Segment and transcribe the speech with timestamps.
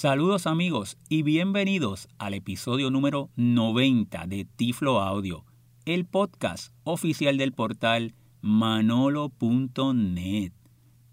[0.00, 5.44] Saludos amigos y bienvenidos al episodio número 90 de Tiflo Audio,
[5.84, 9.32] el podcast oficial del portal manolo.net.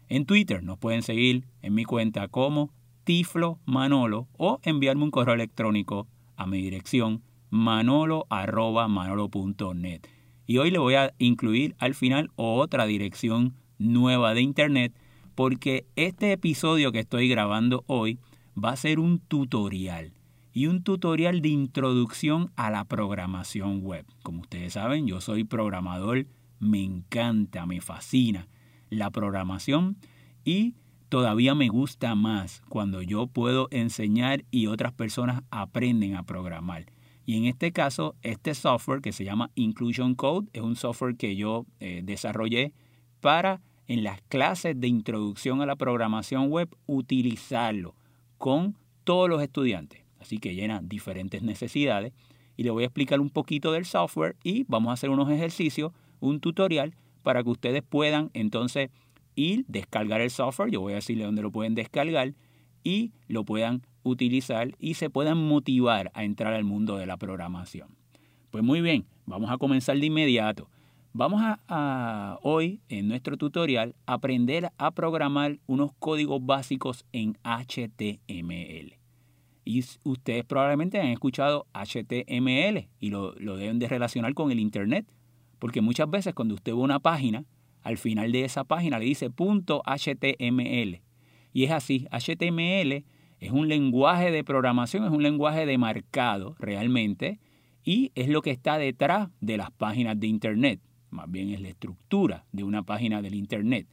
[0.08, 2.70] En Twitter nos pueden seguir en mi cuenta como
[3.04, 10.17] Tiflo Manolo o enviarme un correo electrónico a mi dirección manolo.manolo.net.
[10.48, 14.94] Y hoy le voy a incluir al final otra dirección nueva de internet
[15.34, 18.18] porque este episodio que estoy grabando hoy
[18.56, 20.14] va a ser un tutorial
[20.54, 24.06] y un tutorial de introducción a la programación web.
[24.22, 26.26] Como ustedes saben, yo soy programador,
[26.60, 28.48] me encanta, me fascina
[28.88, 29.98] la programación
[30.46, 30.76] y
[31.10, 36.86] todavía me gusta más cuando yo puedo enseñar y otras personas aprenden a programar.
[37.28, 41.36] Y en este caso, este software que se llama Inclusion Code es un software que
[41.36, 42.72] yo eh, desarrollé
[43.20, 47.94] para en las clases de introducción a la programación web utilizarlo
[48.38, 50.00] con todos los estudiantes.
[50.18, 52.14] Así que llena diferentes necesidades.
[52.56, 55.92] Y le voy a explicar un poquito del software y vamos a hacer unos ejercicios,
[56.20, 58.88] un tutorial para que ustedes puedan entonces
[59.34, 60.70] ir, descargar el software.
[60.70, 62.32] Yo voy a decirle dónde lo pueden descargar
[62.82, 67.88] y lo puedan utilizar y se puedan motivar a entrar al mundo de la programación.
[68.50, 70.68] Pues muy bien, vamos a comenzar de inmediato.
[71.12, 78.98] Vamos a, hoy en nuestro tutorial aprender a programar unos códigos básicos en HTML.
[79.64, 85.06] Y ustedes probablemente han escuchado HTML y lo, lo deben de relacionar con el Internet,
[85.58, 87.44] porque muchas veces cuando usted ve una página,
[87.82, 91.00] al final de esa página le dice punto .html.
[91.52, 93.04] Y es así, HTML
[93.40, 97.38] es un lenguaje de programación, es un lenguaje de marcado realmente
[97.84, 100.80] y es lo que está detrás de las páginas de Internet.
[101.10, 103.86] Más bien es la estructura de una página del Internet.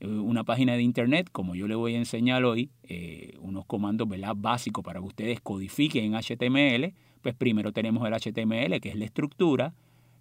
[0.00, 4.08] Eh, una página de Internet, como yo le voy a enseñar hoy, eh, unos comandos
[4.36, 6.92] básicos para que ustedes codifiquen en HTML,
[7.22, 9.74] pues primero tenemos el HTML, que es la estructura,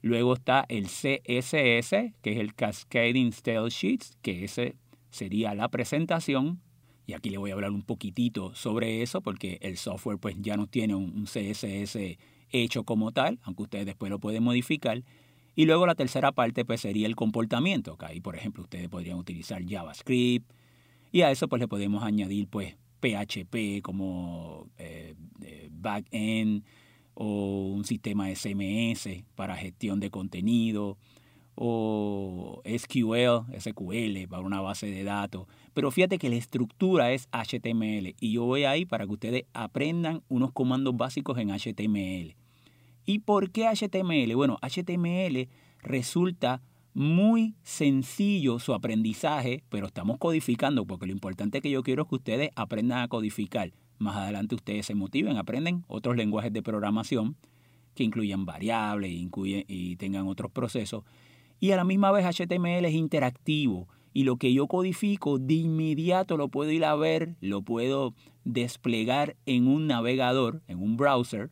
[0.04, 4.76] luego está el CSS, que es el Cascading Style Sheets, que ese
[5.10, 6.62] sería la presentación,
[7.06, 10.58] y aquí le voy a hablar un poquitito sobre eso porque el software pues ya
[10.58, 11.98] no tiene un CSS
[12.52, 15.04] hecho como tal, aunque ustedes después lo pueden modificar.
[15.56, 19.18] Y luego la tercera parte pues sería el comportamiento, que ahí por ejemplo ustedes podrían
[19.18, 20.52] utilizar JavaScript
[21.12, 25.16] y a eso pues le podemos añadir pues PHP como eh,
[25.70, 26.64] backend
[27.14, 30.98] o un sistema SMS para gestión de contenido
[31.56, 35.48] o SQL, SQL para una base de datos.
[35.74, 40.22] Pero fíjate que la estructura es HTML y yo voy ahí para que ustedes aprendan
[40.28, 42.36] unos comandos básicos en HTML.
[43.06, 44.36] ¿Y por qué HTML?
[44.36, 45.48] Bueno, HTML
[45.82, 46.62] resulta
[46.94, 52.16] muy sencillo su aprendizaje, pero estamos codificando porque lo importante que yo quiero es que
[52.16, 53.72] ustedes aprendan a codificar.
[53.98, 57.38] Más adelante ustedes se motiven, aprenden otros lenguajes de programación
[57.96, 61.04] que incluyan variables y tengan otros procesos
[61.62, 66.38] y a la misma vez HTML es interactivo y lo que yo codifico de inmediato
[66.38, 68.14] lo puedo ir a ver, lo puedo
[68.44, 71.52] desplegar en un navegador, en un browser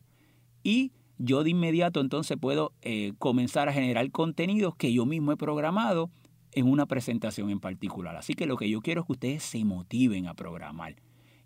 [0.62, 5.36] y yo de inmediato entonces puedo eh, comenzar a generar contenidos que yo mismo he
[5.36, 6.10] programado
[6.52, 8.16] en una presentación en particular.
[8.16, 10.96] Así que lo que yo quiero es que ustedes se motiven a programar.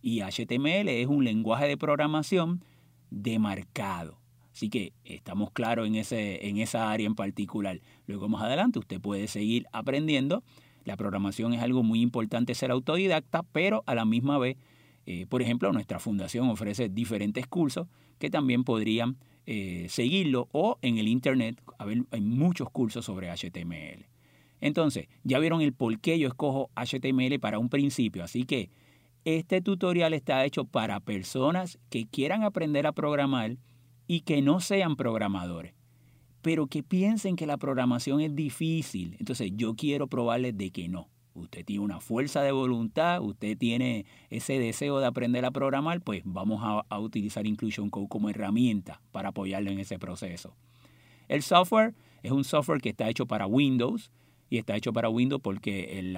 [0.01, 2.65] Y HTML es un lenguaje de programación
[3.11, 4.21] demarcado.
[4.53, 7.81] Así que estamos claros en, ese, en esa área en particular.
[8.07, 10.45] Luego más adelante usted puede seguir aprendiendo.
[10.85, 14.57] La programación es algo muy importante ser autodidacta, pero a la misma vez,
[15.07, 17.89] eh, por ejemplo, nuestra fundación ofrece diferentes cursos
[18.19, 19.17] que también podrían
[19.47, 24.07] eh, seguirlo o en el Internet hay muchos cursos sobre HTML.
[24.61, 28.71] Entonces, ya vieron el por qué yo escojo HTML para un principio, así que
[29.27, 33.57] Este tutorial está hecho para personas que quieran aprender a programar
[34.07, 35.73] y que no sean programadores,
[36.45, 39.17] pero que piensen que la programación es difícil.
[39.19, 41.09] Entonces yo quiero probarles de que no.
[41.33, 46.21] Usted tiene una fuerza de voluntad, usted tiene ese deseo de aprender a programar, pues
[46.27, 50.55] vamos a, utilizar Inclusion Code como herramienta para apoyarlo en ese proceso.
[51.29, 54.13] El software es un software que está hecho para Windows
[54.51, 56.13] y está hecho para Windows porque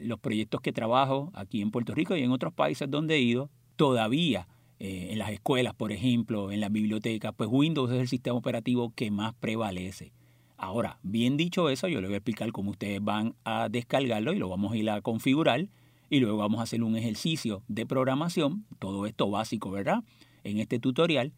[0.00, 3.50] los proyectos que trabajo aquí en Puerto Rico y en otros países donde he ido,
[3.76, 4.48] todavía
[4.80, 8.92] eh, en las escuelas, por ejemplo, en las bibliotecas, pues Windows es el sistema operativo
[8.94, 10.12] que más prevalece.
[10.56, 14.38] Ahora, bien dicho eso, yo les voy a explicar cómo ustedes van a descargarlo y
[14.38, 15.68] lo vamos a ir a configurar
[16.08, 20.02] y luego vamos a hacer un ejercicio de programación, todo esto básico, ¿verdad?
[20.42, 21.32] En este tutorial.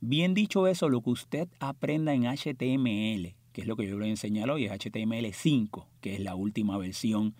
[0.00, 4.06] Bien dicho eso, lo que usted aprenda en HTML que es lo que yo le
[4.06, 7.34] he enseñado hoy, es HTML5, que es la última versión.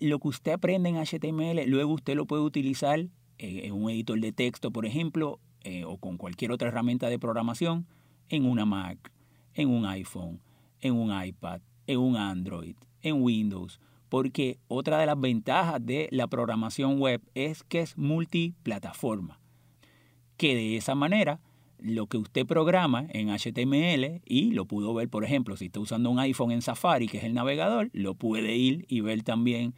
[0.00, 3.06] lo que usted aprende en HTML, luego usted lo puede utilizar
[3.38, 7.86] eh, un editor de texto, por ejemplo, eh, o con cualquier otra herramienta de programación,
[8.28, 9.12] en una Mac,
[9.54, 10.40] en un iPhone,
[10.80, 13.80] en un iPad, en un Android, en Windows.
[14.08, 19.40] Porque otra de las ventajas de la programación web es que es multiplataforma.
[20.36, 21.40] Que de esa manera
[21.78, 26.10] lo que usted programa en HTML y lo pudo ver, por ejemplo, si está usando
[26.10, 29.74] un iPhone en Safari, que es el navegador, lo puede ir y ver también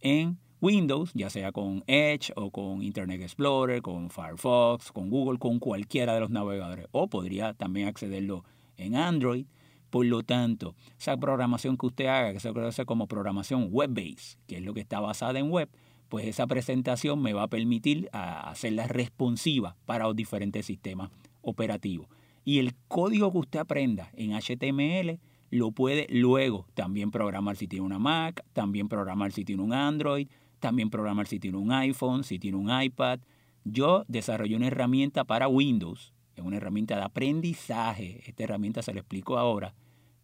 [0.00, 5.58] en Windows, ya sea con Edge o con Internet Explorer, con Firefox, con Google, con
[5.58, 6.86] cualquiera de los navegadores.
[6.90, 8.44] O podría también accederlo
[8.76, 9.46] en Android.
[9.90, 14.56] Por lo tanto, esa programación que usted haga, que se conoce como programación web-based, que
[14.56, 15.70] es lo que está basada en web,
[16.08, 21.10] pues esa presentación me va a permitir hacerla responsiva para los diferentes sistemas
[21.40, 22.08] operativos.
[22.44, 25.20] Y el código que usted aprenda en HTML
[25.50, 30.28] lo puede luego también programar si tiene una Mac, también programar si tiene un Android,
[30.58, 33.20] también programar si tiene un iPhone, si tiene un iPad.
[33.64, 39.00] Yo desarrollé una herramienta para Windows, es una herramienta de aprendizaje, esta herramienta se lo
[39.00, 39.74] explico ahora,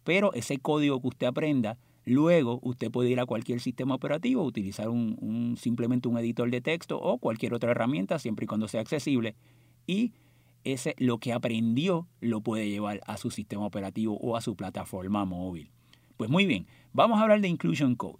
[0.03, 4.89] pero ese código que usted aprenda Luego usted puede ir a cualquier sistema operativo, utilizar
[4.89, 9.35] un, simplemente un editor de texto o cualquier otra herramienta, siempre y cuando sea accesible.
[9.87, 10.13] Y
[10.63, 15.25] ese, lo que aprendió lo puede llevar a su sistema operativo o a su plataforma
[15.25, 15.71] móvil.
[16.15, 18.19] Pues muy bien, vamos a hablar de Inclusion Code.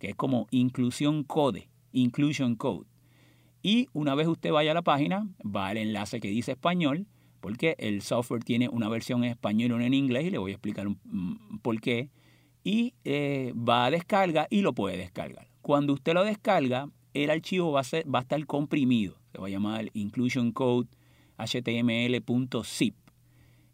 [0.00, 2.86] que es como inclusión code, inclusion code.
[3.62, 7.06] Y una vez usted vaya a la página, va al enlace que dice español,
[7.40, 10.50] porque el software tiene una versión en español y una en inglés, y le voy
[10.50, 10.88] a explicar
[11.62, 12.10] por qué
[12.64, 15.48] y eh, va a descarga y lo puede descargar.
[15.62, 19.18] Cuando usted lo descarga, el archivo va a, ser, va a estar comprimido.
[19.32, 20.88] Se va a llamar inclusion code
[21.38, 22.94] html.zip.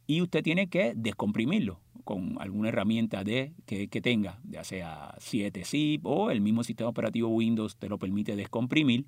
[0.07, 6.03] Y usted tiene que descomprimirlo con alguna herramienta de, que, que tenga, ya sea 7zip
[6.05, 9.07] o el mismo sistema operativo Windows te lo permite descomprimir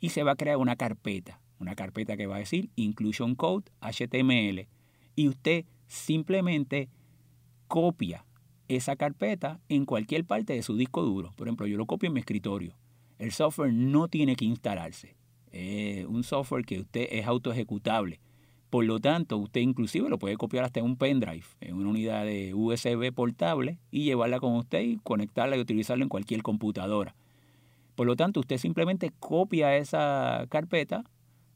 [0.00, 3.70] y se va a crear una carpeta, una carpeta que va a decir inclusion code
[3.80, 4.66] HTML
[5.14, 6.88] y usted simplemente
[7.68, 8.26] copia
[8.66, 11.30] esa carpeta en cualquier parte de su disco duro.
[11.36, 12.74] Por ejemplo, yo lo copio en mi escritorio.
[13.20, 15.14] El software no tiene que instalarse.
[15.52, 18.18] Es un software que usted es auto ejecutable.
[18.70, 22.54] Por lo tanto, usted inclusive lo puede copiar hasta un pendrive, en una unidad de
[22.54, 27.16] USB portable y llevarla con usted y conectarla y utilizarla en cualquier computadora.
[27.96, 31.04] Por lo tanto, usted simplemente copia esa carpeta,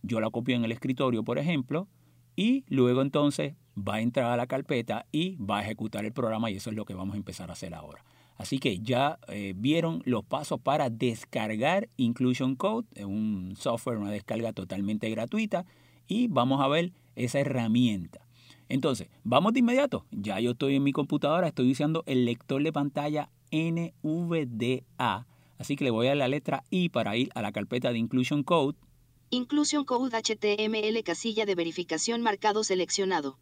[0.02, 1.86] yo la copio en el escritorio, por ejemplo,
[2.34, 6.50] y luego entonces va a entrar a la carpeta y va a ejecutar el programa
[6.50, 8.04] y eso es lo que vamos a empezar a hacer ahora.
[8.36, 14.52] Así que ya eh, vieron los pasos para descargar Inclusion Code, un software, una descarga
[14.52, 15.64] totalmente gratuita
[16.08, 18.26] y vamos a ver esa herramienta.
[18.68, 20.06] Entonces, vamos de inmediato.
[20.10, 25.26] Ya yo estoy en mi computadora, estoy usando el lector de pantalla NVDA.
[25.58, 28.42] Así que le voy a la letra I para ir a la carpeta de Inclusion
[28.42, 28.76] Code.
[29.30, 33.38] Inclusion Code HTML casilla de verificación marcado seleccionado.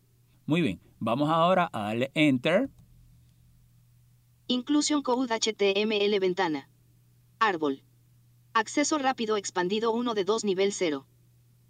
[0.47, 2.71] Muy bien, vamos ahora a darle Enter.
[4.49, 6.69] Inclusion Code HTML ventana.
[7.39, 7.83] Árbol.
[8.55, 11.07] Acceso rápido expandido 1 de 2 nivel 0.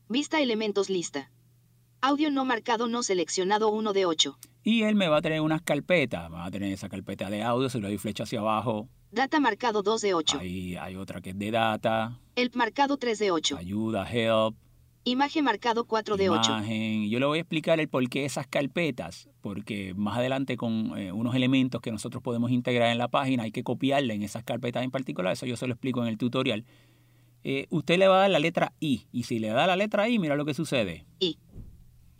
[0.08, 1.30] Vista elementos lista.
[2.04, 4.36] Audio no marcado no seleccionado 1 de 8.
[4.64, 6.28] Y él me va a tener unas carpetas.
[6.30, 8.88] Me va a tener esa carpeta de audio, si le doy flecha hacia abajo.
[9.12, 10.38] Data marcado 2 de 8.
[10.40, 12.18] Ahí hay otra que es de data.
[12.34, 13.56] Help marcado 3 de 8.
[13.56, 14.56] Ayuda, help.
[15.04, 16.50] Imagen marcado 4 de 8.
[16.50, 17.08] Imagen.
[17.08, 21.12] Yo le voy a explicar el por qué esas carpetas, porque más adelante con eh,
[21.12, 24.82] unos elementos que nosotros podemos integrar en la página hay que copiarla en esas carpetas
[24.82, 25.34] en particular.
[25.34, 26.64] Eso yo se lo explico en el tutorial.
[27.44, 29.06] Eh, usted le va a dar la letra I.
[29.12, 31.06] Y si le da la letra I, mira lo que sucede.
[31.20, 31.38] I.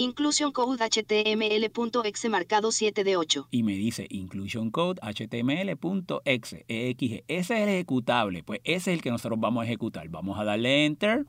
[0.02, 3.47] Inclusion Code HTML.exe marcado 7 de 8.
[3.52, 6.64] Y me dice Inclusion Code HTML.exe.
[6.66, 8.42] Ese es el ejecutable.
[8.42, 10.09] Pues ese es el que nosotros vamos a ejecutar.
[10.09, 11.25] Vamos a darle Enter.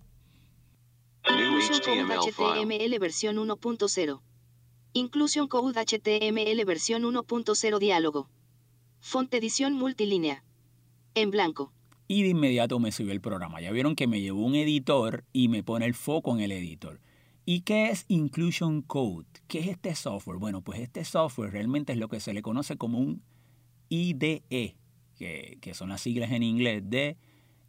[1.30, 4.22] Inclusion Code HTML versión 1.0.
[4.94, 8.28] Inclusion Code HTML versión 1.0 diálogo.
[9.00, 10.44] Font edición multilínea.
[11.14, 11.72] En blanco.
[12.08, 13.62] Y de inmediato me sube el programa.
[13.62, 17.00] Ya vieron que me llevó un editor y me pone el foco en el editor.
[17.46, 19.26] ¿Y qué es Inclusion Code?
[19.50, 20.38] ¿Qué es este software?
[20.38, 23.22] Bueno, pues este software realmente es lo que se le conoce como un
[23.90, 24.78] IDE,
[25.18, 27.18] que, son las siglas en inglés de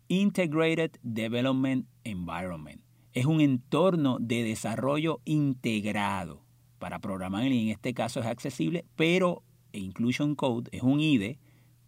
[0.06, 2.80] Integrated Development Environment.
[3.14, 6.44] Es un entorno de desarrollo integrado
[6.78, 11.40] para programar y en este caso es accesible, pero Inclusion Code es un IDE,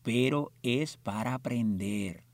[0.02, 2.24] pero es para aprender.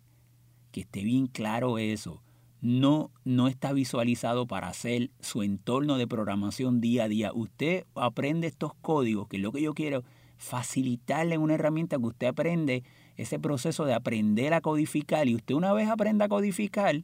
[0.71, 2.23] Que esté bien claro eso
[2.63, 7.33] no, no está visualizado para hacer su entorno de programación día a día.
[7.35, 10.05] Usted aprende estos códigos, que es lo que yo quiero,
[10.39, 12.85] facilitarle una herramienta que usted aprende
[13.17, 15.27] ese proceso de aprender a codificar.
[15.27, 17.03] Y usted una vez aprenda a codificar,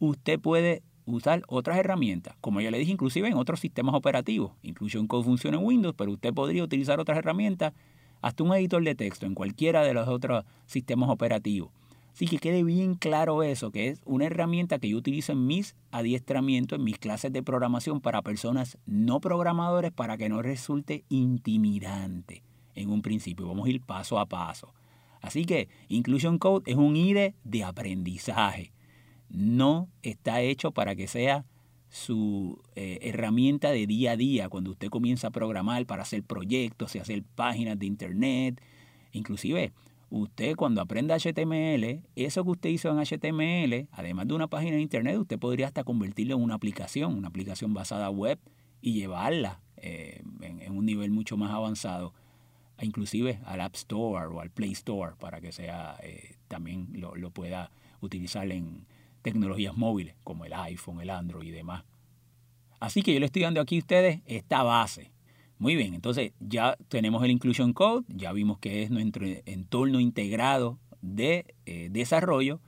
[0.00, 4.52] usted puede usar otras herramientas, como ya le dije, inclusive en otros sistemas operativos.
[4.62, 7.72] Inclusion Code funciona en Windows, pero usted podría utilizar otras herramientas,
[8.20, 11.70] hasta un editor de texto en cualquiera de los otros sistemas operativos.
[12.12, 15.76] Así que quede bien claro eso, que es una herramienta que yo utilizo en mis
[15.90, 22.42] adiestramientos, en mis clases de programación para personas no programadores para que no resulte intimidante
[22.74, 23.48] en un principio.
[23.48, 24.74] Vamos a ir paso a paso.
[25.22, 28.72] Así que Inclusion Code es un IDE de aprendizaje.
[29.30, 31.46] No está hecho para que sea
[31.88, 36.94] su eh, herramienta de día a día cuando usted comienza a programar para hacer proyectos
[36.94, 38.60] y hacer páginas de internet.
[39.12, 39.72] Inclusive
[40.12, 44.82] usted cuando aprenda HTML, eso que usted hizo en HTML, además de una página de
[44.82, 48.38] internet, usted podría hasta convertirlo en una aplicación, una aplicación basada web
[48.82, 52.12] y llevarla eh, en, un nivel mucho más avanzado,
[52.80, 57.30] inclusive al App Store o al Play Store, para que sea eh, también lo, lo
[57.30, 57.70] pueda
[58.02, 58.84] utilizar en
[59.22, 61.84] tecnologías móviles como el iPhone, el Android y demás.
[62.80, 65.11] Así que yo le estoy dando aquí a ustedes esta base
[65.62, 70.80] muy bien, entonces ya tenemos el Inclusion Code, ya vimos que es nuestro entorno integrado
[71.02, 72.60] de eh, desarrollo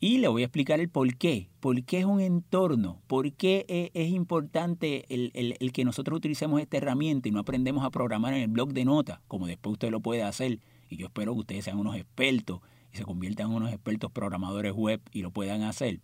[0.00, 1.50] y le voy a explicar el por qué.
[1.60, 3.02] ¿Por qué es un entorno?
[3.06, 7.84] ¿Por qué e, es, importante el, el, que nosotros utilicemos esta herramienta y no aprendemos
[7.84, 10.58] a programar en el blog de notas, como después usted lo puede hacer?
[10.88, 12.62] Y yo espero que ustedes sean unos expertos
[12.94, 16.00] y se conviertan en unos expertos programadores web y lo puedan hacer.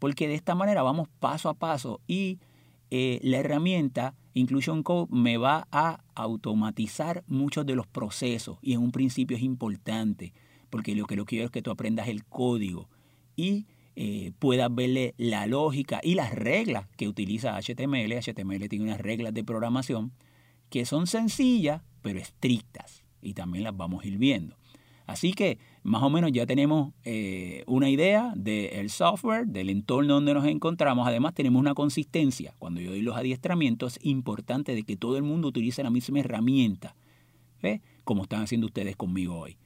[0.00, 2.40] Porque de esta manera vamos paso a paso y
[2.90, 8.80] eh, la herramienta Inclusion Code me va a automatizar muchos de los procesos y en
[8.80, 10.32] un principio es importante
[10.70, 12.88] porque lo que lo quiero es que tú aprendas el código
[13.36, 18.12] y eh, puedas verle la lógica y las reglas que utiliza HTML.
[18.12, 20.12] HTML tiene unas reglas de programación
[20.68, 24.56] que son sencillas pero estrictas y también las vamos a ir viendo.
[25.06, 30.32] Así que más o menos ya tenemos eh, una idea del software, del entorno donde
[30.32, 31.06] nos encontramos.
[31.06, 32.54] Además tenemos una consistencia.
[32.58, 36.20] Cuando yo doy los adiestramientos, es importante de que todo el mundo utilice la misma
[36.20, 36.96] herramienta,
[37.62, 37.82] ¿ve?
[38.04, 39.58] como están haciendo ustedes conmigo hoy.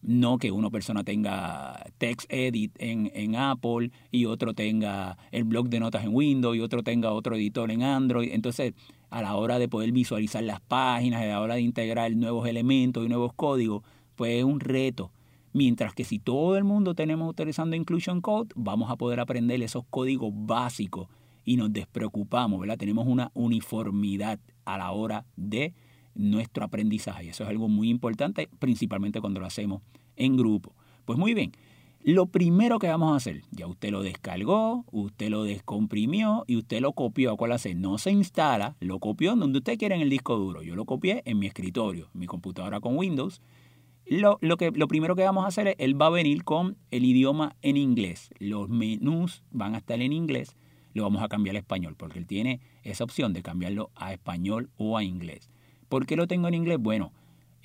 [0.00, 5.80] No que una persona tenga TextEdit en, en Apple y otro tenga el blog de
[5.80, 8.30] notas en Windows y otro tenga otro editor en Android.
[8.32, 8.74] Entonces,
[9.08, 13.04] a la hora de poder visualizar las páginas, a la hora de integrar nuevos elementos
[13.04, 13.82] y nuevos códigos,
[14.18, 15.10] es un reto.
[15.52, 19.84] Mientras que si todo el mundo tenemos utilizando Inclusion Code, vamos a poder aprender esos
[19.88, 21.08] códigos básicos
[21.44, 22.76] y nos despreocupamos, ¿verdad?
[22.76, 25.74] Tenemos una uniformidad a la hora de
[26.14, 27.28] nuestro aprendizaje.
[27.28, 29.82] Eso es algo muy importante, principalmente cuando lo hacemos
[30.16, 30.74] en grupo.
[31.04, 31.52] Pues muy bien,
[32.02, 36.80] lo primero que vamos a hacer, ya usted lo descargó, usted lo descomprimió y usted
[36.80, 37.36] lo copió.
[37.36, 37.74] ¿Cuál hace?
[37.74, 40.62] No se instala, lo copió donde usted quiera en el disco duro.
[40.62, 43.40] Yo lo copié en mi escritorio, mi computadora con Windows
[44.06, 47.04] lo, que, lo primero que vamos a hacer es, él va a venir con el
[47.04, 48.30] idioma en inglés.
[48.38, 50.56] Los menús van a estar en inglés,
[50.92, 54.70] lo vamos a cambiar a español, porque él tiene esa opción de cambiarlo a español
[54.76, 55.50] o a inglés.
[55.88, 56.78] ¿Por qué lo tengo en inglés?
[56.78, 57.12] Bueno,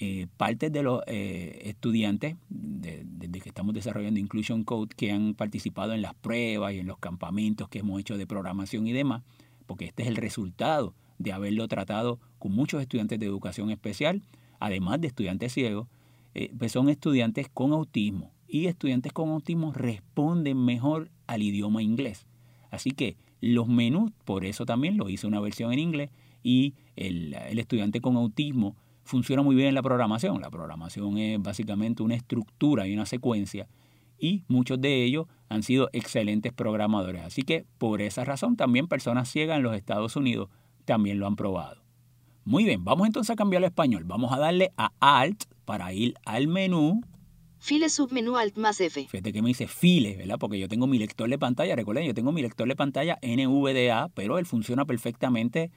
[0.01, 5.93] eh, parte de los eh, estudiantes, desde que estamos desarrollando Inclusion Code, que han participado
[5.93, 9.24] en las pruebas y en los campamentos que hemos hecho de programación y demás,
[9.65, 14.22] porque este es el resultado de haberlo tratado con muchos estudiantes de educación especial,
[14.60, 15.88] además de estudiantes ciegos,
[16.36, 22.27] eh, pues son estudiantes con autismo y estudiantes con autismo responden mejor al idioma inglés.
[22.71, 26.09] Así que los menús, por eso también lo hice una versión en inglés
[26.43, 30.41] y el, el estudiante con autismo funciona muy bien en la programación.
[30.41, 33.67] La programación es básicamente una estructura y una secuencia
[34.19, 37.24] y muchos de ellos han sido excelentes programadores.
[37.24, 40.50] Así que por esa razón también personas ciegas en los Estados Unidos
[40.86, 41.81] también lo han probado.
[42.43, 44.03] Muy bien, vamos entonces a cambiar al español.
[44.05, 47.00] Vamos a darle a Alt para ir al menú.
[47.60, 49.06] File submenú Alt más F.
[49.08, 50.40] Fíjate que me dice file, ¿verdad?
[50.40, 51.76] Porque yo tengo mi lector de pantalla.
[51.76, 55.70] Recuerden, yo tengo mi lector de pantalla NVDA, pero él funciona perfectamente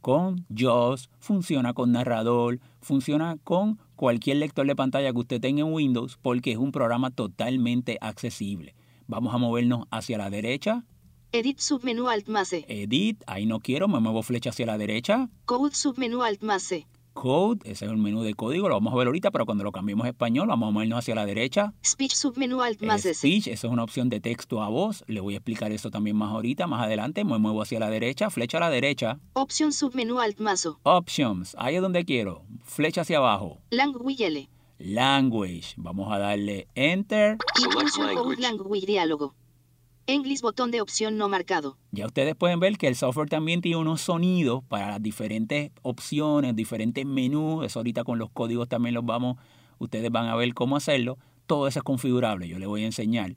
[0.00, 5.72] con JAWS, funciona con narrador, funciona con cualquier lector de pantalla que usted tenga en
[5.72, 8.76] Windows porque es un programa totalmente accesible.
[9.08, 10.84] Vamos a movernos hacia la derecha.
[11.32, 12.64] Edit submenú Alt más C.
[12.68, 15.30] Edit, ahí no quiero, me muevo flecha hacia la derecha.
[15.46, 16.86] Code submenú Alt más C.
[17.12, 19.72] Code, ese es el menú de código, lo vamos a ver ahorita, pero cuando lo
[19.72, 21.74] cambiemos a español, vamos a movernos hacia la derecha.
[21.84, 23.14] Speech submenú Alt más S.
[23.14, 25.04] Speech, eso es una opción de texto a voz.
[25.06, 27.24] Le voy a explicar eso también más ahorita, más adelante.
[27.24, 29.18] Me muevo hacia la derecha, flecha a la derecha.
[29.34, 30.78] Opción submenú Alt más O.
[30.82, 32.44] Options, ahí es donde quiero.
[32.62, 33.58] Flecha hacia abajo.
[33.70, 34.48] Language L.
[34.78, 37.36] Language, vamos a darle Enter.
[37.62, 39.34] Inclusion Code Language Diálogo.
[40.06, 41.76] English botón de opción no marcado.
[41.92, 46.56] Ya ustedes pueden ver que el software también tiene unos sonidos para las diferentes opciones,
[46.56, 47.64] diferentes menús.
[47.64, 49.36] Eso ahorita con los códigos también los vamos,
[49.78, 51.18] ustedes van a ver cómo hacerlo.
[51.46, 53.36] Todo eso es configurable, yo les voy a enseñar.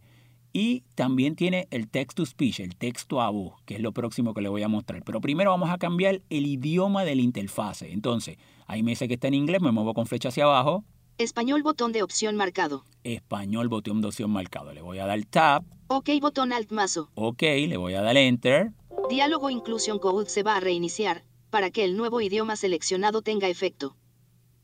[0.53, 4.33] Y también tiene el text to speech, el texto a voz, que es lo próximo
[4.33, 5.03] que les voy a mostrar.
[5.03, 7.91] Pero primero vamos a cambiar el idioma de la interfase.
[7.91, 10.85] Entonces, ahí me dice que está en inglés, me muevo con flecha hacia abajo.
[11.17, 12.83] Español botón de opción marcado.
[13.05, 14.73] Español, botón de opción marcado.
[14.73, 15.63] Le voy a dar tab.
[15.87, 17.09] OK botón Alt más O.
[17.15, 18.73] Ok, le voy a dar Enter.
[19.09, 23.95] Diálogo Inclusion Code se va a reiniciar para que el nuevo idioma seleccionado tenga efecto.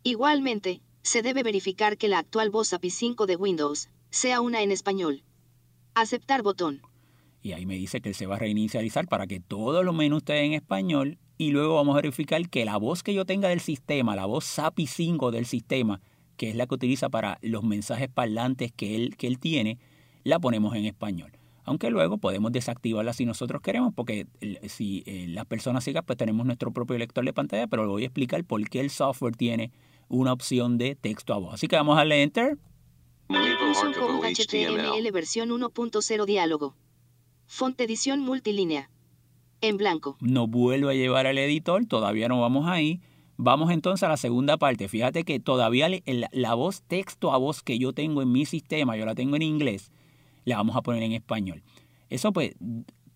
[0.03, 4.73] Igualmente, se debe verificar que la actual voz API 5 de Windows sea una en
[4.73, 5.23] español.
[5.93, 6.81] Aceptar botón.
[7.41, 10.47] Y ahí me dice que se va a reinicializar para que todos los menús estén
[10.47, 11.17] en español.
[11.37, 14.43] Y luego vamos a verificar que la voz que yo tenga del sistema, la voz
[14.43, 16.01] SAPI 5 del sistema,
[16.37, 19.77] que es la que utiliza para los mensajes parlantes que él, que él tiene,
[20.23, 21.31] la ponemos en español.
[21.63, 24.25] Aunque luego podemos desactivarla si nosotros queremos, porque
[24.67, 28.03] si eh, las personas sigan, pues tenemos nuestro propio lector de pantalla, pero le voy
[28.03, 29.71] a explicar por qué el software tiene
[30.09, 31.53] una opción de texto a voz.
[31.53, 32.57] Así que vamos a darle Enter.
[33.29, 36.75] HTML versión 1.0 diálogo.
[37.45, 38.89] Font edición multilínea.
[39.61, 40.17] En blanco.
[40.19, 42.99] Nos vuelve a llevar al editor, todavía no vamos ahí.
[43.43, 44.87] Vamos entonces a la segunda parte.
[44.87, 45.89] Fíjate que todavía
[46.31, 49.41] la, voz texto a voz que yo tengo en mi sistema, yo la tengo en
[49.41, 49.91] inglés,
[50.45, 51.63] la vamos a poner en español.
[52.11, 52.53] Eso pues,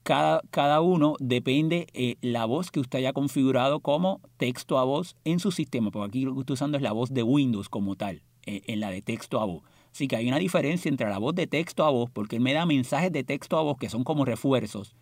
[0.02, 5.16] cada, cada uno depende eh, la voz que usted haya configurado como texto a voz
[5.26, 7.96] en su sistema, porque aquí lo que estoy usando es la voz de Windows como
[7.96, 9.62] tal, eh, en la de texto a voz.
[9.92, 12.54] Así que hay una diferencia entre la voz de texto a voz, porque él me
[12.54, 14.96] da mensajes de texto a voz que son como refuerzos,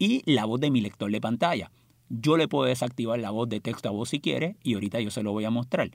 [0.00, 1.70] y la voz de mi lector de pantalla.
[2.10, 5.10] Yo le puedo desactivar la voz de texto a voz si quiere, y ahorita yo
[5.10, 5.90] se lo voy a mostrar.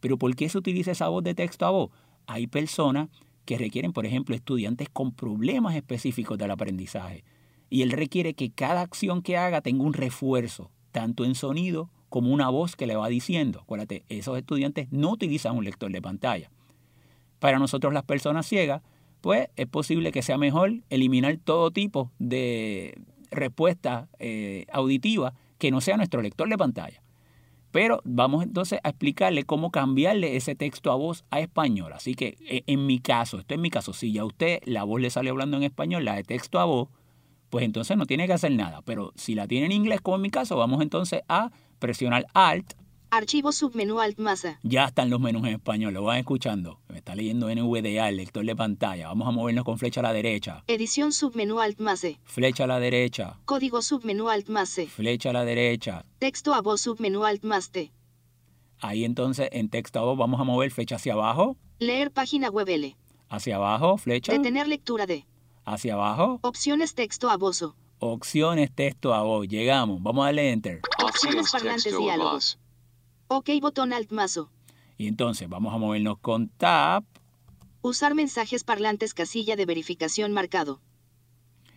[0.00, 1.90] Pero ¿por qué se utiliza esa voz de texto a voz?
[2.26, 3.08] Hay personas
[3.44, 7.24] que requieren, por ejemplo, estudiantes con problemas específicos del aprendizaje.
[7.68, 12.32] Y él requiere que cada acción que haga tenga un refuerzo, tanto en sonido como
[12.32, 13.60] una voz que le va diciendo.
[13.60, 16.50] Acuérdate, esos estudiantes no utilizan un lector de pantalla.
[17.38, 18.82] Para nosotros las personas ciegas,
[19.20, 25.80] pues es posible que sea mejor eliminar todo tipo de respuesta eh, auditiva que no
[25.80, 27.00] sea nuestro lector de pantalla.
[27.70, 31.92] Pero vamos entonces a explicarle cómo cambiarle ese texto a voz a español.
[31.92, 34.82] Así que e, en mi caso, esto es mi caso, si ya a usted la
[34.82, 36.88] voz le sale hablando en español, la de texto a voz,
[37.48, 38.82] pues entonces no tiene que hacer nada.
[38.82, 42.74] Pero si la tiene en inglés, como en mi caso, vamos entonces a presionar Alt.
[43.12, 44.60] Archivo submenú Alt más A.
[44.62, 46.78] Ya están los menús en español, lo van escuchando.
[46.88, 49.08] Me está leyendo NVDA, el lector de pantalla.
[49.08, 50.62] Vamos a movernos con flecha a la derecha.
[50.68, 52.20] Edición submenú Alt más E.
[52.22, 53.40] Flecha a la derecha.
[53.46, 54.86] Código submenú Alt más C.
[54.86, 56.04] Flecha a la derecha.
[56.20, 57.90] Texto a voz submenú Alt más T.
[58.78, 61.56] Ahí entonces en texto a voz vamos a mover flecha hacia abajo.
[61.80, 62.96] Leer página web L.
[63.28, 64.32] Hacia abajo, flecha.
[64.32, 65.26] Detener lectura de.
[65.64, 66.38] Hacia abajo.
[66.42, 67.64] Opciones texto a voz.
[67.98, 69.48] Opciones texto a voz.
[69.48, 70.00] Llegamos.
[70.00, 70.80] Vamos a darle enter.
[71.04, 72.56] Opciones parlantes diálogos.
[73.32, 74.50] OK botón Alt más O.
[74.98, 77.04] Y entonces vamos a movernos con tab.
[77.80, 80.80] Usar mensajes parlantes casilla de verificación marcado.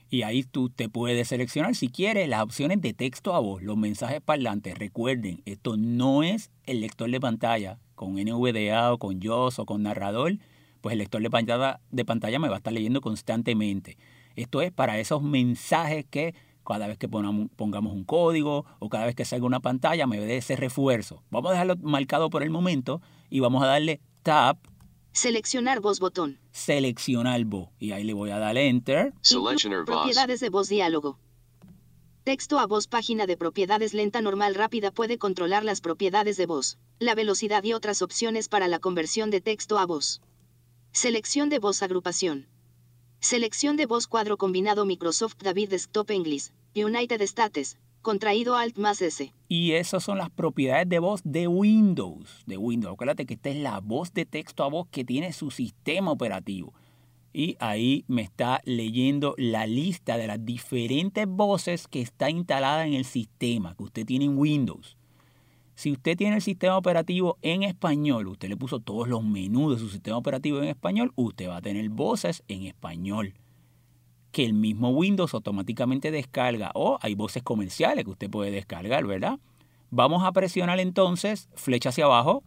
[0.09, 3.77] Y ahí tú te puedes seleccionar si quieres las opciones de texto a voz, los
[3.77, 4.79] mensajes parlantes.
[4.79, 9.83] Recuerden, esto no es el lector de pantalla con NVDA o con JOS o con
[9.83, 10.39] narrador,
[10.81, 13.99] pues el lector de pantalla, de pantalla me va a estar leyendo constantemente.
[14.35, 16.33] Esto es para esos mensajes que
[16.65, 20.37] cada vez que pongamos un código o cada vez que salga una pantalla me dé
[20.37, 21.23] ese refuerzo.
[21.29, 24.57] Vamos a dejarlo marcado por el momento y vamos a darle Tab.
[25.11, 26.39] Seleccionar voz botón.
[26.51, 27.69] Seleccionar voz.
[27.77, 29.13] Y ahí le voy a dar Enter.
[29.85, 31.19] Propiedades de voz diálogo.
[32.23, 36.77] Texto a voz página de propiedades lenta normal rápida puede controlar las propiedades de voz,
[36.97, 40.21] la velocidad y otras opciones para la conversión de texto a voz.
[40.93, 42.47] Selección de voz agrupación.
[43.23, 49.33] Selección de voz cuadro combinado Microsoft David Desktop English, United States, contraído Alt más S.
[49.47, 52.43] Y esas son las propiedades de voz de Windows.
[52.47, 52.95] De Windows.
[52.95, 56.73] Acuérdate que esta es la voz de texto a voz que tiene su sistema operativo.
[57.31, 62.93] Y ahí me está leyendo la lista de las diferentes voces que está instalada en
[62.93, 64.97] el sistema que usted tiene en Windows.
[65.75, 69.79] Si usted tiene el sistema operativo en español, usted le puso todos los menús de
[69.79, 73.33] su sistema operativo en español, usted va a tener voces en español
[74.33, 79.39] que el mismo Windows automáticamente descarga o hay voces comerciales que usted puede descargar, ¿verdad?
[79.91, 82.43] Vamos a presionar entonces flecha hacia abajo.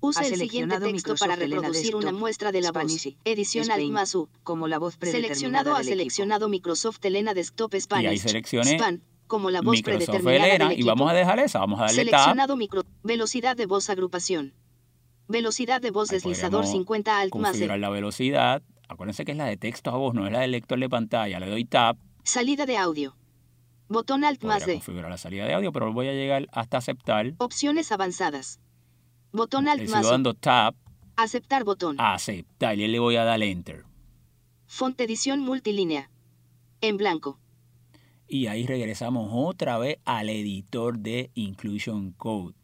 [0.00, 3.08] Use el siguiente texto para reproducir una muestra de la voz.
[3.24, 4.28] Edición Alt más U.
[4.42, 8.04] Como la voz Seleccionado a seleccionado Microsoft Elena Desktop Spanish.
[8.04, 8.76] Y ahí seleccione
[9.26, 12.56] como la voz Microsoft predeterminada del y vamos a dejar esa, vamos a darle Seleccionado
[12.56, 14.54] micro, velocidad de voz agrupación.
[15.26, 17.52] Velocidad de voz deslizador 50 alt más.
[17.52, 18.62] Configurar la velocidad.
[18.88, 21.40] Acuérdense que es la de texto a voz, no es la del lector de pantalla.
[21.40, 21.96] Le doy tab.
[22.22, 23.16] Salida de audio.
[23.88, 24.74] Botón alt más D.
[24.74, 27.32] configurar la salida de audio, pero voy a llegar hasta aceptar.
[27.38, 28.60] Opciones avanzadas.
[29.32, 30.00] Botón alt le más.
[30.00, 30.74] Sigo dando tab.
[31.16, 31.96] Aceptar botón.
[31.98, 33.84] Aceptar y le voy a dar enter.
[34.66, 36.10] Font edición multilínea.
[36.80, 37.38] En blanco
[38.34, 42.56] y ahí regresamos otra vez al editor de Inclusion Code.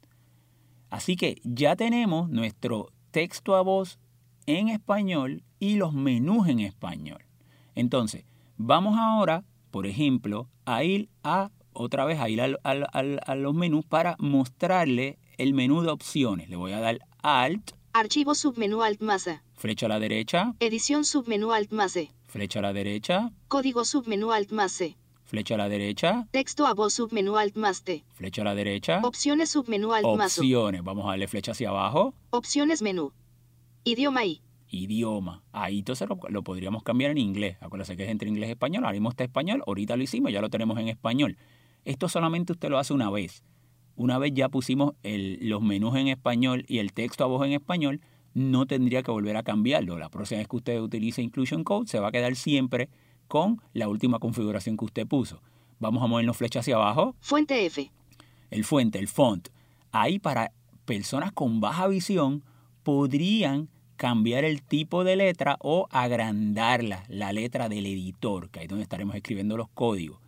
[0.89, 4.01] Así que ya tenemos nuestro texto a voz
[4.47, 7.25] en español y los menús en español.
[7.77, 8.25] Entonces,
[8.57, 14.17] vamos ahora, por ejemplo, a ir a otra vez a ir a, los menús para
[14.19, 16.49] mostrarle el menú de opciones.
[16.49, 17.71] Le voy a dar Alt.
[17.93, 20.53] Archivo submenú Alt más Flecha a la derecha.
[20.59, 23.31] Edición submenú Alt más Flecha a la derecha.
[23.47, 24.83] Código submenú Alt más
[25.31, 26.27] Flecha a la derecha.
[26.33, 28.03] Texto a voz submenú Alt más T.
[28.15, 29.01] Flecha a la derecha.
[29.05, 30.83] Opciones submenú Alt más Opciones.
[30.83, 32.15] Vamos a darle flecha hacia abajo.
[32.31, 33.13] Opciones menú.
[33.85, 34.41] Idioma I.
[34.71, 35.45] Idioma.
[35.53, 37.59] Ahí entonces lo, podríamos cambiar en inglés.
[37.61, 38.83] Acuérdense que es entre inglés y español.
[38.83, 39.63] Ahora mismo está español.
[39.69, 41.37] Ahorita lo hicimos, ya lo tenemos en español.
[41.85, 43.45] Esto solamente usted lo hace una vez.
[43.95, 48.01] Una vez ya pusimos los menús en español y el texto a voz en español,
[48.35, 49.97] no tendría que volver a cambiarlo.
[49.97, 52.89] La próxima vez que usted utilice Inclusion Code se va a quedar siempre
[53.31, 55.41] con la última configuración que usted puso.
[55.79, 57.15] Vamos a movernos flecha hacia abajo.
[57.21, 57.91] Fuente F.
[58.51, 59.49] El fuente, el font.
[59.93, 60.53] Ahí para
[60.85, 62.43] personas con baja visión
[62.83, 68.69] podrían cambiar el tipo de letra o agrandarla, la letra del editor, que ahí es
[68.69, 70.19] donde estaremos escribiendo los códigos.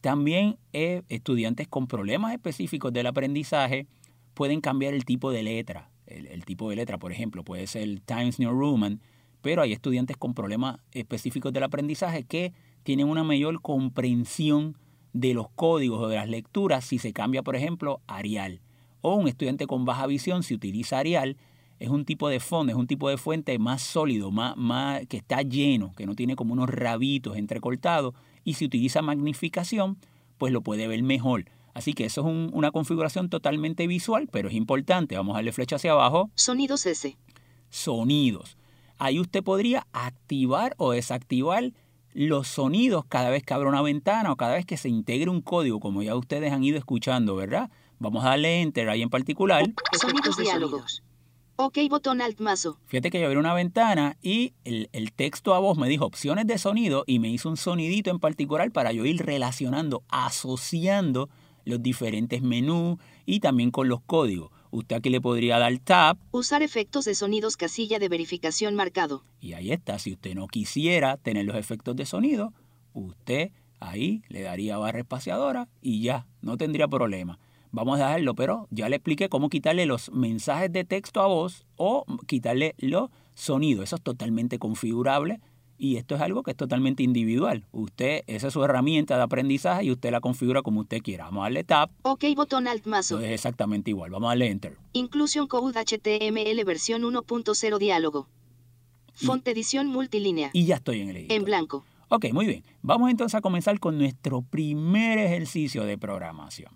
[0.00, 3.88] También eh, estudiantes con problemas específicos del aprendizaje
[4.34, 5.90] pueden cambiar el tipo de letra.
[6.06, 9.00] El, el, tipo de letra, por ejemplo, puede ser Times New Roman
[9.46, 14.76] pero hay estudiantes con problemas específicos del aprendizaje que tienen una mayor comprensión
[15.12, 18.60] de los códigos o de las lecturas si se cambia, por ejemplo, Arial.
[19.02, 21.36] O un estudiante con baja visión, si utiliza Arial,
[21.78, 25.16] es un tipo de fondo, es un tipo de fuente más sólido, más, más, que
[25.16, 28.14] está lleno, que no tiene como unos rabitos entrecortados.
[28.42, 29.96] Y si utiliza magnificación,
[30.38, 31.44] pues lo puede ver mejor.
[31.72, 35.16] Así que eso es una configuración totalmente visual, pero es importante.
[35.16, 36.32] Vamos a darle flecha hacia abajo.
[36.34, 37.16] Sonidos S.
[37.70, 38.56] Sonidos.
[38.98, 41.72] Ahí usted podría activar o desactivar
[42.14, 45.42] los sonidos cada vez que abra una ventana o cada vez que se integre un
[45.42, 47.70] código, como ya ustedes han ido escuchando, ¿verdad?
[47.98, 49.64] Vamos a darle enter ahí en particular.
[49.92, 51.02] Sonidos diálogos.
[51.56, 52.78] Ok, botón alt mazo.
[52.86, 56.46] Fíjate que yo abrí una ventana y el, el, texto a voz me dijo opciones
[56.46, 61.30] de sonido y me hizo un sonidito en particular para yo ir relacionando, asociando
[61.64, 64.50] los diferentes menús y también con los códigos.
[64.76, 66.18] Usted aquí le podría dar tab.
[66.32, 69.24] Usar efectos de sonidos casilla de verificación marcado.
[69.40, 69.98] Y ahí está.
[69.98, 72.52] Si usted no quisiera tener los efectos de sonido,
[72.92, 77.38] usted ahí le daría barra espaciadora y ya, no tendría problema.
[77.70, 81.64] Vamos a dejarlo, pero ya le expliqué cómo quitarle los mensajes de texto a voz
[81.76, 83.84] o quitarle los sonidos.
[83.84, 85.40] Eso es totalmente configurable
[85.78, 87.66] y esto es algo que es totalmente individual.
[87.72, 91.24] Usted, esa es su herramienta de aprendizaje y usted la configura como usted quiera.
[91.24, 91.90] Vamos a darle Tab.
[92.02, 94.10] Ok, botón Alt más Es exactamente igual.
[94.10, 94.76] Vamos a darle Enter.
[94.92, 98.28] Inclusion Code HTML versión 1.0 diálogo.
[99.14, 100.50] Font edición multilínea.
[100.52, 101.36] Y ya estoy en el editor.
[101.36, 101.84] En blanco.
[102.08, 102.62] Ok, muy bien.
[102.82, 106.70] Vamos entonces a comenzar con nuestro primer ejercicio de programación.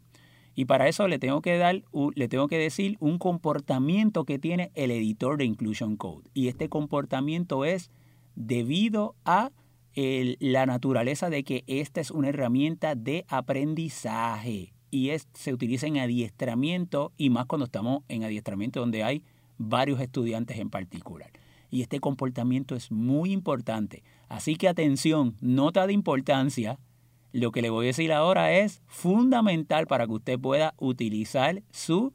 [0.55, 1.83] Y para eso le tengo que dar,
[2.15, 6.29] le tengo que decir un comportamiento que tiene el editor de Inclusion Code.
[6.35, 7.91] Y este comportamiento es
[8.41, 9.51] debido a
[9.95, 17.13] la naturaleza de que esta es una herramienta de aprendizaje y se utiliza en adiestramiento
[17.17, 19.23] y más cuando estamos en adiestramiento donde hay
[19.59, 21.31] varios estudiantes en particular.
[21.71, 24.03] Y este comportamiento es muy importante.
[24.29, 26.79] Así que atención, nota de importancia.
[27.33, 32.13] Lo que le voy a decir ahora es fundamental para que usted pueda utilizar su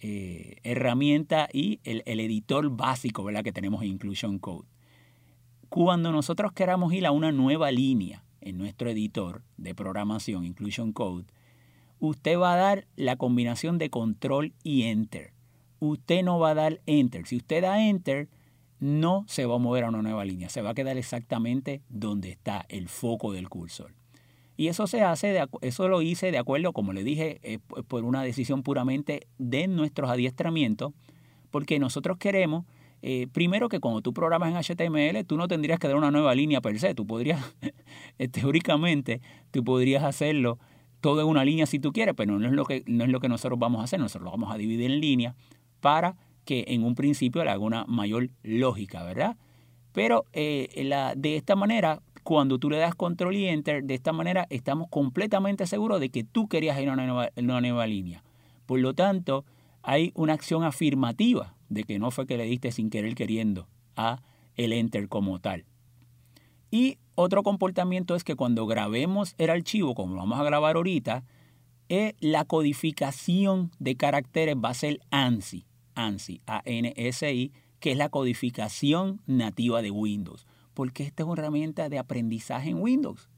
[0.00, 3.42] eh, herramienta y el, el, editor básico ¿verdad?
[3.42, 4.66] que tenemos en Inclusion Code.
[5.68, 11.26] Cuando nosotros queramos ir a una nueva línea en nuestro editor de programación, Inclusion Code,
[11.98, 15.32] usted va a dar la combinación de control y enter.
[15.80, 17.26] Usted no va a dar enter.
[17.26, 18.28] Si usted da enter,
[18.78, 22.30] no se va a mover a una nueva línea, se va a quedar exactamente donde
[22.30, 23.94] está el foco del cursor.
[24.56, 28.04] Y eso se hace, de, eso lo hice de acuerdo, como le dije, eh, por
[28.04, 30.92] una decisión puramente de nuestros adiestramientos,
[31.50, 32.64] porque nosotros queremos,
[33.08, 36.34] eh, primero que cuando tú programas en HTML, tú no tendrías que dar una nueva
[36.34, 37.40] línea per se, tú podrías,
[38.18, 39.20] eh, teóricamente,
[39.52, 40.58] tú podrías hacerlo
[41.00, 43.20] todo en una línea si tú quieres, pero no es lo que, no es lo
[43.20, 45.36] que nosotros vamos a hacer, nosotros lo vamos a dividir en líneas
[45.78, 49.36] para que en un principio le haga una mayor lógica, ¿verdad?
[49.92, 54.48] Pero la, de esta manera cuando tú le das control y enter, de esta manera
[54.50, 58.24] estamos completamente seguros de que tú querías ir a una nueva, una nueva línea.
[58.66, 59.44] Por lo tanto,
[59.84, 64.22] hay una acción afirmativa de que no fue que le diste sin querer queriendo a
[64.56, 65.64] el enter como tal.
[66.70, 71.24] Y otro comportamiento es que cuando grabemos el archivo, como lo vamos a grabar ahorita,
[71.88, 79.20] eh, la codificación de caracteres va a ser ANSI, ANSI, A-N-S-I, que es la codificación
[79.26, 83.30] nativa de Windows porque esta es una herramienta de aprendizaje en Windows.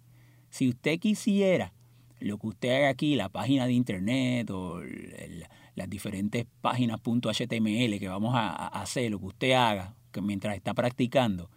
[0.50, 1.72] Si usted quisiera
[2.20, 4.80] lo que usted haga aquí, la página de internet o
[5.74, 10.74] las diferentes páginas .html que vamos a, hacer, lo que usted haga que mientras está
[10.74, 11.50] practicando,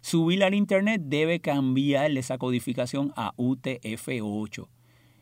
[0.00, 4.68] subirla al internet debe cambiarle esa codificación a UTF-8.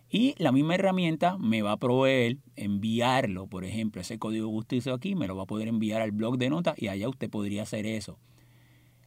[0.09, 4.77] Y la misma herramienta me va a proveer enviarlo, por ejemplo, ese código que usted
[4.77, 7.29] hizo aquí, me lo va a poder enviar al blog de notas y allá usted
[7.29, 8.19] podría hacer eso.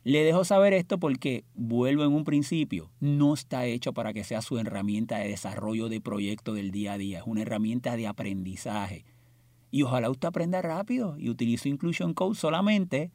[0.03, 4.41] Le dejo saber esto porque, vuelvo en un principio, no está hecho para que sea
[4.41, 9.05] su herramienta de desarrollo de proyecto del día a día, es una herramienta de aprendizaje.
[9.71, 13.11] Y ojalá usted aprenda rápido y utilice Inclusion Code solamente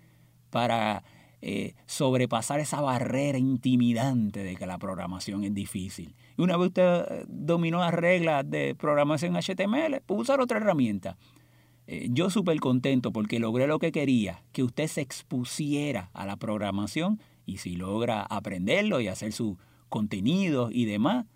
[0.50, 1.02] para
[1.46, 6.14] eh, sobrepasar esa barrera intimidante de que la programación es difícil.
[6.38, 11.16] Y una vez usted eh, dominó las reglas de programación HTML, puede usar otra herramienta.
[11.86, 16.36] Eh, yo súper contento porque logré lo que quería, que usted se expusiera a la
[16.36, 19.58] programación y si logra aprenderlo y hacer su
[19.90, 21.26] contenido y demás,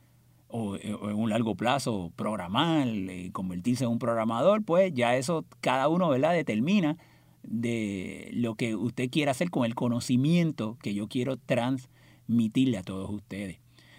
[0.48, 5.44] o, eh, en un largo plazo programar, y convertirse en un programador, pues ya eso
[5.60, 6.32] cada uno ¿verdad?
[6.32, 6.96] determina
[7.42, 13.10] de lo que usted quiera hacer con el conocimiento que yo quiero transmitirle a todos
[13.10, 13.58] ustedes.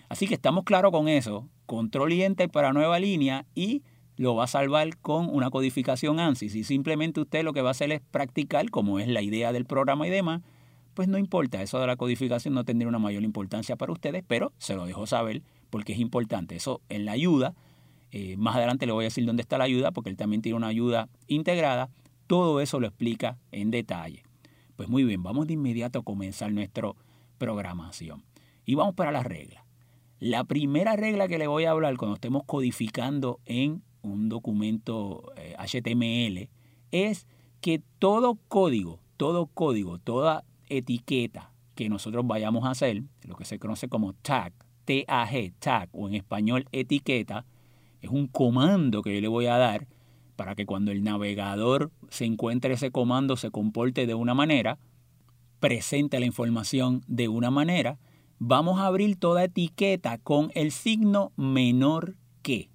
[0.09, 3.83] Así que estamos claros con eso, control y enter para nueva línea y
[4.19, 6.49] lo va a salvar con una codificación ANSI.
[6.49, 9.63] Si simplemente usted lo que va a hacer es practicar, como es la idea del
[9.63, 10.41] programa y demás,
[10.93, 14.51] pues no importa, eso de la codificación no tendría una mayor importancia para ustedes, pero
[14.58, 16.58] se lo dejo saber porque es importante.
[16.58, 17.53] Eso en la ayuda,
[18.12, 20.58] eh, más adelante le voy a decir dónde está la ayuda, porque él también tiene
[20.58, 21.89] una ayuda integrada,
[22.27, 24.23] todo eso lo explica en detalle.
[24.75, 26.91] Pues muy bien, vamos de inmediato a comenzar nuestra
[27.38, 28.25] programación.
[28.65, 29.63] Y vamos para las reglas.
[30.19, 36.38] La primera regla que le voy a hablar cuando estemos codificando en un documento HTML,
[36.38, 36.49] eh,
[36.91, 37.27] es
[37.62, 43.59] que todo código, todo código, toda etiqueta que nosotros vayamos a hacer, lo que se
[43.59, 44.53] conoce como tag,
[44.85, 47.45] T-A-G, tag, o en español etiqueta,
[48.01, 49.88] es un comando que yo le voy a dar
[50.35, 54.79] para que cuando el navegador se encuentre ese comando se comporte de una manera,
[55.59, 57.99] presente la información de una manera,
[58.39, 62.69] vamos a abrir toda etiqueta con el signo menor que.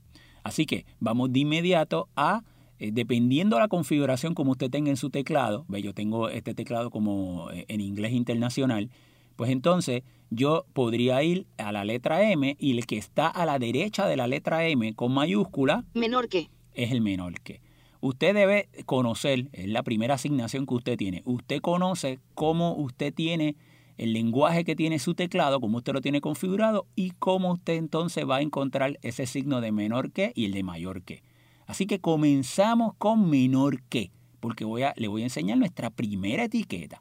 [0.45, 2.45] Así que vamos de inmediato a,
[2.79, 6.55] eh, dependiendo de la configuración como usted tenga en su teclado, ve, yo tengo este
[6.55, 8.91] teclado como eh, en inglés internacional,
[9.37, 13.59] pues entonces yo podría ir a la letra M y el que está a la
[13.59, 15.85] derecha de la letra M con mayúscula.
[15.95, 16.51] Menor que.
[16.75, 17.61] Es el menor que.
[18.01, 21.23] Usted debe conocer, es la primera asignación que usted tiene.
[21.25, 23.57] Usted conoce cómo usted tiene
[23.97, 28.29] el lenguaje que tiene su teclado, cómo usted lo tiene configurado y cómo usted entonces
[28.29, 31.23] va a encontrar ese signo de menor que y el de mayor que.
[31.67, 36.45] Así que comenzamos con menor que, porque voy a, le voy a enseñar nuestra primera
[36.45, 37.01] etiqueta.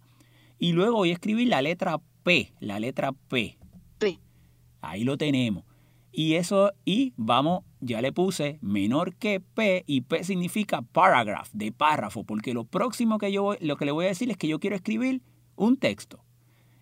[0.60, 3.58] Y luego voy a escribir la letra P, la letra P.
[3.98, 4.20] P.
[4.82, 5.64] Ahí lo tenemos.
[6.16, 11.72] Y eso, y vamos, ya le puse menor que P, y P significa paragraph, de
[11.72, 14.60] párrafo, porque lo próximo que yo lo que le voy a decir es que yo
[14.60, 15.24] quiero escribir
[15.56, 16.23] un texto.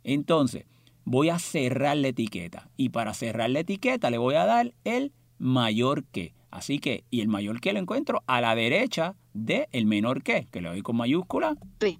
[0.04, 0.66] Entonces,
[1.06, 2.70] voy a cerrar la etiqueta.
[2.78, 6.34] Y para cerrar la etiqueta le voy a dar el mayor que.
[6.50, 10.48] Así que, y el mayor que lo encuentro a la derecha de el menor que,
[10.52, 11.56] que le doy con mayúscula.
[11.78, 12.00] P.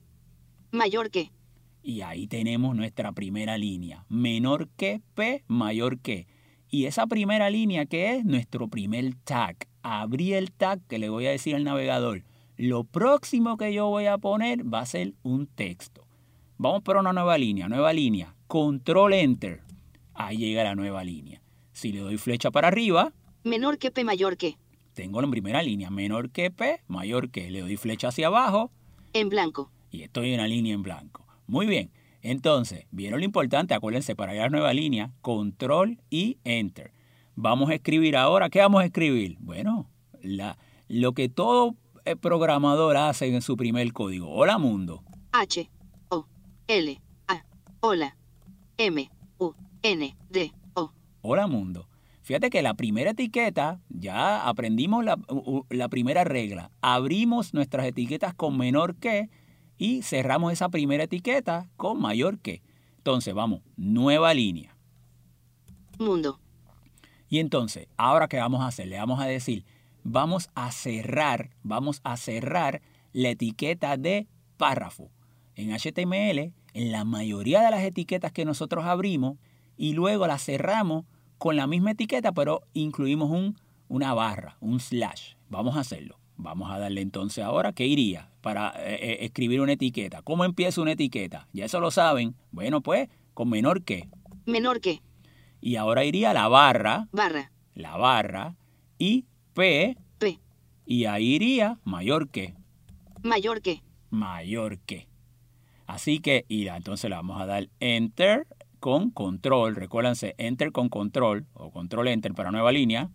[0.72, 1.32] Mayor que.
[1.84, 4.06] Y ahí tenemos nuestra primera línea.
[4.10, 6.28] Menor que P, mayor que.
[6.70, 9.58] Y esa primera línea que es nuestro primer tag.
[9.82, 12.24] Abrí el tag que le voy a decir al navegador.
[12.58, 16.06] Lo próximo que yo voy a poner va a ser un texto.
[16.63, 18.36] Vamos por una nueva línea, nueva línea.
[18.45, 19.63] Control Enter.
[20.13, 21.41] Ahí llega la nueva línea.
[21.71, 23.13] Si le doy flecha para arriba.
[23.43, 24.60] Menor que P mayor que.
[24.93, 25.89] Tengo la primera línea.
[25.89, 27.50] Menor que P, mayor que.
[27.50, 28.69] Le doy flecha hacia abajo.
[29.13, 29.71] En blanco.
[29.89, 31.26] Y estoy en la línea en blanco.
[31.47, 31.89] Muy bien.
[32.21, 33.74] Entonces, ¿vieron lo importante?
[33.74, 36.91] Acuérdense, para ir a la nueva línea, control y enter.
[37.34, 38.52] Vamos a escribir ahora.
[38.52, 39.36] ¿Qué vamos a escribir?
[39.39, 39.89] Bueno,
[40.21, 41.76] la, lo que todo
[42.19, 44.30] programador hace en su primer código.
[44.30, 45.04] Hola mundo.
[45.32, 45.71] H,
[46.67, 47.43] L, A,
[47.82, 48.17] hola,
[48.78, 50.91] M, U, N, D, O.
[51.21, 51.88] Hola mundo.
[52.21, 55.17] Fíjate que la primera etiqueta, ya aprendimos la,
[55.69, 56.71] la primera regla.
[56.82, 59.30] Abrimos nuestras etiquetas con menor que
[59.78, 62.62] y cerramos esa primera etiqueta con mayor que.
[62.97, 64.78] Entonces, vamos, nueva línea.
[65.97, 66.39] Mundo.
[67.28, 68.88] Y entonces, ahora qué vamos a hacer?
[68.88, 69.65] Le vamos a decir,
[70.04, 72.82] vamos a cerrar, vamos a cerrar
[73.13, 75.10] la etiqueta de párrafo.
[75.56, 79.38] En HTML, en la mayoría de las etiquetas que nosotros abrimos
[79.78, 81.06] y luego las cerramos
[81.38, 85.34] con la misma etiqueta, pero incluimos un, una barra, un slash.
[85.50, 86.18] Vamos a hacerlo.
[86.38, 90.22] Vamos a darle entonces ahora, ¿qué iría para eh, eh, escribir una etiqueta?
[90.24, 91.48] ¿Cómo empieza una etiqueta?
[91.54, 92.36] Ya eso lo saben.
[92.52, 94.10] Bueno, pues con menor que.
[94.46, 95.02] Menor que.
[95.62, 97.08] Y ahora iría la barra.
[97.12, 97.52] Barra.
[97.76, 98.56] La barra.
[98.98, 99.98] Y P.
[100.18, 100.40] P.
[100.86, 102.56] Y ahí iría mayor que.
[103.22, 103.84] Mayor que.
[104.10, 105.11] Mayor que.
[105.91, 108.47] Así que, irá, entonces le vamos a dar Enter
[108.80, 109.75] con control.
[109.75, 113.10] Recuérdense, Enter con control o control Enter para nueva línea.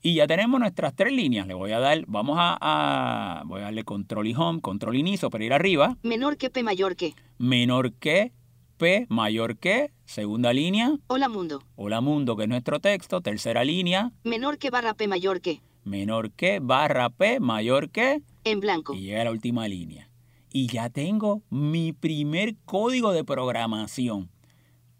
[0.00, 1.48] Y ya tenemos nuestras tres líneas.
[1.48, 5.30] Le voy a dar, vamos a, a, voy a darle control y home, control inicio
[5.30, 5.96] para ir arriba.
[6.04, 7.14] Menor que P mayor que.
[7.38, 8.32] Menor que
[8.76, 9.90] P mayor que.
[10.04, 10.96] Segunda línea.
[11.08, 11.64] Hola mundo.
[11.74, 13.20] Hola mundo, que es nuestro texto.
[13.20, 14.12] Tercera línea.
[14.22, 15.60] Menor que barra P mayor que.
[15.82, 18.22] Menor que barra P mayor que.
[18.44, 18.94] En blanco.
[18.94, 20.07] Y llega la última línea.
[20.50, 24.30] Y ya tengo mi primer código de programación.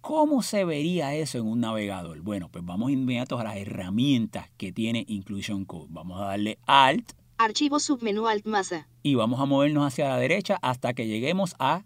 [0.01, 2.21] ¿Cómo se vería eso en un navegador?
[2.21, 5.89] Bueno, pues vamos inmediatos a las herramientas que tiene Inclusion Code.
[5.91, 7.13] Vamos a darle Alt.
[7.37, 8.89] Archivo submenú Alt masa.
[9.03, 11.85] Y vamos a movernos hacia la derecha hasta que lleguemos a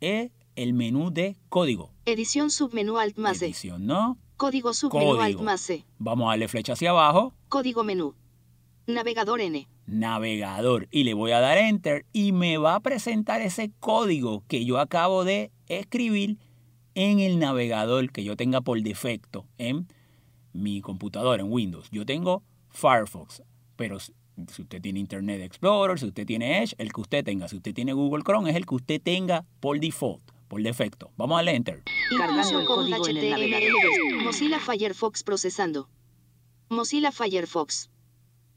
[0.00, 1.92] e, el menú de código.
[2.04, 3.46] Edición submenú Alt más C.
[3.46, 4.18] Edición, ¿no?
[4.36, 5.22] Código submenú Código.
[5.22, 5.84] Alt más C.
[5.98, 7.34] Vamos a darle flecha hacia abajo.
[7.48, 8.14] Código menú.
[8.86, 9.66] Navegador N.
[9.86, 10.88] Navegador.
[10.90, 14.78] Y le voy a dar Enter y me va a presentar ese código que yo
[14.78, 16.38] acabo de escribir
[16.94, 19.86] en el navegador que yo tenga por defecto en
[20.52, 21.88] mi computadora, en Windows.
[21.90, 23.42] Yo tengo Firefox,
[23.76, 24.12] pero si
[24.62, 27.48] usted tiene Internet Explorer, si usted tiene Edge, el que usted tenga.
[27.48, 31.10] Si usted tiene Google Chrome, es el que usted tenga por default, por defecto.
[31.16, 31.82] Vamos a darle Enter.
[32.16, 34.24] Cargando el código en el navegador.
[34.24, 35.88] Mozilla Firefox procesando.
[36.68, 37.90] Mozilla Firefox.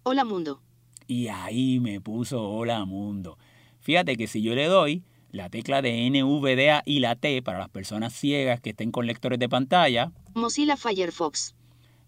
[0.04, 0.62] Hola mundo.
[1.10, 3.39] Y ahí me puso hola mundo.
[3.80, 7.69] Fíjate que si yo le doy la tecla de NVDA y la T para las
[7.69, 11.56] personas ciegas que estén con lectores de pantalla, Mozilla Firefox.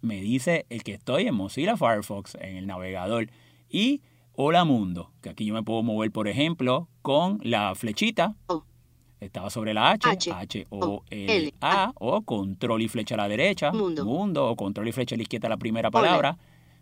[0.02, 3.32] me dice el que estoy en Mozilla Firefox, en el navegador.
[3.72, 4.02] Y
[4.34, 8.36] hola mundo, que aquí yo me puedo mover, por ejemplo, con la flechita.
[8.46, 8.66] O.
[9.20, 13.18] Estaba sobre la H, H, H, O, L, L, A, o control y flecha a
[13.18, 14.48] la derecha, Mundo.
[14.48, 15.92] o control y flecha a la izquierda la primera Hola.
[15.92, 16.38] palabra,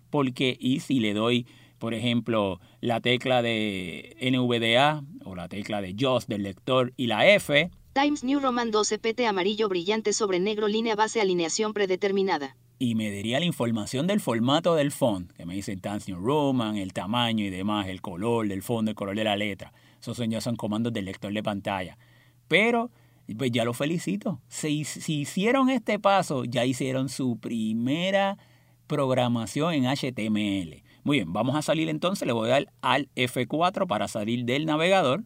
[0.10, 1.46] porque y si le doy,
[1.80, 7.28] por ejemplo, la tecla de NVDA o la tecla de JOS del lector y la
[7.28, 12.56] F, Times New Roman 12 PT amarillo brillante sobre negro línea base alineación predeterminada.
[12.82, 16.78] y me diría la información del formato del font, que me dice Times New Roman,
[16.78, 19.74] el tamaño y demás, el color del fondo, el color de la letra.
[20.00, 21.98] Esos son ya son comandos del lector de pantalla.
[22.48, 22.90] Pero
[23.38, 24.40] pues ya lo felicito.
[24.48, 28.38] Si, si hicieron este paso, ya hicieron su primera
[28.88, 30.82] programación en HTML.
[31.10, 32.28] Muy bien, vamos a salir entonces.
[32.28, 35.24] Le voy a dar al F4 para salir del navegador.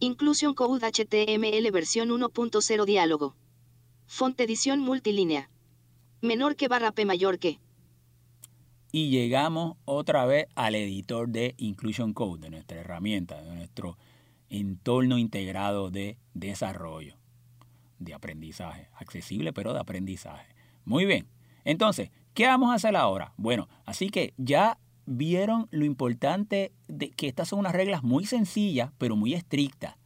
[0.00, 3.36] Inclusion Code HTML versión 1.0 diálogo.
[4.06, 5.50] Font edición multilínea.
[6.20, 7.60] Menor que barra P mayor que.
[8.90, 13.96] y llegamos otra vez al editor de Inclusion Code, de nuestra herramienta, de nuestro
[14.50, 17.14] entorno integrado de desarrollo,
[18.00, 20.56] de aprendizaje, accesible pero de aprendizaje.
[20.84, 21.28] Muy bien,
[21.64, 23.32] entonces, ¿qué vamos a hacer ahora?
[23.36, 24.76] Bueno, así que ya
[25.08, 29.96] vieron lo importante de que estas son unas reglas muy sencillas pero muy estrictas,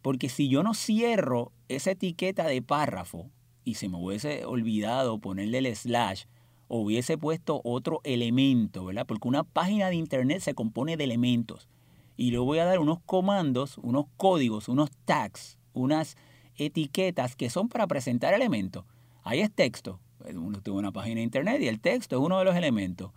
[0.00, 3.30] porque si yo no cierro esa etiqueta de párrafo
[3.64, 6.24] y se me hubiese olvidado ponerle el slash
[6.68, 9.06] o hubiese puesto otro elemento, ¿verdad?
[9.06, 11.68] Porque una página de internet se compone de elementos
[12.16, 16.16] y le voy a dar unos comandos, unos códigos, unos tags, unas
[16.56, 18.84] etiquetas que son para presentar elementos.
[19.24, 19.98] Ahí es texto.
[20.32, 23.10] Uno tiene una página de internet y el texto es uno de los elementos.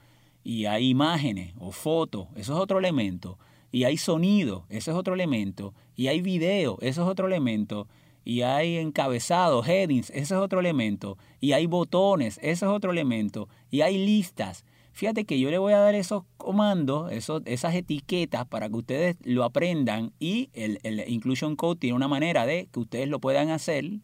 [0.47, 3.37] Y hay imágenes o fotos, eso es otro elemento.
[3.69, 5.73] Y hay sonido, ese es otro elemento.
[5.93, 7.85] Y hay video, eso es otro elemento.
[8.23, 11.17] Y hay encabezados, headings, ese es otro elemento.
[11.41, 13.49] Y hay botones, ese es otro elemento.
[13.69, 14.63] Y hay listas.
[14.93, 19.17] Fíjate que yo le voy a dar esos comandos, esos, esas etiquetas para que ustedes
[19.25, 20.79] lo aprendan y el,
[21.09, 23.99] Inclusion Code tiene una manera de que ustedes lo puedan hacer,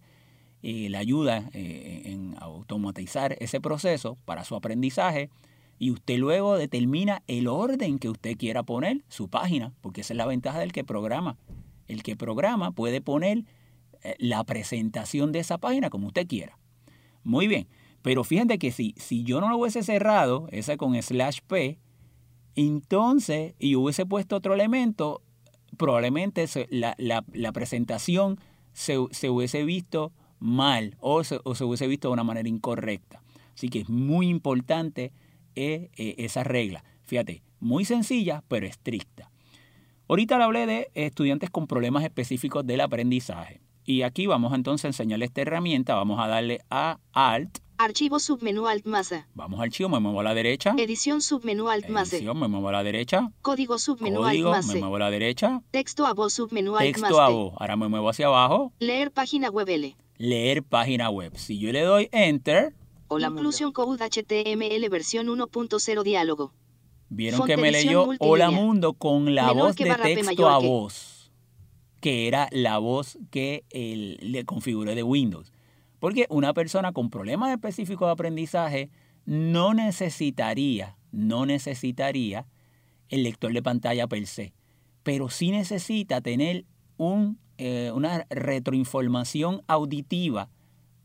[0.61, 5.29] y le ayuda eh, en automatizar ese proceso para su aprendizaje
[5.79, 10.17] y usted luego determina el orden que usted quiera poner su página, porque esa es
[10.17, 11.37] la ventaja del que programa.
[11.87, 13.43] El que programa puede poner
[14.03, 16.57] eh, la presentación de esa página como usted quiera.
[17.23, 17.67] Muy bien.
[18.01, 21.79] Pero fíjate que si, si yo no lo hubiese cerrado, ese con slash p,
[22.55, 25.21] entonces, y hubiese puesto otro elemento,
[25.77, 28.39] probablemente la, la, presentación
[28.73, 33.23] se, se, hubiese visto mal o se, o se, hubiese visto de una manera incorrecta.
[33.55, 35.13] Así que es muy importante
[35.55, 36.83] eh, eh, esa regla.
[37.03, 39.29] Fíjate, muy sencilla, pero estricta.
[40.07, 43.61] Ahorita le hablé de estudiantes con problemas específicos del aprendizaje.
[43.85, 45.95] Y aquí vamos entonces a enseñarle esta herramienta.
[45.95, 49.25] Vamos a darle a Alt Archivo submenú Alt más e.
[49.33, 50.73] Vamos al archivo, me muevo a la derecha.
[50.77, 52.17] Edición submenú Alt más e.
[52.17, 53.31] Edición, me muevo a la derecha.
[53.41, 54.79] Código submenú Alt más me e.
[54.79, 55.61] muevo a la derecha.
[55.71, 57.53] Texto a voz submenú Alt Texto a voz.
[57.59, 58.71] Ahora me muevo hacia abajo.
[58.79, 59.95] Leer página web L.
[60.17, 61.35] Leer página web.
[61.35, 62.73] Si yo le doy Enter.
[63.15, 66.51] Hola Inclusion Code HTML versión 1.0 diálogo.
[67.09, 71.31] Vieron que me leyó Hola Mundo con la voz de texto a voz.
[72.01, 73.65] Que era la voz que
[74.19, 75.53] le configuré de Windows.
[75.99, 78.89] Porque una persona con problemas específicos de aprendizaje
[79.25, 82.47] no necesitaría, no necesitaría
[83.09, 84.55] el lector de pantalla per se,
[85.03, 86.65] pero sí necesita tener
[86.97, 90.49] un, eh, una retroinformación auditiva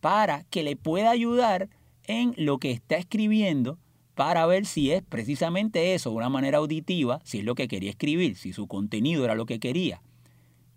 [0.00, 1.68] para que le pueda ayudar
[2.08, 3.78] en lo que está escribiendo
[4.16, 8.34] para ver si es precisamente eso, una manera auditiva, si es lo que quería escribir,
[8.34, 10.02] si su contenido era lo que quería.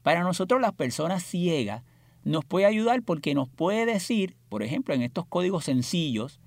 [0.03, 1.81] Para nosotros las personas ciegas,
[2.23, 6.39] nos puede ayudar porque nos puede decir, por ejemplo, en estos códigos sencillos,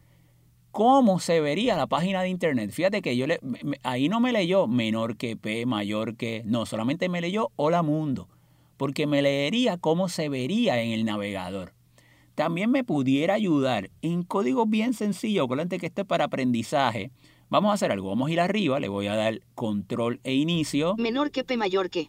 [0.71, 2.71] cómo se vería la página de internet.
[2.71, 3.41] Fíjate que yo le,
[3.83, 8.29] ahí no me leyó menor que P, mayor que, no, solamente me leyó hola mundo,
[8.77, 11.73] porque me leería cómo se vería en el navegador.
[12.35, 17.11] También me pudiera ayudar en códigos bien sencillos, acuérdate que este para aprendizaje.
[17.49, 20.97] Vamos a hacer algo, vamos a ir arriba, le voy a dar control e inicio.
[20.97, 22.09] Menor que P, mayor que.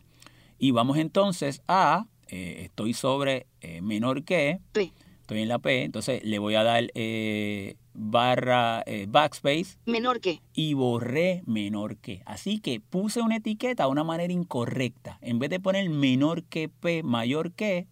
[0.57, 4.91] Y vamos entonces a eh, estoy sobre eh, menor que, P.
[5.21, 9.77] estoy en la P, entonces le voy a dar eh, barra backspace.
[9.85, 10.41] Menor que.
[10.53, 12.23] Y borré menor que.
[12.25, 15.19] Así que puse una etiqueta de una manera incorrecta.
[15.21, 17.87] En vez de poner menor que P, mayor que,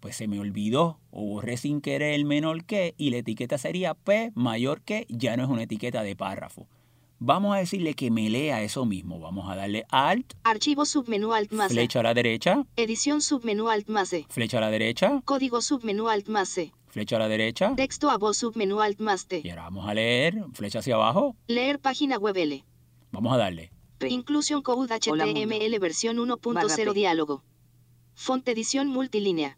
[0.00, 3.94] pues se me olvidó o borré sin querer el menor que y la etiqueta sería
[3.94, 6.68] P mayor que, ya no es una etiqueta de párrafo.
[7.18, 9.18] Vamos a decirle que me lea eso mismo.
[9.20, 10.34] Vamos a darle Alt.
[10.44, 11.74] Archivo submenú Alt más e.
[11.74, 12.66] Flecha a la derecha.
[12.76, 14.26] Edición submenú Alt más E.
[14.28, 15.22] Flecha a la derecha.
[15.24, 16.72] Código submenú Alt más E.
[16.88, 17.74] Flecha a la derecha.
[17.74, 19.40] Texto a voz submenú Alt más T.
[19.42, 20.44] Y ahora vamos a leer.
[20.52, 21.34] Flecha hacia abajo.
[21.46, 22.64] Leer página web L.
[23.12, 23.72] Vamos a darle.
[24.06, 27.42] Inclusion Code HTML versión 1.0 diálogo.
[28.14, 29.56] Font edición multilínea.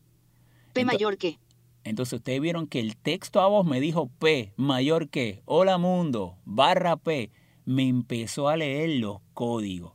[0.72, 1.38] P mayor que.
[1.84, 5.42] Entonces ustedes vieron que el texto a voz me dijo P mayor que.
[5.44, 6.36] Hola mundo.
[6.44, 7.30] Barra P
[7.64, 9.92] me empezó a leer los códigos.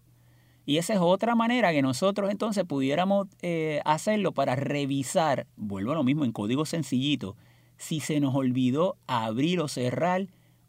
[0.65, 5.95] Y esa es otra manera que nosotros entonces pudiéramos eh, hacerlo para revisar, vuelvo a
[5.95, 7.35] lo mismo en código sencillito,
[7.77, 10.27] si se nos olvidó abrir o cerrar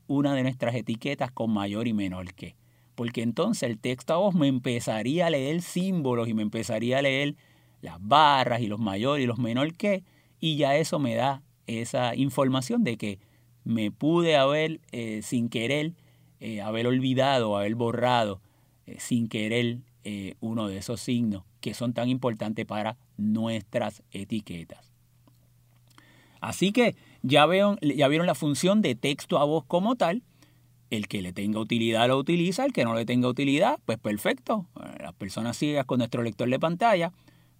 [0.08, 2.56] una de nuestras etiquetas con mayor y menor que.
[2.96, 7.02] Porque entonces el texto a voz me empezaría a leer símbolos y me empezaría a
[7.02, 7.36] leer
[7.84, 10.02] las barras y los mayor y los menor que,
[10.40, 13.18] y ya eso me da esa información de que
[13.62, 15.92] me pude haber eh, sin querer
[16.40, 18.40] eh, haber olvidado, haber borrado
[18.86, 19.78] eh, sin querer
[20.40, 24.92] uno de esos signos que son tan importantes para nuestras etiquetas.
[26.42, 30.22] Así que ya, veo, ya vieron la función de texto a voz como tal.
[30.90, 34.66] El que le tenga utilidad lo utiliza, el que no le tenga utilidad, pues perfecto.
[35.00, 37.14] Las personas ciegas con nuestro lector de pantalla,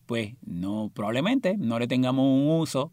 [0.07, 2.93] pues no, probablemente no le tengamos un uso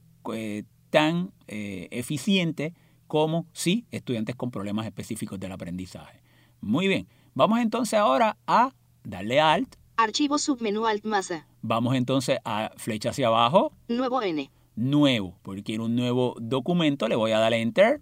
[0.90, 2.74] tan eficiente
[3.08, 6.22] como sí estudiantes con problemas específicos del aprendizaje.
[6.62, 9.76] Muy bien, vamos entonces ahora a darle Alt.
[9.98, 11.48] Archivo submenú Alt masa.
[11.62, 13.74] Vamos entonces a flecha hacia abajo.
[13.88, 14.50] Nuevo N.
[14.76, 15.38] nuevo.
[15.44, 18.02] Porque quiero un nuevo documento, le voy a dar enter.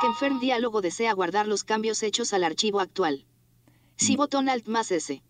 [0.00, 3.24] Confirm diálogo desea guardar los cambios hechos al archivo actual.
[3.96, 4.16] Si Mm.
[4.16, 5.22] botón Alt más S.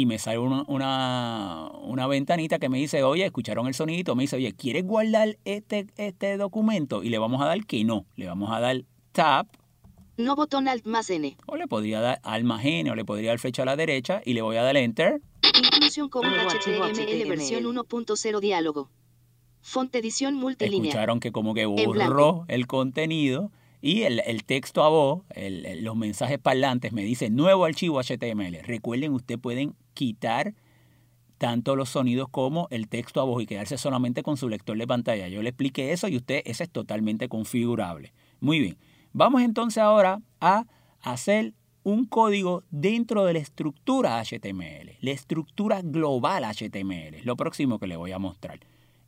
[0.00, 4.22] y me sale una, una, una ventanita que me dice, oye, escucharon el sonidito, me
[4.24, 7.02] dice, oye, ¿quieres guardar este, este documento?
[7.02, 8.82] Y le vamos a dar que no, le vamos a dar
[9.12, 9.48] tap,
[10.16, 11.36] No botón Alt más N.
[11.46, 14.42] o le podría dar almagene, o le podría dar flecha a la derecha, y le
[14.42, 15.20] voy a dar enter.
[15.42, 17.78] Inclusión archivo HTML versión HTML.
[17.86, 18.90] 1.0 diálogo.
[19.60, 20.90] Font edición multilínea.
[20.90, 25.84] Escucharon que como que borró el contenido y el, el texto a voz, el- el-
[25.84, 28.62] los mensajes parlantes me dice nuevo archivo HTML.
[28.64, 30.54] Recuerden, ustedes pueden quitar
[31.38, 34.86] tanto los sonidos como el texto a voz y quedarse solamente con su lector de
[34.86, 35.26] pantalla.
[35.26, 38.12] Yo le expliqué eso y usted, ese es totalmente configurable.
[38.38, 38.78] Muy bien.
[39.12, 40.66] Vamos entonces ahora a
[41.02, 47.88] hacer un código dentro de la estructura HTML, la estructura global HTML, lo próximo que
[47.88, 48.60] le voy a mostrar.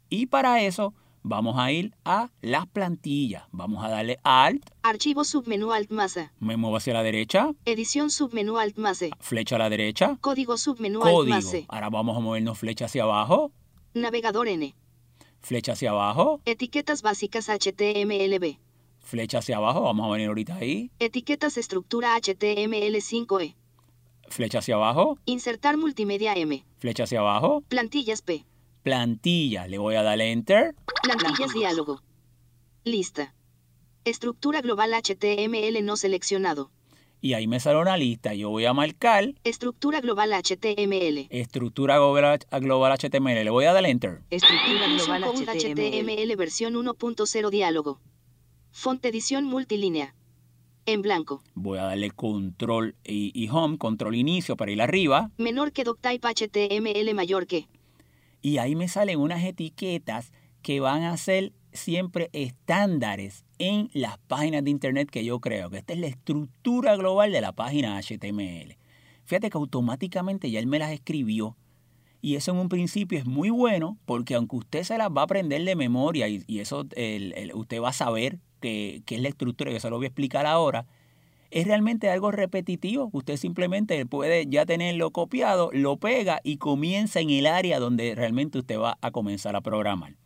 [0.08, 3.44] Y para eso vamos a ir a las plantillas.
[3.52, 6.32] Vamos a darle Alt, Archivo submenú Alt más A.
[6.40, 9.10] me muevo hacia la derecha, Edición submenú Alt más E.
[9.20, 11.66] flecha a la derecha, Código submenú Alt más C.
[11.68, 13.52] Ahora vamos a movernos flecha hacia abajo,
[13.94, 14.74] Navegador N.
[15.40, 18.58] flecha hacia abajo, Etiquetas básicas HTMLB.
[19.00, 23.54] flecha hacia abajo, vamos a venir ahorita ahí, Etiquetas estructura HTML5E.
[24.28, 26.64] flecha hacia abajo, Insertar multimedia M.
[26.78, 28.44] flecha hacia abajo, Plantillas P.
[28.82, 32.02] plantilla, le voy a dar enter, Plantillas diálogo.
[32.84, 33.34] Lista.
[34.04, 36.70] Estructura global HTML no seleccionado.
[37.22, 38.32] y ahí me sale una lista.
[38.34, 41.26] Yo voy a marcar Estructura global HTML.
[41.30, 44.22] estructura global, global HTML, le voy a dar enter.
[44.30, 45.74] Estructura global HTML.
[45.74, 48.00] HTML versión 1.0 diálogo.
[48.72, 50.14] Font edición multilínea.
[50.86, 51.42] En blanco.
[51.54, 55.30] Voy a darle control y, y home, control inicio para ir arriba.
[55.36, 57.68] Menor que doctype HTML mayor que.
[58.42, 60.32] Y ahí me salen unas etiquetas
[60.62, 65.78] que van a ser siempre estándares en las páginas de internet que yo creo, que
[65.78, 68.76] esta es la estructura global de la página HTML.
[69.24, 71.56] Fíjate que automáticamente ya él me las escribió
[72.22, 75.24] y eso en un principio es muy bueno porque aunque usted se las va a
[75.24, 79.70] aprender de memoria y, eso el- el- usted va a saber qué es la estructura,
[79.72, 80.86] yo se lo voy a explicar ahora,
[81.50, 83.10] es realmente algo repetitivo.
[83.12, 88.58] Usted simplemente puede ya tenerlo copiado, lo pega y comienza en el área donde realmente
[88.58, 90.16] usted va a comenzar a programar.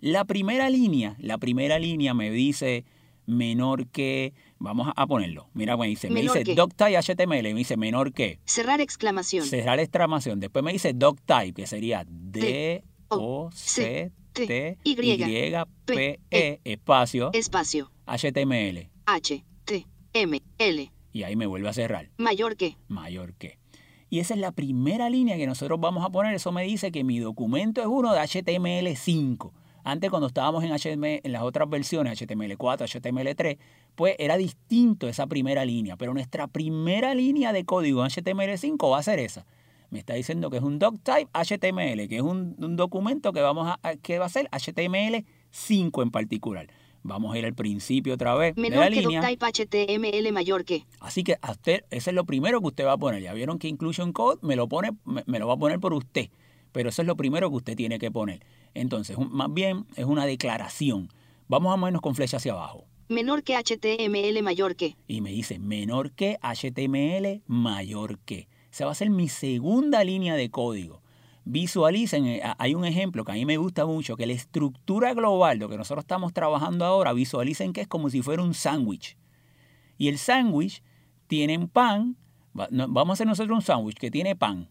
[0.00, 2.84] La primera línea, la primera línea me dice
[3.26, 6.54] menor que, vamos a ponerlo, mira, me dice, me Menor dice que.
[6.54, 9.44] doctype HTML, me dice menor que, Cerrar exclamación.
[9.44, 15.52] cerrar exclamación, después me dice doctype, que sería D, O, C, T, Y, Y,
[15.86, 17.90] P, E, espacio, Espacio.
[18.06, 19.44] HTML, H.
[20.20, 20.42] M.
[20.58, 20.90] L.
[21.12, 22.10] y ahí me vuelve a cerrar.
[22.16, 22.76] Mayor que.
[22.88, 23.58] mayor que.
[24.08, 26.34] Y esa es la primera línea que nosotros vamos a poner.
[26.34, 29.50] Eso me dice que mi documento es uno de HTML5.
[29.84, 32.56] Antes cuando estábamos en, HTML, en las otras versiones, HTML4,
[33.00, 33.58] HTML3,
[33.94, 35.96] pues era distinto esa primera línea.
[35.96, 39.44] Pero nuestra primera línea de código en HTML5 va a ser esa.
[39.90, 43.68] Me está diciendo que es un doctype HTML, que es un, un documento que, vamos
[43.68, 46.66] a, a- que va a ser HTML5 en particular.
[47.06, 49.20] Vamos a ir al principio otra vez de la Menor que línea.
[49.20, 50.84] doctype HTML mayor que.
[51.00, 53.22] Así que a usted, ese es lo primero que usted va a poner.
[53.22, 55.92] Ya vieron que Inclusion Code me lo, pone, me, me lo va a poner por
[55.94, 56.28] usted.
[56.72, 58.44] Pero eso es lo primero que usted tiene que poner.
[58.74, 61.08] Entonces, un- más bien es una declaración.
[61.48, 62.84] Vamos a movernos con flecha hacia abajo.
[63.08, 64.96] Menor que HTML mayor que.
[65.06, 68.48] Y me dice menor que HTML mayor que.
[68.72, 71.02] Esa va a ser mi segunda línea de código.
[71.48, 75.60] Visualicen, eh, hay un ejemplo que a mí me gusta mucho, que la estructura global,
[75.60, 79.16] lo que nosotros estamos trabajando ahora, visualicen que es como si fuera un sándwich.
[79.96, 80.82] Y el sándwich
[81.28, 82.16] tiene pan,
[82.52, 84.68] vamos a hacer nosotros un sándwich que tiene pan,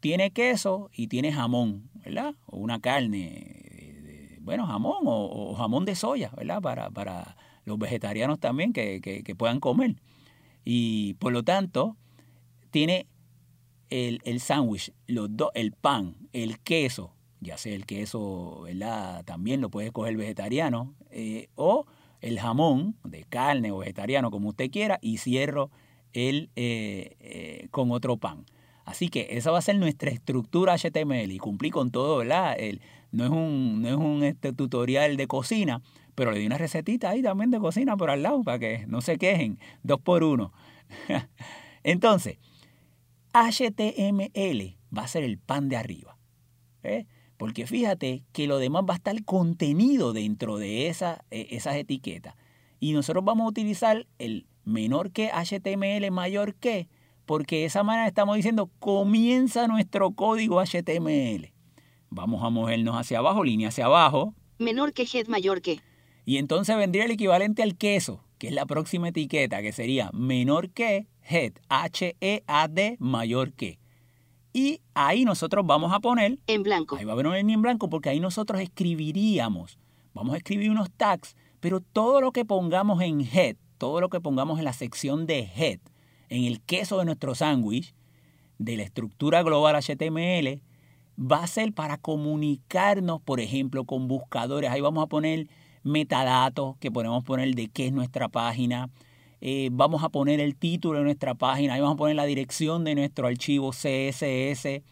[0.00, 2.34] tiene queso y tiene jamón, ¿verdad?
[2.46, 6.60] O una carne, eh, bueno, jamón o, jamón de soya, ¿verdad?
[6.60, 9.94] Para, para los vegetarianos también que- que puedan comer.
[10.64, 11.96] Y por lo tanto,
[12.72, 13.06] tiene
[13.90, 19.24] el, el sándwich, el pan, el queso, ya sea el queso, ¿verdad?
[19.24, 21.86] También lo puede coger vegetariano, eh, o
[22.20, 25.70] el jamón de carne o vegetariano, como usted quiera, y cierro
[26.12, 28.46] el eh, eh, con otro pan.
[28.84, 32.54] Así que esa va a ser nuestra estructura HTML y cumplí con todo, ¿verdad?
[32.58, 32.80] El,
[33.10, 35.82] no es un, no es un este, tutorial de cocina,
[36.14, 39.00] pero le di una recetita ahí también de cocina por al lado para que no
[39.00, 40.52] se quejen, dos por uno.
[41.82, 42.38] Entonces,
[43.36, 46.18] HTML va a ser el pan de arriba.
[46.82, 47.06] ¿eh?
[47.36, 52.34] Porque fíjate que lo demás va a estar contenido dentro de esa, eh, esas etiquetas.
[52.80, 56.88] Y nosotros vamos a utilizar el menor que HTML mayor que,
[57.24, 61.52] porque de esa manera estamos diciendo comienza nuestro código HTML.
[62.08, 65.80] Vamos a movernos hacia abajo, línea hacia abajo, Menor que head mayor que.
[66.24, 70.70] Y entonces vendría el equivalente al queso, que es la próxima etiqueta, que sería menor
[70.70, 73.78] que head, H-E-A-D, mayor que.
[74.52, 76.96] Y ahí nosotros vamos a poner, En blanco.
[76.96, 79.78] ahí va a haber una línea en blanco, porque ahí nosotros escribiríamos,
[80.14, 84.20] vamos a escribir unos tags, pero todo lo que pongamos en head, todo lo que
[84.20, 85.80] pongamos en la sección de head,
[86.28, 87.94] en el queso de nuestro sándwich,
[88.58, 90.60] de la estructura global HTML,
[91.18, 94.70] va a ser para comunicarnos, por ejemplo, con buscadores.
[94.70, 95.48] Ahí vamos a poner
[95.82, 98.90] metadatos que podemos poner de qué es nuestra página.
[99.40, 101.74] Eh, vamos a poner el título de nuestra página.
[101.74, 104.82] Ahí vamos a poner la dirección de nuestro archivo CSS.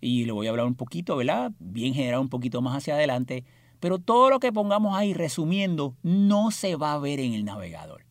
[0.00, 1.52] Y le voy a hablar un poquito, ¿verdad?
[1.58, 3.44] Bien general, un poquito más hacia adelante.
[3.80, 8.04] Pero todo lo que pongamos ahí, resumiendo, no se va a ver en el navegador.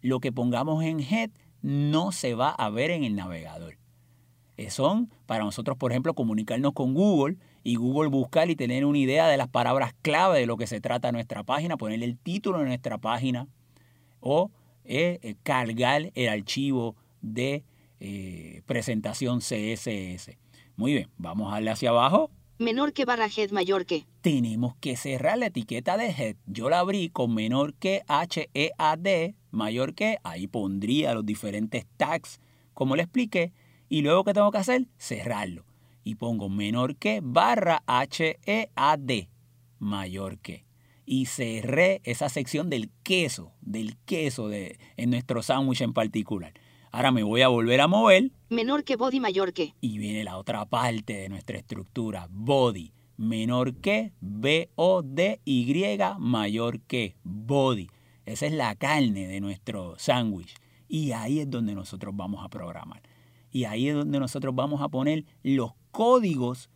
[0.00, 1.30] Lo que pongamos en head
[1.62, 3.78] no se va a ver en el navegador.
[4.56, 8.98] Eh, son para nosotros, por ejemplo, comunicarnos con Google y Google buscar y tener una
[8.98, 12.58] idea de las palabras clave de lo que se trata nuestra página, ponerle el título
[12.58, 13.48] de nuestra página
[14.20, 14.50] o
[14.84, 17.64] eh, eh, cargar el archivo de
[18.00, 20.36] eh, presentación CSS.
[20.76, 22.30] Muy bien, vamos a darle hacia abajo.
[22.58, 24.06] Menor que barra head mayor que.
[24.20, 26.36] Tenemos que cerrar la etiqueta de head.
[26.46, 32.40] Yo la abrí con menor que H-E-A-D, mayor que, ahí pondría los diferentes tags,
[32.72, 33.52] como le expliqué,
[33.88, 35.64] y luego que tengo que hacer, cerrarlo.
[36.04, 39.28] Y pongo menor que barra H-E-A-D,
[39.78, 40.64] mayor que.
[41.06, 46.54] Y cerré esa sección del queso, del queso de, en nuestro sándwich en particular.
[46.90, 49.74] Ahora me voy a volver a mover Menor que body mayor que.
[49.80, 57.88] y viene la otra parte de nuestra estructura, body, menor que, B-O-D-Y, mayor que, body.
[58.26, 60.54] Esa es la carne de nuestro sándwich.
[60.88, 63.02] Y ahí es donde nosotros vamos a programar.
[63.50, 66.70] Y ahí es donde nosotros vamos a poner los códigos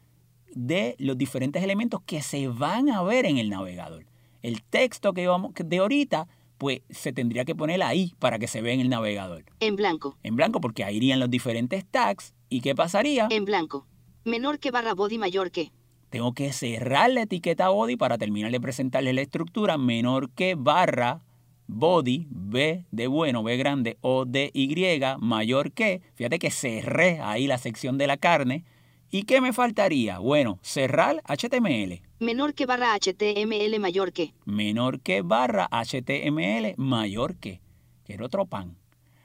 [0.54, 4.04] de los diferentes elementos que se van a ver en el navegador.
[4.48, 6.26] El texto que vamos de ahorita,
[6.56, 10.16] pues se tendría que poner ahí para que se vea en el navegador En blanco.
[10.22, 12.34] en blanco porque ahí irían los diferentes tags.
[12.48, 13.28] ¿Y qué pasaría?
[13.30, 13.86] En blanco.
[14.24, 15.70] Menor que barra body mayor que.
[16.08, 21.20] Tengo que cerrar la etiqueta body para terminar de presentarle la estructura menor que barra
[21.66, 24.74] body, B de bueno, B grande, O de Y,
[25.20, 26.00] mayor que.
[26.14, 28.64] Fíjate que cerré ahí la sección de la carne.
[29.10, 30.18] ¿Y qué me faltaría?
[30.18, 32.02] Bueno, cerrar HTML.
[32.20, 34.34] Menor que barra HTML mayor que.
[34.44, 37.62] menor que barra HTML mayor que.
[38.04, 38.76] Quiero otro pan.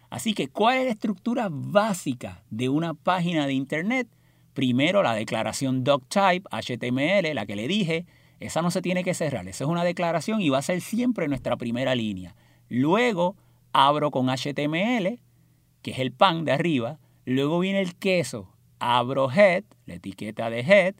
[0.09, 4.07] Así que, ¿cuál es la estructura básica de una página de Internet?
[4.53, 8.05] Primero, la declaración doctype HTML, la que le dije.
[8.39, 9.47] Esa no se tiene que cerrar.
[9.47, 12.35] Esa es una declaración y va a ser siempre nuestra primera línea.
[12.69, 13.35] Luego,
[13.73, 15.19] abro con HTML,
[15.81, 16.99] que es el pan de arriba.
[17.25, 18.52] Luego viene el queso.
[18.85, 20.95] Abro head, la etiqueta de head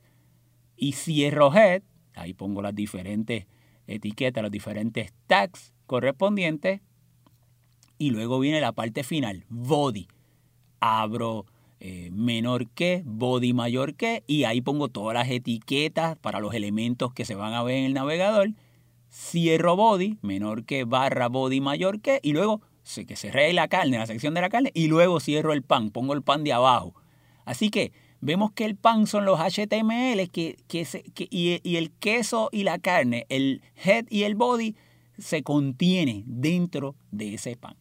[0.77, 1.83] y cierro head,
[2.15, 3.45] ahí pongo las diferentes
[3.87, 6.79] etiquetas, los diferentes tags correspondientes,
[7.97, 10.07] y luego viene la parte final, body.
[10.79, 11.45] Abro
[11.81, 17.13] eh, menor que, body mayor que, y ahí pongo todas las etiquetas para los elementos
[17.13, 18.51] que se van a ver en el navegador.
[19.11, 22.61] Cierro body, menor que, barra body mayor que, y luego
[23.05, 26.13] que cerré la carne, la sección de la carne, y luego cierro el pan, pongo
[26.13, 26.93] el pan de abajo.
[27.45, 27.91] Así que
[28.21, 32.63] vemos que el pan son los HTML que, que se- que- y, el queso y
[32.63, 34.75] la carne, el head y el body,
[35.17, 37.75] se contiene dentro de ese pan.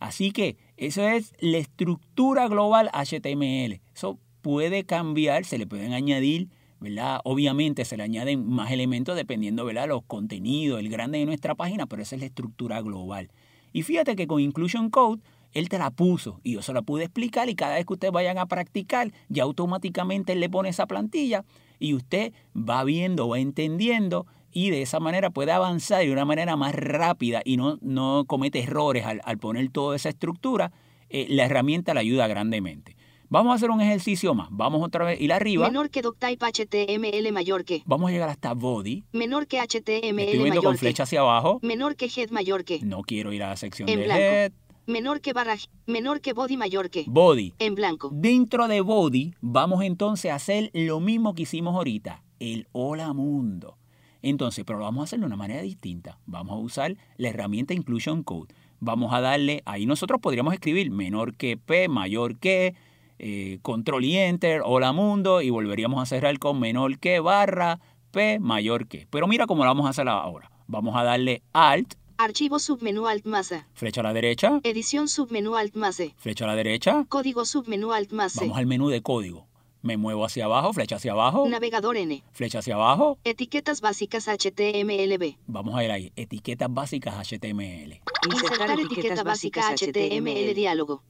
[0.00, 3.80] Así que eso es la estructura global HTML.
[3.94, 6.48] Eso puede cambiar, se le pueden añadir,
[6.80, 7.20] ¿verdad?
[7.24, 9.88] Obviamente se le añaden más elementos dependiendo, ¿verdad?
[9.88, 13.30] Los contenidos, el grande de nuestra página, pero esa es la estructura global.
[13.72, 15.22] Y fíjate que con Inclusion Code
[15.54, 18.12] él te la puso y yo se la pude explicar y cada vez que ustedes
[18.12, 21.44] vayan a practicar, ya automáticamente él le pone esa plantilla
[21.78, 26.56] y usted va viendo, va entendiendo y de esa manera puede avanzar de una manera
[26.56, 30.70] más rápida y no, no comete errores al, al poner toda esa estructura.
[31.08, 32.96] eh, la herramienta le ayuda grandemente.
[33.30, 34.48] Vamos a hacer un ejercicio más.
[34.50, 35.66] Vamos otra vez ir arriba.
[35.66, 37.82] Menor que doctype HTML mayor que.
[37.84, 39.04] Vamos a llegar hasta body.
[39.12, 40.78] Menor que Me estoy HTML viendo mayor con que.
[40.78, 41.58] flecha hacia abajo.
[41.62, 42.80] Menor que head mayor que.
[42.82, 44.22] No quiero ir a la sección En de blanco.
[44.22, 44.52] head.
[44.86, 45.56] Menor que barra.
[45.86, 47.04] Menor que body mayor que.
[47.06, 47.54] Body.
[47.58, 48.10] En blanco.
[48.12, 53.78] Dentro de Body vamos entonces a hacer lo mismo que hicimos ahorita, el hola mundo.
[54.20, 56.18] Entonces, pero lo vamos a hacer de una manera distinta.
[56.26, 58.54] Vamos a usar la herramienta Inclusion Code.
[58.80, 62.74] Vamos a darle, ahí nosotros podríamos escribir menor que P, mayor que,
[63.18, 67.80] eh, control y enter, hola mundo, y volveríamos a cerrar con menor que barra
[68.10, 69.06] P, mayor que.
[69.08, 70.50] Pero mira cómo lo vamos a hacer ahora.
[70.66, 73.66] Vamos a darle Alt, Archivo submenú Alt más A.
[73.74, 76.14] flecha a la derecha, Edición submenú Alt más E.
[76.16, 78.40] flecha a la derecha, Código submenú Alt más C.
[78.40, 79.46] Vamos al menú de código.
[79.82, 82.22] Me muevo hacia abajo, flecha hacia abajo, Navegador N.
[82.32, 83.18] flecha hacia abajo.
[83.24, 85.36] Etiquetas básicas HTMLB.
[85.46, 86.12] Vamos a ir ahí.
[86.16, 88.00] Etiquetas básicas HTML.
[88.32, 91.02] Insertar etiqueta básica HTML diálogo.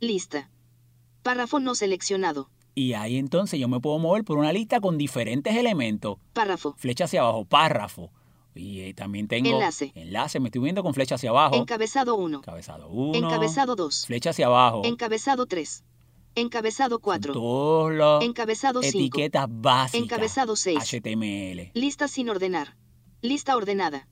[0.00, 0.50] Lista.
[1.22, 2.50] Párrafo no seleccionado.
[2.74, 6.18] Y ahí entonces yo me puedo mover por una lista con diferentes elementos.
[6.34, 6.74] Párrafo.
[6.78, 8.12] Flecha hacia abajo, párrafo.
[8.58, 9.92] Y eh, también tengo Enlace.
[9.94, 10.40] enlace.
[10.40, 11.54] Me estoy viendo con flecha hacia abajo.
[11.56, 12.38] Encabezado 1.
[12.38, 13.18] Encabezado 1.
[13.18, 14.06] Encabezado 2.
[14.06, 14.82] Flecha hacia abajo.
[14.84, 15.84] Encabezado 3.
[16.34, 17.32] Encabezado 4.
[17.32, 18.98] Todos los Encabezado 5.
[18.98, 20.02] etiquetas básicas.
[20.02, 20.78] Encabezado 6.
[20.78, 21.70] HTML.
[21.74, 22.76] Lista sin ordenar.
[23.22, 24.08] Lista ordenada.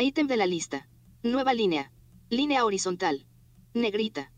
[0.00, 0.88] Ítem de la lista.
[1.22, 1.92] Nueva línea.
[2.28, 3.26] Línea horizontal.
[3.74, 4.32] Negrita.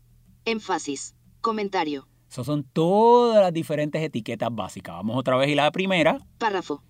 [0.45, 1.15] Énfasis.
[1.41, 2.07] Comentario.
[2.29, 4.95] Esas son todas las diferentes etiquetas básicas.
[4.95, 6.17] Vamos otra vez y la primera.
[6.37, 6.81] Párrafo.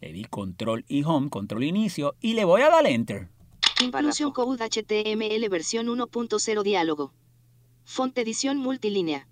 [0.00, 3.28] Le di control y home, control inicio y le voy a dar enter.
[3.82, 7.12] Inclusion Code HTML versión 1.0 diálogo.
[7.84, 9.28] Font edición multilínea.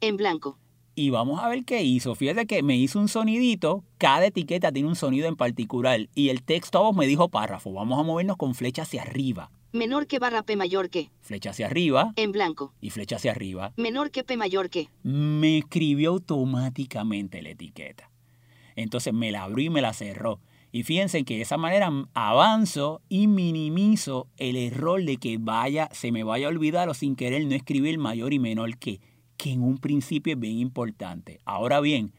[0.00, 0.58] En blanco.
[0.94, 2.14] Y vamos a ver qué hizo.
[2.16, 3.84] Fíjate que me hizo un sonidito.
[3.98, 6.08] Cada etiqueta tiene un sonido en particular.
[6.14, 7.72] Y el texto a vos me dijo párrafo.
[7.72, 9.50] Vamos a movernos con flecha hacia arriba.
[9.70, 11.10] Menor que barra P mayor que.
[11.20, 12.72] Flecha hacia arriba En blanco.
[12.80, 13.72] y flecha hacia arriba.
[13.76, 14.88] Menor que P mayor que.
[15.04, 18.10] Me escribió automáticamente la etiqueta.
[18.78, 20.38] Entonces me la abrió y me la cerró.
[20.70, 26.12] Y fíjense que de esa manera avanzo y minimizo el error de que vaya, se
[26.12, 29.00] me vaya a olvidar o sin querer no escribir mayor y menor que,
[29.36, 31.40] que en un principio es bien importante.
[31.44, 32.12] Ahora bien,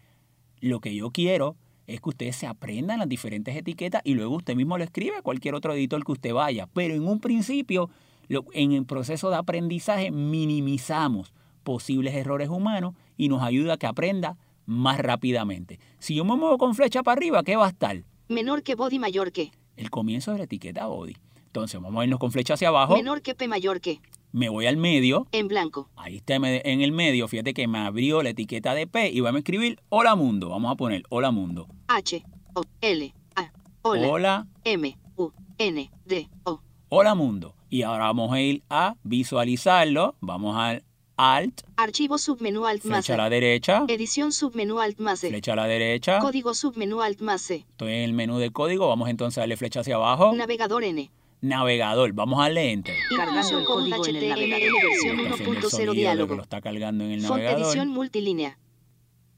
[0.60, 1.56] lo que yo quiero
[1.88, 5.22] es que ustedes se aprendan las diferentes etiquetas y luego usted mismo lo escribe a
[5.22, 6.68] cualquier otro editor que usted vaya.
[6.74, 7.90] Pero en un principio,
[8.28, 11.34] en el proceso de aprendizaje, minimizamos
[11.64, 14.38] posibles errores humanos y nos ayuda a que aprenda
[14.70, 15.80] más rápidamente.
[15.98, 18.04] Si yo me muevo con flecha para arriba, ¿qué va a estar?
[18.28, 19.52] Menor que body mayor que.
[19.76, 21.16] El comienzo de la etiqueta body.
[21.48, 24.00] Entonces vamos a irnos con flecha hacia abajo, Menor que P mayor que.
[24.32, 25.90] me voy al medio, En blanco.
[25.96, 29.38] ahí está en el medio, fíjate que me abrió la etiqueta de P y vamos
[29.38, 30.50] a escribir Hola Mundo.
[30.50, 31.68] Vamos a poner Hola Mundo.
[31.88, 32.24] H.
[32.54, 32.62] O.
[32.82, 33.14] L.
[33.36, 33.52] A.
[33.82, 34.08] Hola.
[34.08, 34.98] Hola, M.
[35.16, 35.32] U.
[35.58, 35.90] N.
[36.06, 36.30] D.
[36.44, 36.62] O.
[36.90, 37.56] Hola Mundo.
[37.72, 40.16] Y ahora vamos a ir a visualizarlo.
[40.22, 40.84] Vamos al
[41.22, 43.22] Alt, Archivo submenú Alt más flecha a C.
[43.24, 45.28] la derecha, Edición submenú Alt más C.
[45.28, 46.20] flecha a la derecha.
[46.20, 47.66] Código submenú Alt más C.
[47.72, 48.88] Estoy en el menú de código.
[48.88, 50.34] Vamos entonces a darle flecha hacia abajo.
[50.34, 51.12] Navegador N.
[51.42, 52.14] Navegador.
[52.14, 52.96] Vamos a darle Enter.
[53.12, 54.82] Inclusion el código en el HTML navegador.
[54.82, 56.36] versión Está haciendo el 1.0 sonido de que diálogo.
[56.36, 57.62] lo está cargando en el Font navegador.
[57.66, 58.58] edición multilínea.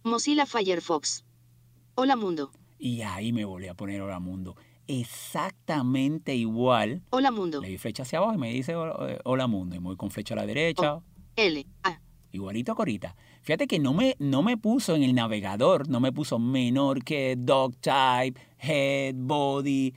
[0.03, 1.23] Mozilla Firefox.
[1.95, 2.51] Hola mundo.
[2.77, 4.55] Y ahí me volví a poner Hola Mundo.
[4.87, 7.01] Exactamente igual.
[7.09, 7.59] Hola mundo.
[7.61, 9.75] Le di flecha hacia abajo y me dice eh, Hola Mundo.
[9.75, 10.99] Y me voy con flecha a la derecha.
[11.35, 11.65] L.
[11.83, 11.99] A.
[12.31, 13.15] Igualito que ahorita.
[13.41, 17.35] Fíjate que no me, no me puso en el navegador, no me puso menor que
[17.37, 19.93] dog type, head, body.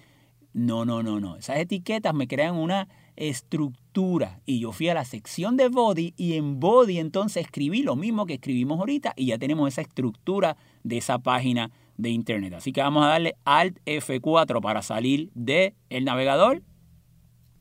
[0.52, 1.36] No, no, no, no.
[1.36, 4.40] Esas etiquetas me crean una estructura.
[4.44, 8.26] Y yo fui a la sección de body y en body entonces escribí lo mismo
[8.26, 12.54] que escribimos ahorita y ya tenemos esa estructura de esa página de internet.
[12.54, 16.62] Así que vamos a darle Alt F4 para salir del el navegador.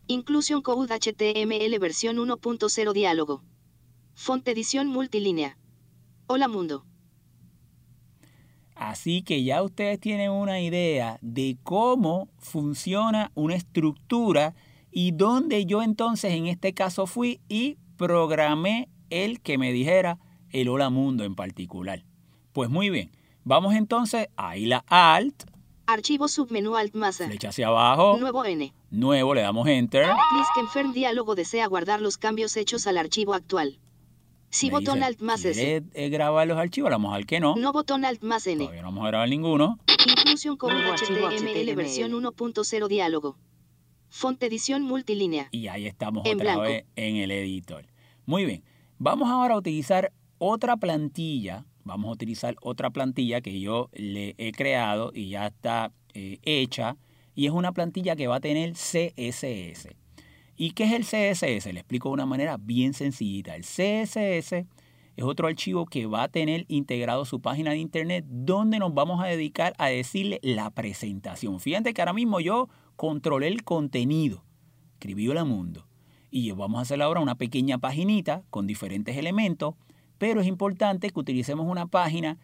[0.08, 3.44] Inclusion Code HTML versión 1.0 diálogo.
[4.16, 5.58] Font edición multilínea.
[6.28, 6.86] Hola mundo.
[8.76, 14.56] Así que ya ustedes tienen una idea de cómo funciona una estructura
[14.92, 20.70] y dónde yo entonces en este caso fui y programé el que me dijera el
[20.70, 22.06] hola mundo en particular.
[22.52, 23.12] Pues muy bien,
[23.44, 25.44] vamos entonces a ir a Alt,
[25.86, 28.74] Archivo submenú Alt más flecha hacia abajo, Nuevo N.
[28.90, 30.06] nuevo, le damos Enter.
[30.32, 33.80] Please confirm diálogo desea guardar los cambios hechos al archivo actual.
[34.54, 35.60] Si Me botón dice, Alt más S.
[35.60, 36.92] ¿quiere, eh, grabar los archivos?
[36.92, 37.56] Le vamos al que no.
[37.56, 38.60] No botón Alt más N.
[38.60, 39.80] Todavía no vamos a grabar ninguno.
[40.08, 41.76] Inclusion Code Nuevo archivo HTML HTML.
[41.76, 43.36] versión 1.0 diálogo.
[44.10, 45.48] Font edición multilínea.
[45.50, 46.62] Y ahí estamos En otra blanco.
[46.62, 47.88] vez en el editor.
[48.28, 48.64] Muy bien.
[49.00, 51.66] Vamos ahora a utilizar otra plantilla.
[51.84, 56.96] Vamos a utilizar otra plantilla que yo le he creado y ya está eh, hecha.
[57.34, 60.03] Y es una plantilla que va a tener CSS.
[60.56, 61.74] ¿Y qué es el CSS?
[61.74, 63.56] Le explico de una manera bien sencillita.
[63.56, 64.68] El CSS
[65.16, 69.24] es otro archivo que va a tener integrado su página de internet donde nos vamos
[69.24, 71.60] a dedicar a decirle la presentación.
[71.60, 74.44] Fíjate que ahora mismo yo controlé el contenido,
[74.94, 75.88] escribí Hola Mundo,
[76.30, 79.76] y vamos a hacer ahora una pequeña paginita con diferentes elementos,
[80.18, 82.38] pero es importante que utilicemos una página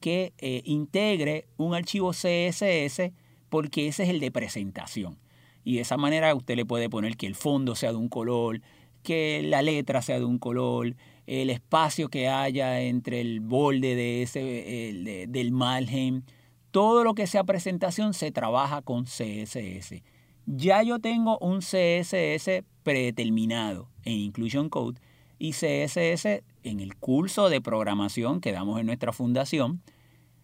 [0.00, 3.12] que eh, integre un archivo CSS
[3.48, 5.18] porque ese es el de presentación.
[5.66, 8.60] Y de esa manera usted le puede poner que el fondo sea de un color,
[9.02, 10.94] que la letra sea de un color,
[11.26, 16.22] el espacio que haya entre el borde de ese, el de- del margen.
[16.70, 20.04] Todo lo que sea presentación se trabaja con CSS.
[20.46, 25.00] Ya yo tengo un CSS predeterminado en Inclusion Code
[25.36, 29.82] y CSS en el curso de programación que damos en nuestra fundación.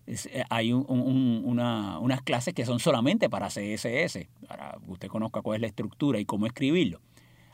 [0.07, 5.61] Eh, hay unas clases que son solamente para CSS, para que usted conozca cuál es
[5.63, 7.01] la estructura y cómo escribirlo.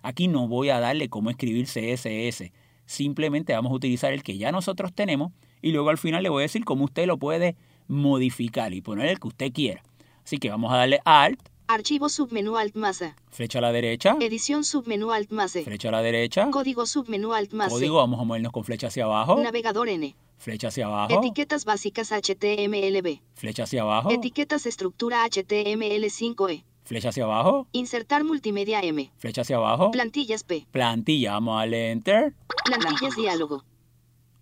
[0.03, 2.53] Aquí no voy a darle cómo escribir CSS,
[2.87, 6.43] simplemente vamos a utilizar el que ya nosotros tenemos y luego al final le voy
[6.43, 7.57] a decir cómo usted lo puede
[7.89, 9.83] modificar y poner el que usted quiera.
[10.25, 11.41] Así que vamos a darle Alt.
[11.67, 14.17] Archivo submenú Alt más Flecha a la derecha.
[14.21, 16.51] Edición submenú Alt más Flecha a la derecha.
[16.51, 19.39] Código submenú Alt más Código, vamos a movernos con flecha hacia abajo.
[19.43, 20.15] Navegador N.
[20.39, 21.19] Flecha hacia abajo.
[21.19, 23.21] Etiquetas básicas HTMLB.
[23.35, 24.11] Flecha hacia abajo.
[24.11, 26.65] Etiquetas estructura HTML5E.
[26.85, 27.67] Flecha hacia abajo.
[27.73, 29.13] Insertar multimedia M.
[29.19, 29.91] Flecha hacia abajo.
[29.91, 30.67] Plantillas P.
[30.71, 32.35] Plantilla, vamos a darle Enter.
[32.65, 33.65] Plantillas diálogo.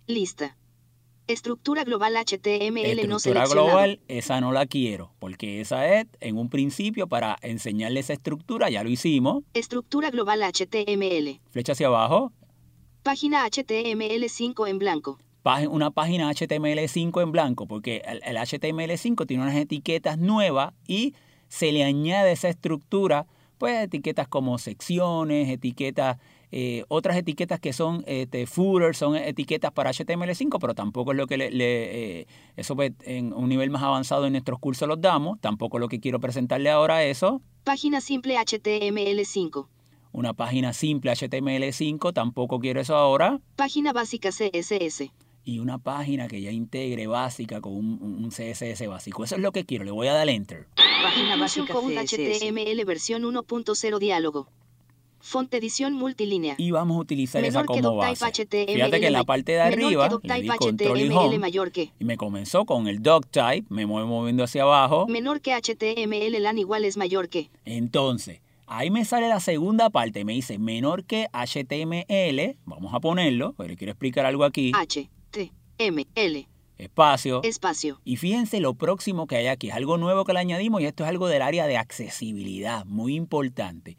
[0.05, 0.55] Lista.
[1.27, 6.49] Estructura global HTML no Estructura global, esa no la quiero, porque esa es en un
[6.49, 9.43] principio para enseñarle esa estructura, ya lo hicimos.
[9.53, 11.41] Estructura global HTML.
[11.49, 12.31] Flecha hacia abajo.
[13.03, 15.19] Página HTML5 en blanco.
[15.69, 21.13] Una página HTML5 en blanco, porque el, el HTML5 tiene unas etiquetas nuevas y
[21.47, 23.25] se le añade esa estructura,
[23.57, 26.17] pues etiquetas como secciones, etiquetas
[26.51, 31.27] eh, otras etiquetas que son este, footers, son etiquetas para HTML5, pero tampoco es lo
[31.27, 35.41] que le, eh, eso pues, en un nivel más avanzado en nuestros cursos los damos,
[35.41, 37.41] tampoco lo que quiero presentarle ahora eso.
[37.65, 39.67] Página simple HTML5.
[40.13, 43.41] Una página simple HTML5, tampoco quiero eso ahora.
[43.57, 45.11] Página básica CSS.
[45.47, 49.23] Y una página que ya integre básica con un, CSS básico.
[49.23, 50.67] Eso es lo que quiero, le voy a dar enter.
[51.01, 54.49] Página básica HTML versión 1.0 diálogo.
[55.21, 56.55] Font edición multilínea.
[56.57, 58.25] Y vamos a utilizar esa como base.
[58.45, 61.93] Fíjate que en la parte de arriba le di control y home mayor que.
[61.97, 65.07] y me comenzó con el doctype, me muevo moviendo hacia abajo.
[65.07, 67.49] Menor que HTML LAN igual es mayor que.
[67.63, 73.55] Entonces, ahí me sale la segunda parte, me dice menor que HTML, vamos a ponerlo,
[73.57, 74.73] pero quiero explicar algo aquí.
[75.31, 76.47] HTML.
[76.77, 77.41] Espacio.
[77.43, 77.99] Espacio.
[78.03, 81.03] Y fíjense lo próximo que hay aquí, es algo nuevo que le añadimos y esto
[81.03, 83.97] es algo del área de accesibilidad, muy importante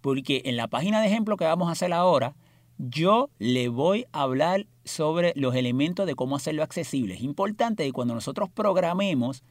[0.00, 2.34] porque en la página de ejemplo que vamos a hacer ahora,
[2.78, 7.14] yo le voy a hablar sobre los elementos de cómo hacerlo accesible.
[7.14, 9.42] Es importante que cuando nosotros programemos,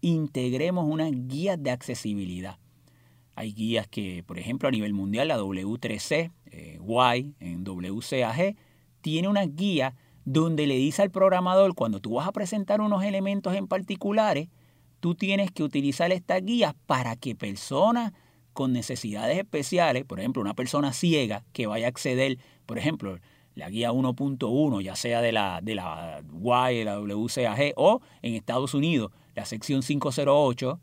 [0.00, 2.58] integremos unas guías de accesibilidad.
[3.34, 8.56] Hay guías que, por ejemplo, a nivel mundial, la W3C, eh, Y en WCAG,
[9.02, 9.94] tiene una guía
[10.32, 14.48] donde le dice al programador, cuando tú vas a presentar unos elementos en particulares,
[15.00, 18.12] tú tienes que utilizar estas guías para que personas
[18.52, 23.18] con necesidades especiales, por ejemplo, una persona ciega que vaya a acceder, por ejemplo,
[23.56, 28.72] la guía 1.1, ya sea de la, de la de la WCAG o en Estados
[28.74, 30.80] Unidos, la sección 508,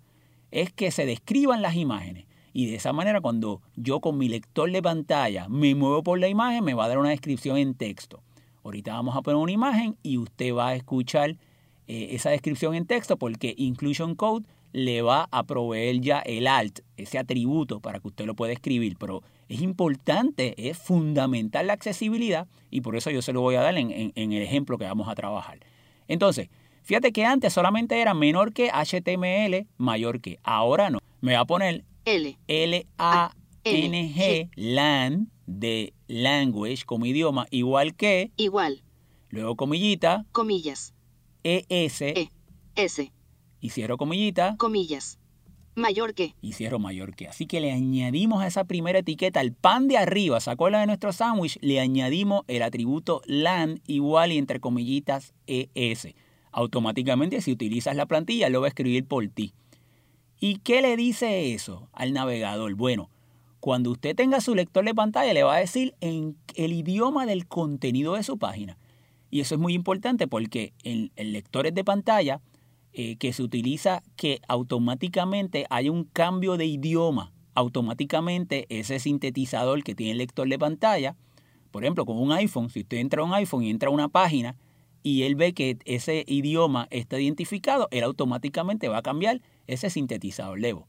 [0.51, 2.25] es que se describan las imágenes.
[2.51, 6.27] Y de esa manera, cuando yo con mi lector de pantalla me muevo por la
[6.27, 8.23] imagen, me va a dar una descripción en texto.
[8.67, 11.37] Ahorita vamos a poner una imagen y usted va a escuchar
[11.87, 16.81] eh, esa descripción en texto porque Inclusion Code le va a proveer ya el alt,
[16.97, 18.97] ese atributo para que usted lo pueda escribir.
[18.99, 23.61] Pero es importante, es fundamental la accesibilidad y por eso yo se lo voy a
[23.61, 25.59] dar en, el ejemplo que vamos a trabajar.
[26.09, 26.49] Entonces,
[26.83, 30.39] fíjate que antes solamente era menor que HTML, mayor que.
[30.43, 30.99] Ahora no.
[31.21, 31.85] Me va a poner
[32.47, 32.85] L.
[33.69, 38.31] L-A-N-G, LAN, de language como idioma, igual que.
[38.37, 38.83] Igual.
[39.29, 40.25] Luego comillita.
[40.31, 40.93] Comillas.
[41.43, 42.01] ES.
[42.01, 42.29] E.
[42.75, 43.11] S.
[43.59, 44.55] Y cierro comillita.
[44.57, 45.19] Comillas.
[45.75, 46.33] Mayor que.
[46.41, 47.27] Y cierro mayor que.
[47.27, 50.87] Así que le añadimos a esa primera etiqueta, el pan de arriba, sacó la de
[50.87, 56.15] nuestro sándwich, le añadimos el atributo LAN igual y entre comillitas ES.
[56.51, 59.53] Automáticamente, si utilizas la plantilla, lo va a escribir por ti.
[60.39, 62.73] ¿Y qué le dice eso al navegador?
[62.73, 63.09] Bueno,
[63.59, 67.47] cuando usted tenga su lector de pantalla, le va a decir en el idioma del
[67.47, 68.77] contenido de su página.
[69.29, 72.41] Y eso es muy importante porque en, lectores de pantalla
[72.93, 77.33] eh, que se utiliza que automáticamente hay un cambio de idioma.
[77.53, 81.15] Automáticamente ese sintetizador que tiene el lector de pantalla,
[81.71, 84.09] por ejemplo, con un iPhone, si usted entra a un iPhone y entra a una
[84.09, 84.55] página
[85.03, 90.59] y él ve que ese idioma está identificado, él automáticamente va a cambiar ese sintetizador
[90.61, 90.85] de voz.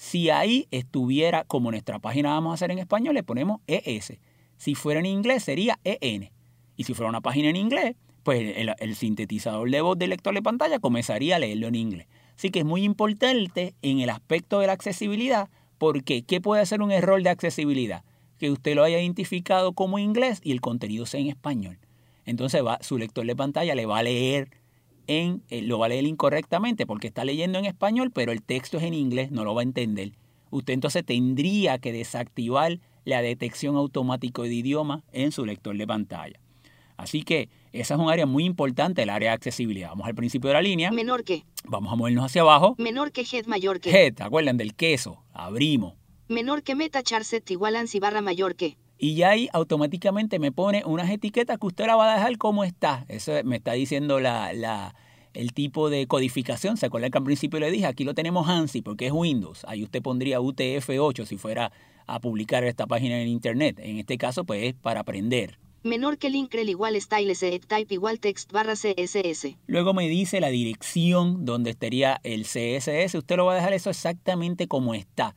[0.00, 4.14] Si ahí estuviera, como nuestra página vamos a hacer en español, le ponemos ES.
[4.56, 6.30] Si fuera en inglés sería EN.
[6.74, 10.40] Y si fuera una página en inglés, pues el, sintetizador de voz del lector de
[10.40, 12.06] pantalla comenzaría a leerlo en inglés.
[12.34, 16.80] Así que es muy importante en el aspecto de la accesibilidad, porque ¿qué puede ser
[16.80, 18.02] un error de accesibilidad?
[18.38, 21.78] Que usted lo haya identificado como inglés y el contenido sea en español.
[22.24, 24.48] Entonces va, su lector de pantalla le va a leer
[25.10, 28.78] en, eh, lo va a leer incorrectamente porque está leyendo en español, pero el texto
[28.78, 30.12] es en inglés, no lo va a entender.
[30.50, 36.38] Usted entonces tendría que desactivar la detección automática de idioma en su lector de pantalla.
[36.96, 39.88] Así que esa es un área muy importante, el área de accesibilidad.
[39.88, 40.92] Vamos al principio de la línea.
[40.92, 41.44] Menor que.
[41.64, 42.76] Vamos a movernos hacia abajo.
[42.78, 43.90] Menor que head mayor que.
[43.90, 45.24] Head, ¿te acuerdan del queso?
[45.32, 45.94] Abrimos.
[46.28, 48.76] Menor que meta charset igual ANSI barra mayor que.
[49.02, 52.64] Y ya ahí automáticamente me pone unas etiquetas que usted la va a dejar como
[52.64, 53.06] está.
[53.08, 54.94] Eso me está diciendo la, la,
[55.32, 56.76] el tipo de codificación.
[56.76, 57.86] ¿Se acuerdan que al principio le dije?
[57.86, 59.64] Aquí lo tenemos ANSI porque es Windows.
[59.66, 61.72] Ahí usted pondría UTF-8 si fuera
[62.06, 63.80] a publicar esta página en Internet.
[63.80, 65.58] En este caso, pues es para aprender.
[65.82, 69.56] Menor que linkrel igual style set type igual text barra CSS.
[69.66, 73.14] Luego me dice la dirección donde estaría el CSS.
[73.14, 75.34] Usted lo va a dejar eso exactamente como está.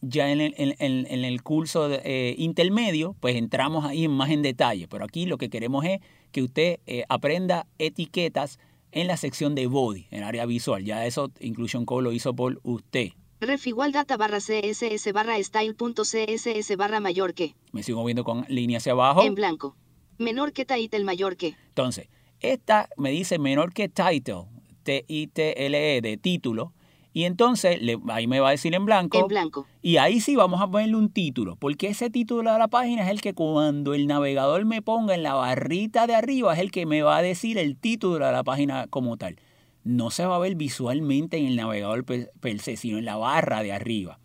[0.00, 4.42] Ya en el, en, en el curso de, eh, intermedio, pues entramos ahí más en
[4.42, 4.86] detalle.
[4.86, 8.58] Pero aquí lo que queremos es que usted eh, aprenda etiquetas
[8.92, 10.84] en la sección de body, en área visual.
[10.84, 13.10] Ya eso Inclusion Code lo hizo por usted.
[13.40, 17.54] Ref igual data barra CSS barra style.css barra mayor que.
[17.72, 19.22] Me sigo moviendo con línea hacia abajo.
[19.22, 19.76] En blanco.
[20.18, 21.54] Menor que title mayor que.
[21.68, 22.08] Entonces,
[22.40, 24.46] esta me dice menor que title,
[24.82, 26.72] T-I-T-L-E, de título.
[27.18, 29.18] Y entonces le, ahí me va a decir en blanco.
[29.18, 29.66] En blanco.
[29.82, 33.10] Y ahí sí vamos a ponerle un título, porque ese título de la página es
[33.10, 36.86] el que cuando el navegador me ponga en la barrita de arriba es el que
[36.86, 39.34] me va a decir el título de la página como tal.
[39.82, 43.16] No se va a ver visualmente en el navegador per, per se, sino en la
[43.16, 44.20] barra de arriba.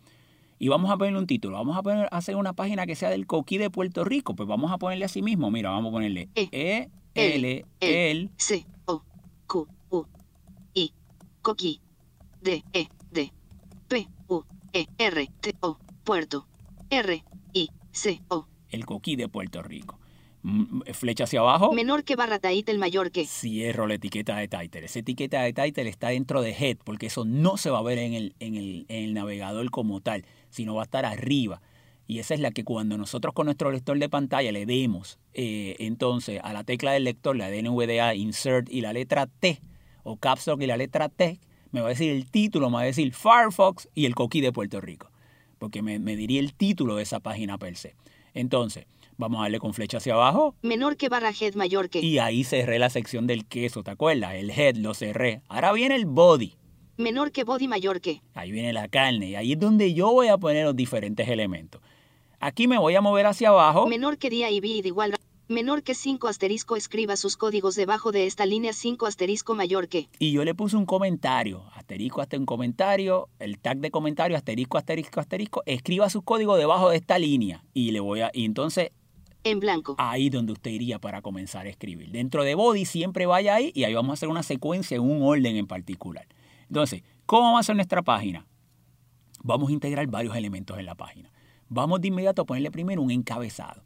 [0.60, 1.56] Y vamos a ponerle un título.
[1.56, 4.36] Vamos a poner, hacer una página que sea del coquí de Puerto Rico.
[4.36, 5.50] Pues vamos a ponerle así mismo.
[5.50, 9.02] Mira, vamos a ponerle E, E L, L, C, O,
[9.48, 10.04] Q, U,
[10.74, 10.92] I,
[11.42, 11.80] coquí.
[12.44, 13.32] D, E, D,
[13.88, 16.46] P, U, E, R, T, O, Puerto,
[16.90, 17.24] R,
[17.54, 18.46] I, C, O.
[18.68, 19.98] El coquí de Puerto Rico.
[20.92, 21.72] Flecha hacia abajo.
[21.72, 23.24] Menor que barra title mayor que.
[23.24, 24.84] Cierro la etiqueta de title.
[24.84, 27.96] Esa etiqueta de title está dentro de head, porque eso no se va a ver
[27.96, 31.62] en el, en el, en el navegador como tal, sino va a estar arriba.
[32.06, 35.76] Y esa es la que cuando nosotros con nuestro lector de pantalla le demos eh,
[35.78, 39.62] entonces a la tecla del lector, la NVDA, insert y la letra T,
[40.02, 41.40] o caps lock y la letra T,
[41.74, 44.52] me va a decir el título, me va a decir Firefox y el coquí de
[44.52, 45.10] Puerto Rico,
[45.58, 47.96] porque me, me diría el título de esa página per se.
[48.32, 50.54] Entonces, vamos a darle con flecha hacia abajo.
[50.62, 51.98] Menor que barra head mayor que.
[51.98, 54.34] Y ahí cerré la sección del queso, ¿te acuerdas?
[54.34, 55.42] El head lo cerré.
[55.48, 56.54] Ahora viene el body.
[56.96, 58.22] Menor que body mayor que.
[58.34, 61.80] Ahí viene la carne y ahí es donde yo voy a poner los diferentes elementos.
[62.38, 63.88] Aquí me voy a mover hacia abajo.
[63.88, 65.16] Menor que día y vid igual.
[65.46, 70.08] Menor que 5 asterisco escriba sus códigos debajo de esta línea 5 asterisco mayor que.
[70.18, 74.78] Y yo le puse un comentario, asterisco hasta un comentario, el tag de comentario, asterisco,
[74.78, 77.62] asterisco, asterisco, escriba sus códigos debajo de esta línea.
[77.74, 78.92] Y le voy a, y entonces
[79.42, 79.96] en blanco.
[79.98, 82.10] Ahí donde usted iría para comenzar a escribir.
[82.10, 85.22] Dentro de body siempre vaya ahí y ahí vamos a hacer una secuencia en un
[85.22, 86.26] orden en particular.
[86.68, 88.46] Entonces, ¿cómo vamos a hacer nuestra página?
[89.42, 91.30] Vamos a integrar varios elementos en la página.
[91.68, 93.82] Vamos de inmediato a ponerle primero un encabezado.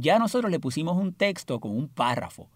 [0.00, 2.48] Ya nosotros le pusimos un texto con un párrafo,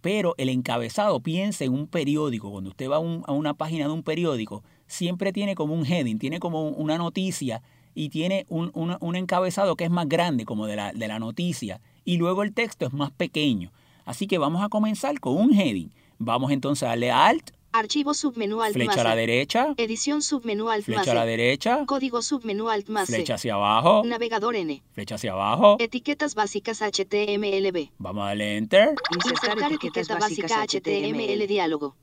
[0.00, 2.50] pero el encabezado piensa en un periódico.
[2.50, 6.40] Cuando usted va a una página de un periódico, siempre tiene como un heading, tiene
[6.40, 7.60] como una noticia
[7.94, 11.18] y tiene un, un, un, encabezado que es más grande como de la, de la
[11.18, 13.70] noticia y luego el texto es más pequeño.
[14.06, 15.90] Así que vamos a comenzar con un heading.
[16.18, 17.50] Vamos entonces a darle Alt.
[17.72, 19.74] Archivo submenú Alt Flecha a la derecha.
[19.76, 21.84] Edición submenú Alt Flecha a la derecha.
[21.86, 24.02] Código submenú Alt más Flecha hacia abajo.
[24.04, 24.82] Navegador N.
[24.92, 25.76] Flecha hacia abajo.
[25.78, 27.90] Etiquetas básicas HTMLB.
[27.98, 28.94] Vamos a darle Enter.
[29.14, 31.94] Insertar, etiqueta básica HTML diálogo.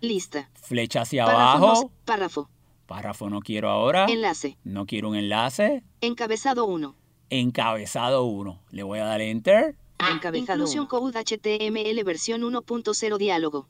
[0.00, 0.50] Lista.
[0.54, 1.66] Flecha hacia Párrafo abajo.
[1.66, 2.50] más- Párrafo.
[2.86, 4.04] Párrafo no quiero ahora.
[4.08, 4.58] Enlace.
[4.64, 5.82] No quiero un enlace.
[6.02, 6.94] Encabezado 1.
[7.30, 8.60] Encabezado 1.
[8.70, 9.76] Le voy a dar Enter.
[9.98, 10.88] Encabezado Inclusion uno.
[10.88, 13.66] Code HTML versión 1.0 diálogo.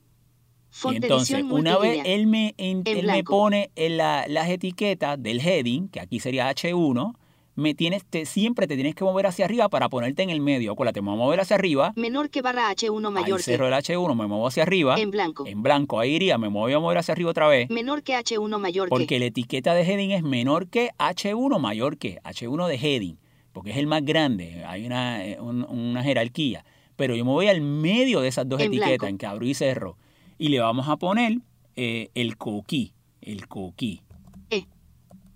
[0.91, 5.21] Y entonces, una vez él me, en- En él me pone en la- las etiquetas
[5.21, 7.15] del heading, que aquí sería H1,
[7.57, 10.73] me tienes, te- siempre te tienes que mover hacia arriba para ponerte en el medio.
[10.73, 11.93] Acuérdate, me voy a mover hacia arriba.
[11.95, 14.99] Menor que barra H1 Ahí mayor cerro el H1, me muevo hacia arriba.
[14.99, 15.45] En blanco.
[15.47, 17.69] En blanco, ahí iría, me voy a mover hacia arriba otra vez.
[17.69, 19.19] Menor que H1 mayor Porque que.
[19.19, 23.17] la etiqueta de heading es menor que H1 mayor que H1 de heading,
[23.53, 26.65] porque es el más grande, hay una, eh, un- una jerarquía.
[26.97, 29.07] Pero yo me voy al medio de esas dos En etiquetas, blanco.
[29.07, 29.97] en que abro y cerro,
[30.37, 31.39] y le vamos a poner
[31.75, 34.01] eh, el coquí, el coquí.
[34.49, 34.65] E.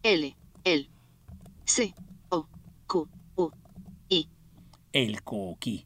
[0.04, 0.36] L.
[0.64, 0.90] L.
[1.66, 1.94] C.
[2.30, 2.48] O.
[2.88, 3.08] Q.
[3.36, 3.52] U.
[4.10, 4.28] I.
[4.94, 5.86] el coquí.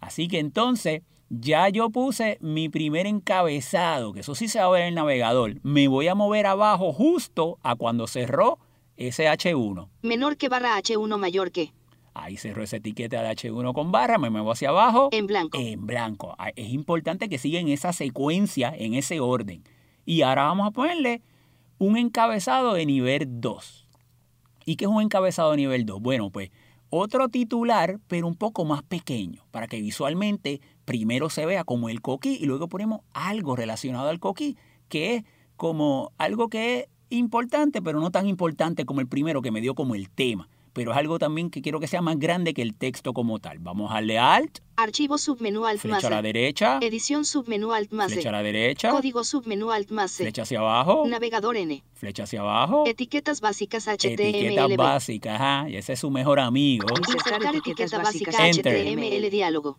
[0.00, 4.70] Así que entonces ya yo puse mi primer encabezado, que eso sí se va a
[4.70, 5.56] ver en el navegador.
[5.62, 8.58] Me voy a mover abajo justo a cuando cerró
[8.96, 9.88] ese H1.
[10.02, 11.72] Menor que barra H1 mayor que.
[12.24, 15.08] Ahí cerró esa etiqueta de H1 con barra, me muevo hacia abajo.
[15.12, 15.58] En blanco.
[15.58, 16.34] En blanco.
[16.38, 19.62] Ah, Es importante que sigan esa secuencia, en ese orden.
[20.04, 21.22] Y ahora vamos a ponerle
[21.78, 23.88] un encabezado de nivel 2.
[24.64, 26.00] ¿Y qué es un encabezado de nivel 2?
[26.00, 26.50] Bueno, pues
[26.90, 32.00] otro titular, pero un poco más pequeño, para que visualmente primero se vea como el
[32.00, 34.56] coquí y luego ponemos algo relacionado al coquí,
[34.88, 35.24] que es
[35.56, 39.74] como algo que es importante, pero no tan importante como el primero que me dio
[39.74, 40.48] como el tema.
[40.72, 43.58] Pero es algo también que quiero que sea más grande que el texto como tal.
[43.58, 46.22] Vamos a darle Alt, Archivo submenú Alt más flecha a la C.
[46.22, 50.24] derecha, Edición submenú Alt más flecha a la derecha, Código submenú Alt más C.
[50.24, 51.82] flecha hacia abajo, Navegador N.
[51.94, 54.76] flecha hacia abajo, Etiquetas básicas etiquetas HTML.
[54.76, 56.86] básicas, ajá, y ese es su mejor amigo.
[56.96, 58.86] Insertar etiqueta básica Enter.
[58.86, 59.78] HTML diálogo.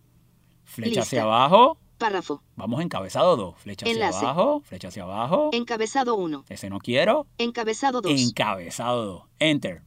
[0.65, 2.41] Flecha hacia abajo, Párrafo.
[2.55, 6.45] vamos encabezado 2, flecha hacia abajo, flecha hacia abajo, Encabezado 1.
[6.49, 8.11] ese no quiero, Encabezado 2.
[8.21, 9.81] encabezado 2, enter.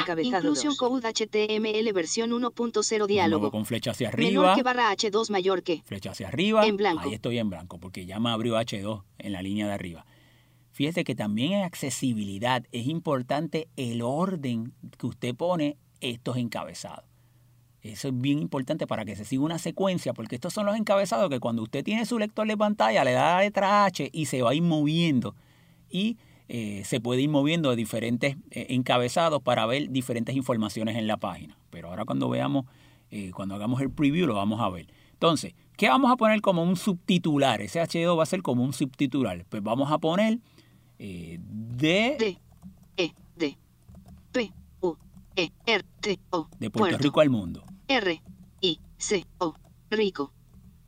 [0.00, 0.78] Encabezado Inclusión 2.
[0.78, 3.50] Code HTML versión 1.0 Luego diálogo.
[3.50, 5.82] con flecha hacia Menor arriba, que barra H2 mayor que.
[5.84, 7.02] flecha hacia arriba, En blanco.
[7.04, 10.06] ahí estoy en blanco porque ya me abrió H2 en la línea de arriba.
[10.70, 17.04] Fíjese que también en accesibilidad es importante el orden que usted pone estos encabezados.
[17.80, 21.30] Eso es bien importante para que se siga una secuencia, porque estos son los encabezados
[21.30, 24.42] que cuando usted tiene su lector de pantalla le da la letra H y se
[24.42, 25.34] va a ir moviendo.
[25.88, 26.18] Y
[26.48, 31.16] eh, se puede ir moviendo de diferentes eh, encabezados para ver diferentes informaciones en la
[31.16, 31.58] página.
[31.70, 32.66] Pero ahora cuando veamos,
[33.10, 34.86] eh, cuando hagamos el preview lo vamos a ver.
[35.12, 37.60] Entonces, ¿qué vamos a poner como un subtitular?
[37.62, 39.44] Ese H2 va a ser como un subtitular.
[39.48, 40.38] Pues vamos a poner
[40.98, 41.38] de,
[42.18, 42.38] D.
[42.96, 43.12] E.
[43.36, 43.58] D.
[44.32, 44.52] P.
[44.80, 44.96] U.
[45.34, 45.50] E.
[45.66, 45.84] R.
[46.00, 46.20] T.
[46.30, 46.48] O.
[46.58, 47.64] de Puerto Rico al mundo.
[47.88, 48.22] R.
[48.60, 48.80] I.
[48.98, 49.26] C.
[49.38, 49.54] O.
[49.90, 50.32] Rico.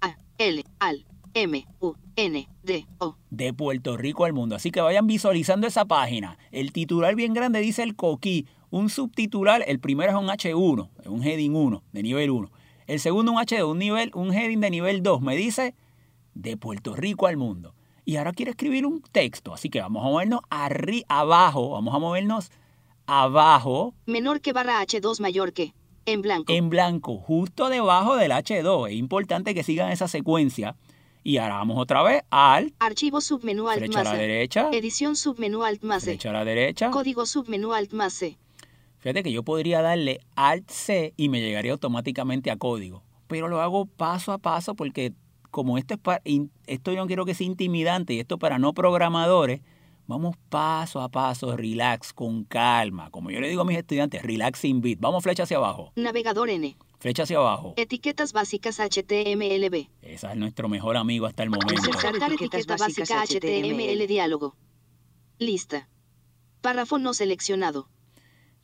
[0.00, 0.16] A.
[0.38, 0.64] L.
[0.78, 1.07] Al.
[1.34, 1.66] M.
[1.80, 1.94] U.
[2.16, 2.48] N.
[2.62, 2.86] D.
[2.98, 3.16] O.
[3.30, 4.56] de Puerto Rico al mundo.
[4.56, 6.38] Así que vayan visualizando esa página.
[6.50, 8.46] El titular bien grande dice el coquí.
[8.70, 12.50] Un subtitular, el primero es un H1, es un heading 1, de nivel 1.
[12.86, 15.22] El segundo un H2, un, nivel, un heading de nivel 2.
[15.22, 15.74] Me dice
[16.34, 17.74] de Puerto Rico al mundo.
[18.04, 19.52] Y ahora quiero escribir un texto.
[19.52, 21.70] Así que vamos a movernos arri abajo.
[21.70, 22.50] Vamos a movernos
[23.06, 25.74] abajo Menor que barra H2 mayor que.
[26.06, 26.50] En blanco.
[26.50, 28.88] en blanco, justo debajo del H2.
[28.88, 30.74] Es importante que sigan esa secuencia.
[31.28, 34.26] Y ahora vamos otra vez al Archivo submenú Alt flecha a más la C.
[34.26, 36.12] derecha, Edición submenú Alt más C.
[36.12, 36.90] flecha a la derecha.
[36.90, 38.38] Código submenú Alt más C.
[38.96, 43.02] Fíjate que yo podría darle Alt C y me llegaría automáticamente a código.
[43.26, 45.12] Pero lo hago paso a paso porque
[45.50, 46.22] como esto es para,
[46.66, 49.60] esto yo no quiero que sea intimidante y esto para no programadores,
[50.06, 53.10] vamos paso a paso, relax, con calma.
[53.10, 54.98] Como yo le digo a mis estudiantes, relax sin beat.
[54.98, 56.74] Vamos flecha hacia abajo, Navegador N.
[56.98, 57.74] flecha hacia abajo.
[57.76, 59.88] Etiquetas básicas HTMLB.
[60.02, 61.74] Esa es nuestro mejor amigo hasta el momento.
[61.74, 64.56] Insertar etiquetas etiqueta básicas básica HTML diálogo.
[65.38, 65.88] Lista.
[66.60, 67.88] Párrafo no seleccionado.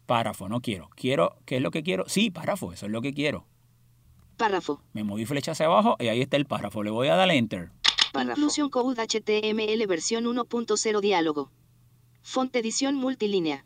[0.06, 0.90] Párrafo, no quiero.
[0.96, 2.04] Quiero, ¿qué es lo que quiero?
[2.08, 3.46] Sí, párrafo, eso es lo que quiero.
[4.36, 4.82] Párrafo.
[4.92, 6.82] Me moví flecha hacia abajo y ahí está el párrafo.
[6.82, 7.70] Le voy a dar enter.
[8.12, 8.40] Párrafo.
[8.40, 11.50] Inclusión Code HTML versión 1.0 diálogo.
[12.22, 13.64] Font edición multilínea.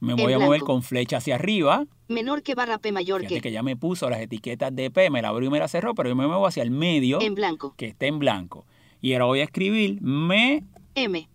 [0.00, 1.86] Me voy a mover con flecha hacia arriba.
[2.08, 3.40] Menor que barra P mayor Fíjate que.
[3.40, 5.94] que ya me puso las etiquetas de P, me la abrió y me la cerró,
[5.94, 7.74] pero yo me muevo hacia el medio, En blanco.
[7.76, 8.66] que está en blanco.
[9.00, 10.64] Y ahora voy a escribir, me
[10.94, 11.28] M.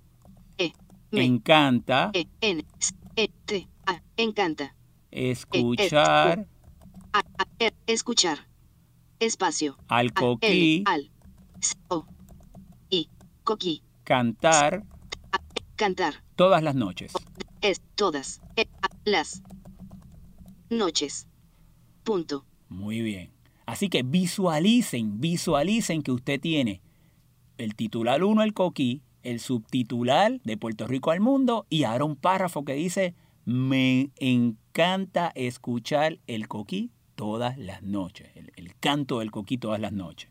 [0.58, 0.74] E.
[1.12, 1.24] Me.
[1.24, 2.28] encanta E.
[2.42, 2.64] N.
[2.80, 3.30] S, E.
[3.46, 3.68] T.
[3.88, 4.02] A.
[4.18, 4.76] Encanta.
[5.12, 6.48] escuchar
[7.14, 7.20] A.
[7.20, 7.48] A.
[7.58, 7.76] R.
[7.88, 8.48] Escuchar.
[9.20, 9.78] Espacio.
[9.88, 11.10] al coquí al.
[11.88, 12.06] O.
[12.90, 13.10] I.
[13.44, 13.82] Coquí.
[14.04, 14.84] cantar
[15.76, 16.24] Cantar.
[16.36, 17.14] todas las noches.
[17.62, 17.82] Es.
[17.96, 18.42] Todas.
[19.06, 19.42] Las.
[20.70, 21.28] Noches.
[22.04, 22.46] Punto.
[22.70, 23.32] Muy bien.
[23.66, 26.82] Así que visualicen, visualicen que usted tiene
[27.58, 32.16] el titular 1, el coquí, el subtitular de Puerto Rico al mundo y ahora un
[32.16, 33.14] párrafo que dice,
[33.46, 39.92] me encanta escuchar el coquí todas las noches, el, el canto del coquí todas las
[39.92, 40.30] noches.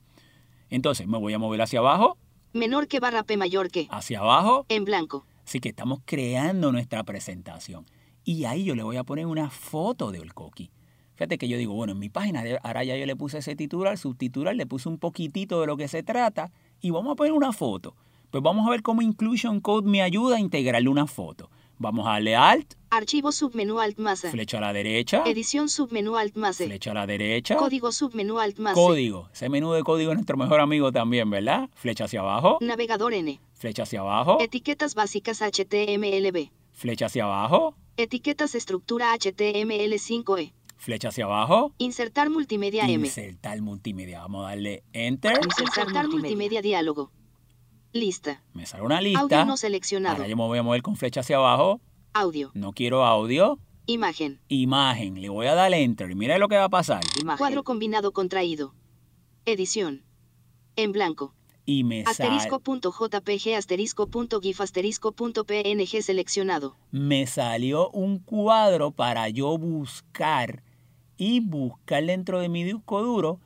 [0.71, 2.17] Entonces me voy a mover hacia abajo,
[2.55, 3.87] Menor que barra P mayor que.
[3.91, 5.27] hacia abajo, En blanco.
[5.45, 7.85] así que estamos creando nuestra presentación.
[8.25, 10.71] Y ahí yo le voy a poner una foto del coquí.
[11.15, 13.57] Fíjate que yo digo, bueno, en mi página de ahora ya yo le puse ese
[13.57, 17.33] titular, subtitular, le puse un poquitito de lo que se trata y vamos a poner
[17.33, 17.97] una foto.
[18.31, 21.51] Pues vamos a ver cómo Inclusion Code me ayuda a integrarle una foto.
[21.81, 24.31] Vamos a darle Alt, Archivo submenú Alt más A.
[24.31, 26.67] flecha a la derecha, Edición submenú Alt más E.
[26.67, 28.75] flecha a la derecha, Código submenú Alt más E.
[28.75, 29.29] código.
[29.33, 31.71] Ese menú de código es nuestro mejor amigo también, ¿verdad?
[31.77, 33.41] Flecha hacia abajo, Navegador N.
[33.55, 36.51] flecha hacia abajo, Etiquetas básicas HTMLB.
[36.79, 40.53] Flecha hacia abajo, Etiquetas estructura HTML5E.
[40.77, 43.07] flecha hacia abajo, Insertar multimedia M.
[43.07, 44.21] insertar multimedia.
[44.21, 45.33] Vamos a darle Enter.
[45.33, 46.63] Insertar Insertar multimedia multimedia.
[46.63, 47.11] diálogo.
[47.93, 48.43] Lista.
[48.55, 49.45] Me sale una Audio lista.
[49.45, 50.17] no seleccionado.
[50.17, 51.81] Ahora yo me voy a mover con flecha hacia abajo.
[52.13, 52.51] Audio.
[52.55, 53.59] No quiero audio.
[53.87, 54.41] Imagen.
[54.49, 55.21] Imagen.
[55.21, 56.11] Le voy a dar Enter.
[56.11, 57.03] Y mira lo que va a pasar.
[57.21, 57.39] Imagen.
[57.39, 58.75] Cuadro combinado contraído.
[59.47, 60.05] Edición.
[60.77, 61.35] En blanco.
[61.71, 66.77] Y me sale, Asterisco.jpg asterisco.gif asterisco.png seleccionado.
[66.91, 70.63] me salió un cuadro para yo buscar
[71.19, 73.39] y buscar dentro de mi disco duro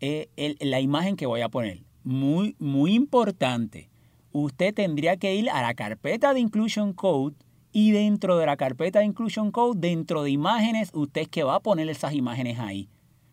[0.00, 1.84] eh, el- la imagen que voy a poner.
[2.02, 3.88] Muy, muy importante.
[4.32, 7.36] Usted tendría que ir a la carpeta de Inclusion Code
[7.70, 11.54] y dentro de la carpeta de Inclusion Code, dentro de imágenes, usted es que va
[11.54, 12.88] a poner esas imágenes ahí.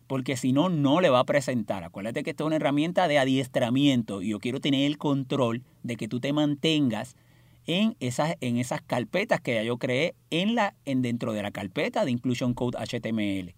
[0.06, 1.84] Porque si no, no le va a presentar.
[1.84, 5.96] Acuérdate que esto es una herramienta de adiestramiento y yo quiero tener el control de
[5.96, 7.16] que tú te mantengas
[7.66, 11.50] en esas, en esas carpetas que ya yo creé en la, en dentro de la
[11.52, 13.54] carpeta de Inclusion Code HTML.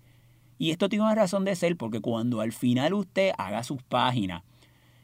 [0.58, 4.42] Y esto tiene una razón de ser porque cuando al final usted haga sus páginas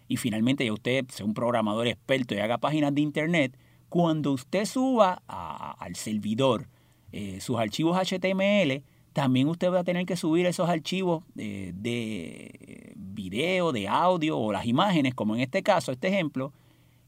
[0.06, 3.56] y finalmente ya usted sea un programador experto y haga páginas de internet,
[3.88, 6.68] cuando usted suba a- al servidor
[7.12, 12.92] eh, sus archivos HTML, también usted va a tener que subir esos archivos eh, de
[12.96, 16.52] video, de audio o las imágenes, como en este caso, este ejemplo,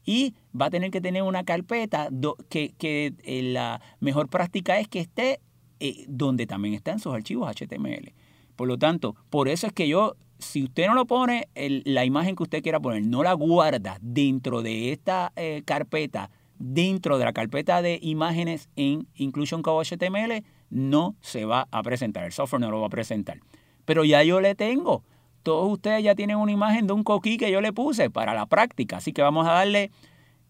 [0.05, 4.79] y va a tener que tener una carpeta do- que, que, eh, la mejor práctica
[4.79, 5.39] es que esté
[5.79, 8.13] eh, donde también están sus archivos HTML.
[8.55, 12.35] Por lo tanto, por eso es que yo, si usted no lo pone, la imagen
[12.35, 15.33] que usted quiera poner, no la guarda dentro de esta
[15.65, 20.43] carpeta, dentro de la carpeta de imágenes en Inclusion Code HTML,
[20.73, 22.25] no se va a presentar.
[22.25, 23.39] El software no lo va a presentar.
[23.85, 25.03] Pero ya yo le tengo.
[25.43, 28.47] Todos ustedes ya tienen una imagen de un coquí que yo le puse para la
[28.47, 28.97] práctica.
[28.97, 29.91] Así que vamos a darle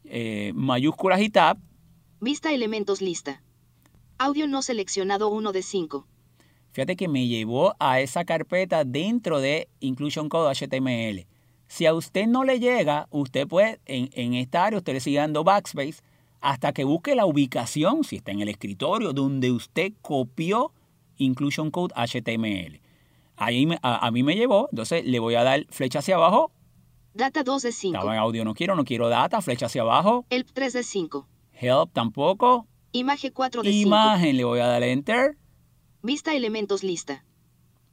[0.06, 1.58] eh, mayúsculas y tab.
[2.22, 3.44] Vista elementos lista.
[4.18, 6.08] Audio no seleccionado 1 de 5.
[6.72, 11.28] Fíjate que me llevó a esa carpeta dentro de Inclusion Code HTML.
[11.68, 15.18] Si a usted no le llega, usted puede, en, en esta área, usted le sigue
[15.18, 16.02] dando backspace
[16.44, 20.72] hasta que busque la ubicación, si está en el escritorio, donde usted copió
[21.18, 22.82] Inclusion Code HTML.
[23.36, 26.52] Ahí me- a, a mí me llevó, entonces le voy a dar flecha hacia abajo.
[27.14, 27.96] Data 2 de 5.
[27.98, 30.26] Estaba en audio, no quiero, no quiero data, flecha hacia abajo.
[30.30, 31.28] Help 3 de 5.
[31.60, 32.68] Help tampoco.
[32.92, 33.88] Imagen 4 de 5.
[33.88, 35.38] Imagen, le voy a dar enter.
[36.02, 37.24] Vista elementos lista.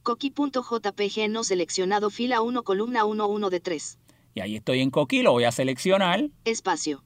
[0.03, 3.99] Coqui.jpg no seleccionado fila 1 columna 1 1 de 3.
[4.35, 6.29] Y ahí estoy en Coqui, lo voy a seleccionar.
[6.45, 7.03] Espacio.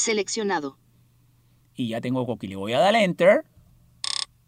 [0.00, 0.78] Seleccionado.
[1.74, 3.44] Y ya tengo Coqui, le voy a dar enter.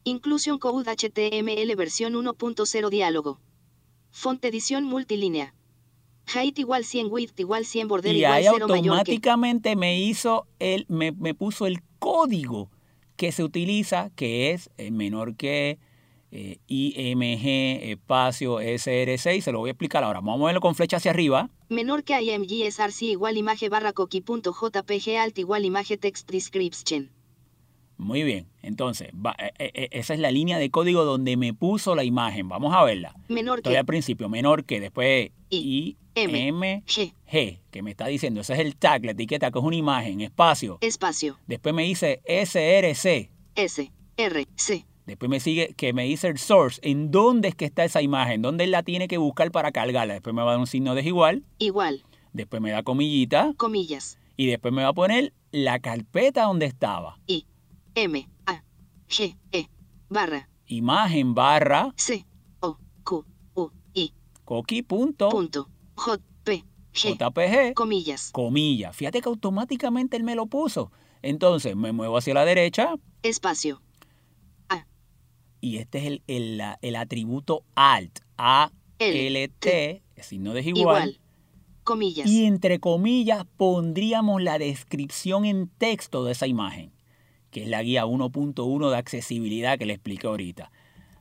[0.03, 3.39] Inclusion Code HTML versión 1.0 diálogo.
[4.11, 5.53] Font edición multilínea.
[6.35, 8.89] Height igual 100 width igual 100 border Y igual ahí 0 mayor que.
[8.89, 12.71] automáticamente me hizo el, me, me puso el código
[13.17, 15.79] que se utiliza, que es eh, menor que
[16.33, 20.21] eh, IMG espacio SRC, y se lo voy a explicar ahora.
[20.21, 21.51] Vamos a moverlo con flecha hacia arriba.
[21.69, 27.11] Menor que IMG SRC igual imagen barra coqui.jpg alt igual imagen text description.
[27.99, 31.95] Muy bien, entonces, va- eh, eh, esa es la línea de código donde me puso
[31.95, 32.49] la imagen.
[32.49, 33.15] Vamos a verla.
[33.29, 37.13] Menor Estoy que al principio, menor que, después I, M, G.
[37.31, 40.21] IMG, que me está diciendo, ese es el tag, la etiqueta, que es una imagen,
[40.21, 40.79] espacio.
[40.81, 41.39] espacio.
[41.47, 43.31] Después me dice SRC.
[43.55, 44.85] S, R, C.
[45.07, 48.41] Después me sigue que me dice el source, en dónde es que está esa imagen,
[48.43, 50.15] dónde él la tiene que buscar para cargarla.
[50.15, 52.05] Después me va a dar un signo desigual, Igual.
[52.33, 54.19] después me da comillita Comillas.
[54.37, 57.19] y después me va a poner la carpeta donde estaba.
[57.27, 57.45] I,
[57.97, 58.63] M, A,
[59.09, 59.67] G, E,
[60.09, 62.25] barra, Imagen barra C,
[62.61, 64.13] O, Q, U, I,
[64.45, 66.65] coqui punto punto, J, P,
[66.95, 68.31] G, JPG, comillas.
[68.33, 68.93] comilla.
[68.93, 70.93] Fíjate que automáticamente él me lo puso.
[71.23, 73.83] Entonces me muevo hacia la derecha Espacio.
[75.63, 80.81] Y este es el, el, el atributo alt, A, L, L, T, T, signo desigual.
[81.09, 81.19] igual.
[81.85, 82.29] Comillas.
[82.29, 86.93] Y entre comillas pondríamos la descripción en texto de esa imagen,
[87.51, 90.71] que es la guía 1.1 de accesibilidad que le expliqué ahorita.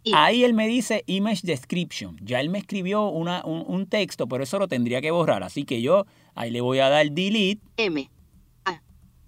[0.04, 2.18] Y- Ahí él me dice image description.
[2.22, 5.44] Ya él me escribió una- un, un texto, pero eso lo tendría que borrar.
[5.44, 6.06] Así que yo
[6.36, 8.10] ahí le voy a dar delete M,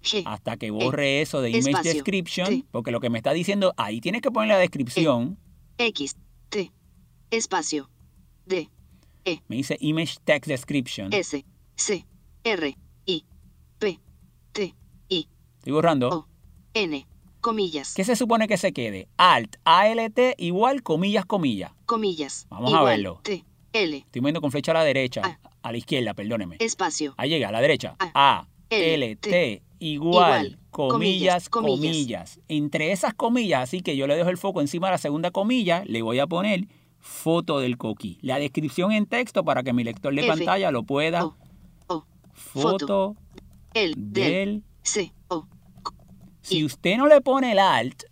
[0.04, 2.64] G, hasta que borre eso de image E, espacio, description, T.
[2.70, 5.38] porque lo que me está diciendo, ahí tienes que poner la descripción.
[5.78, 6.16] X,
[6.50, 6.70] T,
[7.30, 7.90] espacio,
[8.46, 8.68] D,
[9.48, 11.12] Me dice image text description.
[11.12, 11.44] S,
[11.76, 12.06] C,
[12.44, 12.76] R,
[13.06, 13.24] I,
[13.78, 13.98] P,
[14.52, 14.74] T,
[15.08, 15.28] I,
[15.58, 16.08] Estoy borrando.
[16.10, 16.28] O,
[16.74, 17.06] N,
[17.40, 17.94] comillas.
[17.94, 19.08] ¿Qué se supone que se quede?
[19.16, 21.72] Alt, ALT igual comillas, comillas.
[21.86, 22.46] Comillas.
[22.50, 23.20] Vamos a verlo.
[23.22, 26.56] T, L, Estoy moviendo con flecha a la derecha, a la izquierda, perdóneme.
[26.60, 27.14] espacio.
[27.16, 27.96] Ahí llega, a la derecha.
[27.98, 32.40] A, A, L, T, igual, igual, comillas, comillas.
[32.48, 35.84] Entre esas comillas, así que yo le dejo el foco encima de la segunda comilla,
[35.86, 36.66] le voy a poner
[36.98, 38.18] foto del coquí.
[38.22, 41.26] La descripción en texto para que mi lector de F, pantalla lo pueda.
[41.26, 41.36] O,
[41.86, 43.16] O, foto
[43.74, 44.62] L, del.
[44.82, 45.46] C, O,
[46.40, 48.04] Si usted no le pone el alt,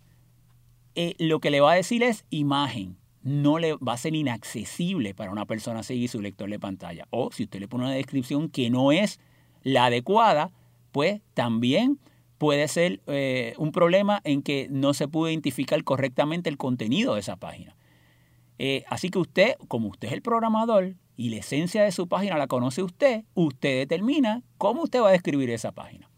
[0.95, 2.99] eh, lo que le va a decir es imagen.
[3.23, 7.07] No le va a ser inaccesible para una persona seguir su lector de pantalla.
[7.11, 9.21] O si usted le pone una descripción que no es
[9.63, 10.51] la adecuada,
[10.93, 11.99] pues también
[12.39, 17.21] puede ser eh, un problema en que no se pudo identificar correctamente el contenido de
[17.21, 17.77] esa página.
[18.59, 22.37] Eh, así que usted, como usted es el programador y la esencia de su página
[22.39, 26.11] la conoce usted, usted determina cómo usted va a describir esa página,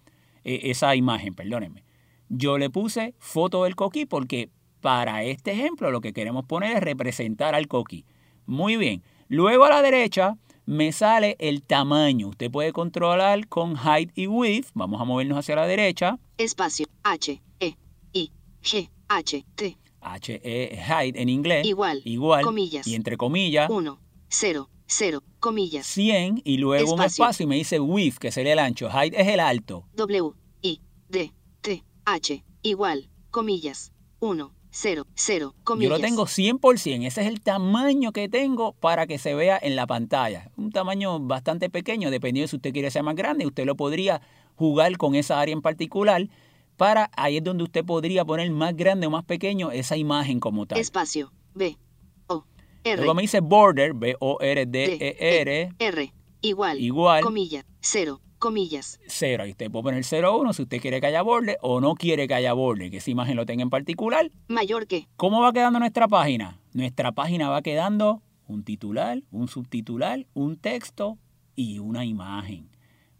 [0.44, 1.84] eh, esa imagen, perdónenme.
[2.28, 6.82] Yo le puse foto del coquí porque para este ejemplo lo que queremos poner es
[6.82, 8.04] representar al coquí.
[8.46, 9.02] Muy bien.
[9.28, 10.36] Luego a la derecha
[10.66, 12.28] me sale el tamaño.
[12.28, 14.68] Usted puede controlar con height y width.
[14.74, 16.18] Vamos a movernos hacia la derecha.
[16.38, 16.86] Espacio.
[17.02, 17.76] H, E,
[18.12, 18.30] I,
[18.62, 19.76] G, H, T.
[20.00, 21.66] H, E, height en inglés.
[21.66, 22.02] Igual.
[22.04, 22.44] Igual.
[22.44, 22.86] Comillas.
[22.86, 23.70] Y entre comillas.
[23.70, 25.86] 1, 0, 0, comillas.
[25.86, 27.24] 100 y luego un Espacio.
[27.24, 28.88] espacio y me dice width, que sería el ancho.
[28.90, 29.86] Height es el alto.
[29.94, 30.32] W,
[30.62, 33.92] I, D, T, H, igual, comillas.
[34.20, 35.90] 1, 0, 0, comillas.
[35.90, 37.06] Yo lo tengo 100%.
[37.06, 40.50] Ese es el tamaño que tengo para que se vea en la pantalla.
[40.56, 43.46] Un tamaño bastante pequeño, dependiendo si usted quiere ser más grande.
[43.46, 44.20] Usted lo podría
[44.56, 46.28] jugar con esa área en particular.
[46.76, 50.66] Para ahí es donde usted podría poner más grande o más pequeño esa imagen como
[50.66, 50.80] tal.
[50.80, 51.32] Espacio.
[51.54, 51.78] B,
[52.26, 52.44] O,
[52.82, 57.64] R, Luego me dice border, B-O-R-D-E-R, R, igual, igual, comillas.
[57.78, 59.00] 0, comillas.
[59.06, 59.42] 0.
[59.42, 62.34] Ahí usted puede poner 0-1 si usted quiere que haya border o no quiere que
[62.34, 64.30] haya border, que esa imagen lo tenga en particular.
[64.48, 65.08] Mayor que.
[65.16, 66.60] ¿Cómo va quedando nuestra página?
[66.74, 71.16] Nuestra página va quedando un titular, un subtitular, un texto
[71.56, 72.68] y una imagen.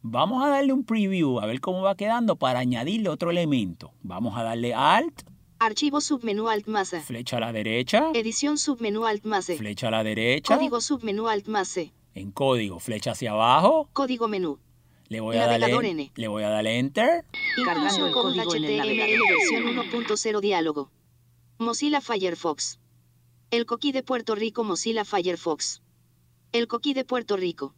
[0.03, 3.95] Vamos a darle un preview a ver cómo va quedando para añadirle otro elemento.
[4.03, 5.23] Vamos a darle Alt,
[5.59, 7.01] Archivo submenú Alt más E.
[7.01, 9.57] flecha a la derecha, Edición submenú Alt más E.
[9.57, 11.91] flecha a la derecha, Código submenú Alt más E.
[12.15, 14.59] en código, flecha hacia abajo, Código menú.
[15.09, 17.25] Le voy a darle, le voy a darle Enter,
[17.57, 20.91] Inclusión el con código en el HTML versión 1.0 diálogo.
[21.59, 22.79] Mozilla Firefox.
[23.51, 25.83] El coquí de Puerto Rico Mozilla Firefox.
[26.53, 27.75] El coquí de Puerto Rico.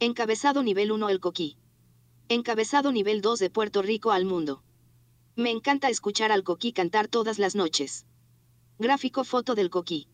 [0.00, 1.56] Encabezado nivel 1 El coquí.
[2.28, 4.62] Encabezado nivel 2 de Puerto Rico al mundo.
[5.36, 8.06] Me encanta escuchar al coquí cantar todas las noches.
[8.78, 10.08] Gráfico foto del coquí.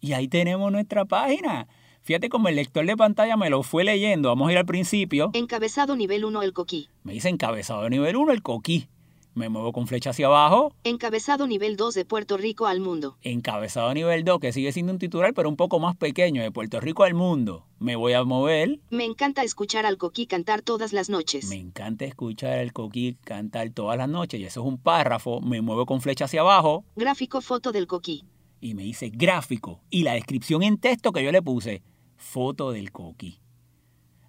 [0.00, 1.68] y ahí tenemos nuestra página.
[2.02, 4.30] Fíjate como el lector de pantalla me lo fue leyendo.
[4.30, 5.30] Vamos a ir al principio.
[5.34, 6.88] Encabezado nivel 1 El coquí.
[7.02, 8.88] Me dice encabezado nivel 1 el coquí.
[9.34, 10.74] Me muevo con flecha hacia abajo.
[10.82, 13.16] Encabezado nivel 2 de Puerto Rico al mundo.
[13.22, 16.80] Encabezado nivel 2, que sigue siendo un titular, pero un poco más pequeño, de Puerto
[16.80, 17.64] Rico al mundo.
[17.78, 18.80] Me voy a mover.
[18.90, 21.48] Me encanta escuchar al coquí cantar todas las noches.
[21.48, 24.40] Me encanta escuchar al coquí cantar todas las noches.
[24.40, 25.40] Y eso es un párrafo.
[25.40, 26.84] Me muevo con flecha hacia abajo.
[26.96, 28.24] Gráfico foto del coquí.
[28.60, 29.80] Y me dice gráfico.
[29.90, 31.82] Y la descripción en texto que yo le puse.
[32.16, 33.40] Foto del coquí.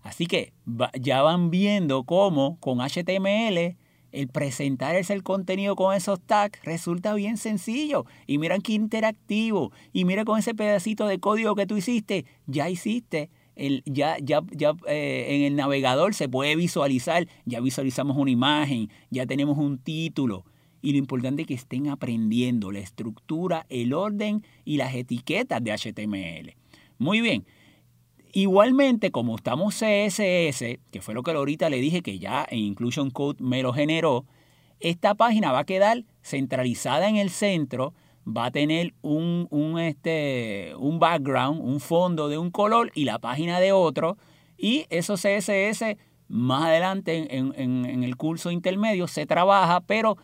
[0.03, 0.53] Así que
[0.99, 3.77] ya van viendo cómo con HTML
[4.11, 8.05] el presentar ese el contenido con esos tags resulta bien sencillo.
[8.27, 9.71] Y miran qué interactivo.
[9.93, 13.29] Y mira con ese pedacito de código que tú hiciste, ya hiciste.
[13.55, 18.89] El, ya ya, ya eh, en el navegador se puede visualizar, ya visualizamos una imagen,
[19.09, 20.45] ya tenemos un título.
[20.81, 25.71] Y lo importante es que estén aprendiendo la estructura, el orden y las etiquetas de
[25.71, 26.55] HTML.
[26.97, 27.45] Muy bien.
[28.33, 33.11] Igualmente, como estamos CSS, que fue lo que ahorita le dije que ya en Inclusion
[33.11, 34.25] Code me lo generó,
[34.79, 37.93] esta página va a quedar centralizada en el centro,
[38.25, 43.19] va a tener un, un, este, un background, un fondo de un color y la
[43.19, 44.17] página de otro,
[44.57, 45.97] y eso CSS
[46.29, 50.15] más adelante en, en- en el curso intermedio se trabaja, pero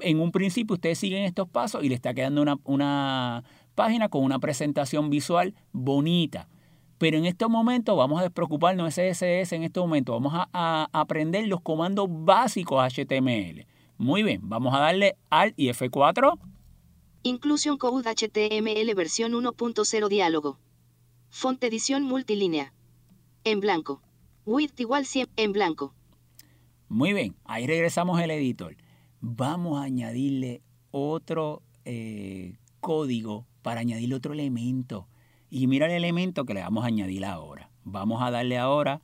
[0.00, 3.44] en un principio ustedes siguen estos pasos y le está quedando una, una
[3.74, 6.48] página con una presentación visual bonita.
[6.98, 10.12] Pero en este momento vamos a despreocuparnos de CSS en este momento.
[10.12, 13.66] Vamos a, a aprender los comandos básicos HTML.
[13.98, 16.38] Muy bien, vamos a darle Alt y F4.
[17.22, 20.58] Inclusion Code HTML versión 1.0 diálogo.
[21.28, 22.72] Font edición multilínea.
[23.44, 24.00] En blanco.
[24.46, 25.92] Width igual 100 en blanco.
[26.88, 28.76] Muy bien, ahí regresamos al editor.
[29.28, 30.62] Vamos a añadirle
[30.92, 35.08] otro eh, código para añadirle otro elemento.
[35.50, 37.68] Y mira el elemento que le vamos a añadir ahora.
[37.82, 39.00] Vamos a darle ahora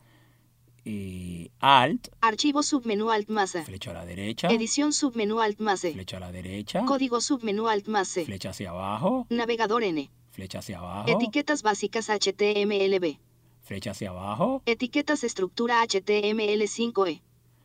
[0.85, 3.65] eh, Alt, Archivo submenú Alt más E.
[3.65, 5.93] flecha a la derecha, Edición submenú Alt más E.
[5.93, 8.25] flecha a la derecha, Código submenú Alt más E.
[8.25, 10.11] flecha hacia abajo, Navegador N.
[10.31, 13.19] flecha hacia abajo, Etiquetas básicas HTMLB.
[13.61, 17.21] flecha hacia abajo, Etiquetas estructura HTML5E.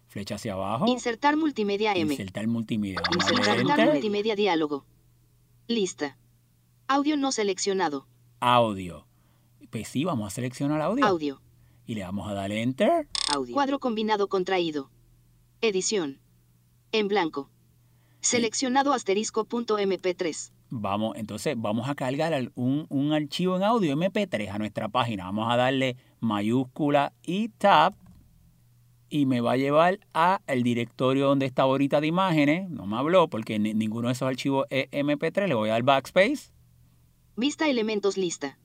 [0.07, 2.11] Flecha hacia abajo, Insertar multimedia M.
[2.13, 3.01] insertar multimedia.
[3.09, 4.85] Vamos Insertar multimedia diálogo.
[5.67, 6.17] Lista.
[6.87, 8.07] Audio no seleccionado.
[8.39, 9.05] audio.
[9.69, 11.05] Pues sí, vamos a seleccionar audio.
[11.05, 11.41] Audio.
[11.85, 13.07] Y le vamos a dar Enter.
[13.33, 13.53] Audio.
[13.53, 14.89] Cuadro combinado contraído.
[15.61, 16.19] Edición.
[16.91, 17.49] En blanco.
[18.21, 20.51] Seleccionado asterisco punto MP3.
[20.69, 25.25] Vamos, entonces vamos a cargar un, un archivo en audio MP3 a nuestra página.
[25.25, 27.93] Vamos a darle mayúscula y tab.
[29.09, 32.69] Y me va a llevar a el directorio donde está ahorita de imágenes.
[32.69, 35.47] No me habló porque ni- ninguno de esos archivos es MP3.
[35.47, 36.51] Le voy a dar backspace.
[37.35, 38.57] Vista elementos lista.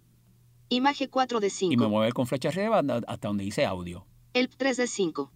[0.69, 1.89] Imagen 4 de Y me 5.
[1.91, 4.07] mueve con flecha arriba hasta donde dice audio.
[4.35, 5.31] ELP 3 de 5.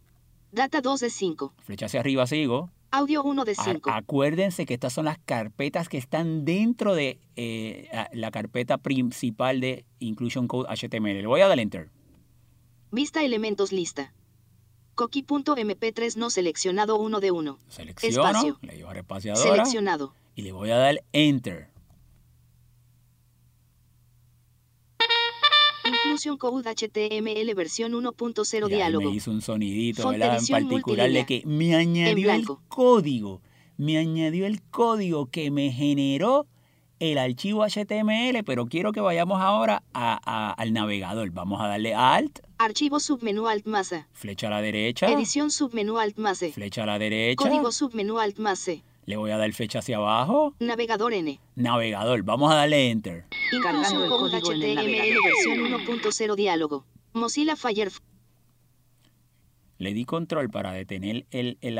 [0.50, 1.52] Data 2 de 5.
[1.62, 2.70] Flecha hacia arriba sigo.
[2.90, 3.90] Audio 1 de A- 5.
[3.90, 9.84] acuérdense que estas son las carpetas que están dentro de eh, la carpeta principal de
[9.98, 11.20] Inclusion Code HTML.
[11.20, 11.90] Le voy a dar enter.
[12.90, 14.14] Vista elementos lista.
[14.96, 17.58] Coqui.mp3 no seleccionado 1 de 1.
[17.68, 18.58] Selecciono, Espacio.
[18.62, 20.14] le llevo a la espaciadora Seleccionado.
[20.34, 21.68] y le voy a dar enter.
[25.84, 29.10] Inclusion Code HTML versión 1.0 Y ahí diálogo.
[29.10, 30.38] me hizo un sonidito, Fonte ¿verdad?
[30.40, 33.42] En particular de que me añadió el código.
[33.76, 36.46] Me añadió el código que me generó
[37.00, 41.30] el archivo HTML, pero quiero que vayamos ahora a- a- al navegador.
[41.30, 44.06] Vamos a darle Alt, Archivo submenú Alt más A.
[44.12, 46.52] flecha a la derecha, Edición submenú Alt más E.
[46.52, 48.82] flecha a la derecha, Código submenú Alt más C.
[49.04, 51.38] le voy a dar flecha hacia abajo, Navegador N.
[51.54, 52.22] navegador.
[52.22, 53.24] Vamos a darle Enter.
[53.62, 56.84] Cargando el código en el HTML versión 1.0 diálogo.
[57.12, 58.02] Mozilla Firefox.
[59.78, 61.78] Le di control para detener el, el,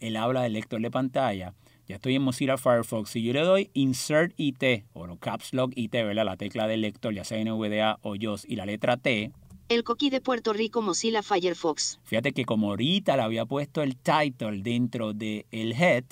[0.00, 1.54] el habla del lector de pantalla.
[1.92, 3.10] Ya estoy en Mozilla Firefox.
[3.10, 4.62] Si yo le doy Insert IT,
[4.94, 6.24] o no, Caps Lock IT, ¿verdad?
[6.24, 9.30] La tecla del lector, ya sea NVDA o JOS, y la letra T,
[9.68, 12.00] El coquí de Puerto Rico Mozilla Firefox.
[12.04, 16.04] fíjate que como ahorita le había puesto el title dentro del head,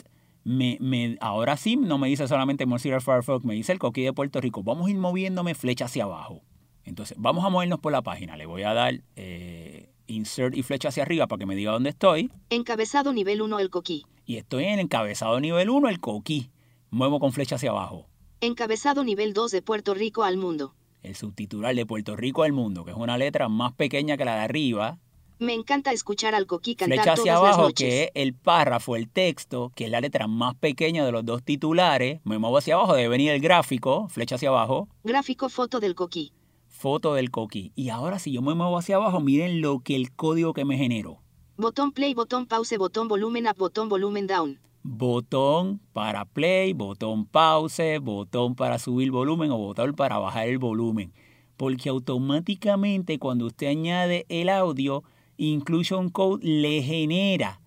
[0.44, 4.12] me, me- ahora sí no me dice solamente Mozilla Firefox, me dice el coquí de
[4.12, 4.62] Puerto Rico.
[4.62, 6.42] Vamos a ir moviéndome flecha hacia abajo.
[6.84, 8.36] Entonces, vamos a movernos por la página.
[8.36, 11.90] Le voy a dar eh, Insert y flecha hacia arriba para que me diga dónde
[11.90, 12.30] estoy.
[12.50, 14.04] Encabezado nivel 1 el coquí.
[14.26, 16.50] y estoy en el encabezado nivel 1, el coquí.
[16.90, 18.06] Muevo con flecha hacia abajo.
[18.40, 20.74] Encabezado nivel 2 de Puerto Rico al mundo.
[21.02, 24.34] El subtitular de Puerto Rico al mundo, que es una letra más pequeña que la
[24.36, 24.98] de arriba.
[25.38, 27.88] Me encanta escuchar al coquí cantar Flecha hacia todas las abajo, noches.
[27.88, 31.42] que es el párrafo, el texto, que es la letra más pequeña de los dos
[31.42, 32.20] titulares.
[32.24, 36.32] Me muevo hacia abajo, debe venir el gráfico, flecha hacia abajo, Gráfico foto del coquí.
[36.80, 37.72] Foto del coquí.
[37.76, 40.78] Y ahora si yo me muevo hacia abajo, miren lo que el código que me
[40.78, 41.20] generó.
[41.58, 44.58] Botón play, botón pause, botón volumen up, botón volumen down.
[44.82, 51.12] botón para play, botón pause, botón para subir volumen o botón para bajar el volumen.
[51.58, 55.04] Porque automáticamente cuando usted añade el audio,
[55.36, 57.60] Inclusion Code le genera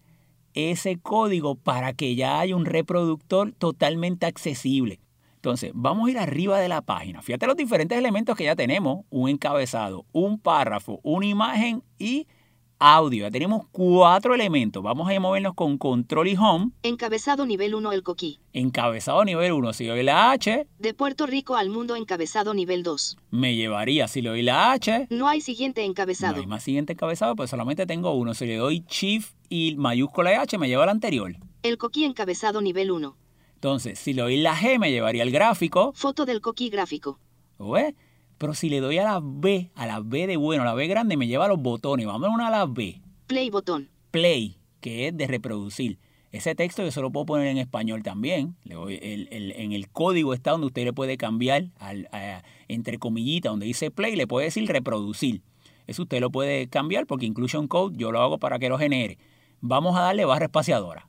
[0.56, 5.00] ese código para que ya haya un reproductor totalmente accesible.
[5.44, 7.22] Entonces, vamos a ir arriba de la página.
[7.22, 9.04] Fíjate los diferentes elementos que ya tenemos.
[9.10, 12.28] Un encabezado, un párrafo, una imagen y
[12.80, 13.26] audio.
[13.26, 14.82] Ya tenemos cuatro elementos.
[14.82, 16.72] Vamos a movernos con control y home.
[16.84, 18.40] Encabezado nivel 1 el coquí.
[18.54, 19.74] Encabezado nivel 1.
[19.74, 23.18] Si le doy la H, De Puerto Rico al mundo encabezado nivel 2.
[23.32, 24.08] me llevaría.
[24.08, 26.40] Si le doy la H, No hay siguiente no encabezado.
[26.40, 28.34] hay más siguiente encabezado, pues solamente tengo uno.
[28.34, 31.36] Si le doy Shift y mayúscula H, me lleva al anterior.
[31.64, 33.18] El coquí encabezado nivel 1.
[33.64, 35.94] Entonces, si le doy la G, me llevaría al gráfico.
[35.96, 37.18] Foto del coquí gráfico.
[37.58, 37.94] ¿Ves?
[38.38, 40.86] Pero si le doy a la B, a la B de bueno, a la B
[40.88, 42.06] grande, me lleva a los botones.
[42.06, 43.02] Vamos a una a la B.
[43.26, 43.90] Play botón.
[44.12, 45.98] Play, que es de reproducir.
[46.34, 48.58] Ese texto yo se lo puedo poner en español también.
[48.66, 52.44] Le doy el- el- en el código está donde usted le puede cambiar al, a-
[52.68, 55.42] entre comillitas, donde dice play, le puede decir reproducir.
[55.88, 59.20] Eso usted lo puede cambiar porque Inclusion Code yo lo hago para que lo genere.
[59.62, 61.08] Vamos a darle barra espaciadora.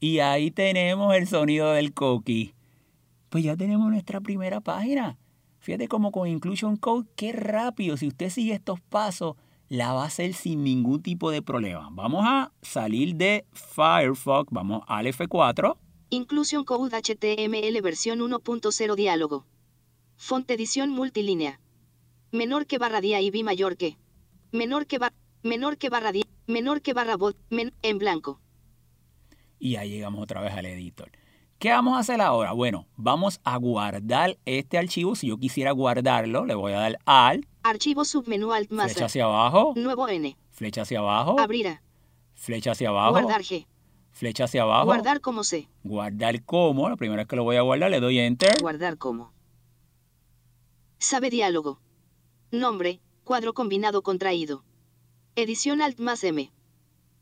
[0.00, 2.54] Y ahí tenemos el sonido del coqui.
[3.28, 5.18] Pues ya tenemos nuestra primera página.
[5.58, 7.96] Fíjate cómo con Inclusion Code, qué rápido.
[7.96, 9.36] Si usted sigue estos pasos,
[9.68, 11.88] la va a hacer sin ningún tipo de problema.
[11.90, 15.76] Vamos a salir de Firefox, vamos al F4.
[16.10, 19.44] Inclusion Code HTML versión 1.0 diálogo.
[20.16, 21.58] Font edición multilínea.
[22.30, 23.96] Menor que barra día y B mayor que.
[24.52, 25.16] Menor que barra.
[25.42, 26.24] Menor que barra día.
[26.46, 27.36] Menor que barra bot.
[27.82, 28.40] En blanco.
[29.58, 31.10] Y ahí llegamos otra vez al editor.
[31.58, 32.52] ¿Qué vamos a hacer ahora?
[32.52, 35.14] Bueno, vamos a guardar este archivo.
[35.16, 39.24] Si yo quisiera guardarlo, le voy a dar Alt, Archivo submenú Alt más flecha hacia
[39.24, 40.36] abajo, Nuevo N.
[40.52, 41.82] flecha hacia abajo, Abrir a.
[42.34, 43.66] flecha hacia abajo, Guardar G.
[44.10, 45.66] flecha hacia abajo, Guardar como C.
[45.82, 46.88] guardar como.
[46.90, 48.60] La primera vez que lo voy a guardar, le doy Enter.
[48.60, 49.32] Guardar como.
[50.98, 51.80] Sabe diálogo.
[52.50, 53.00] Nombre.
[53.24, 54.62] Cuadro combinado contraído.
[55.34, 56.52] Edición Alt más M.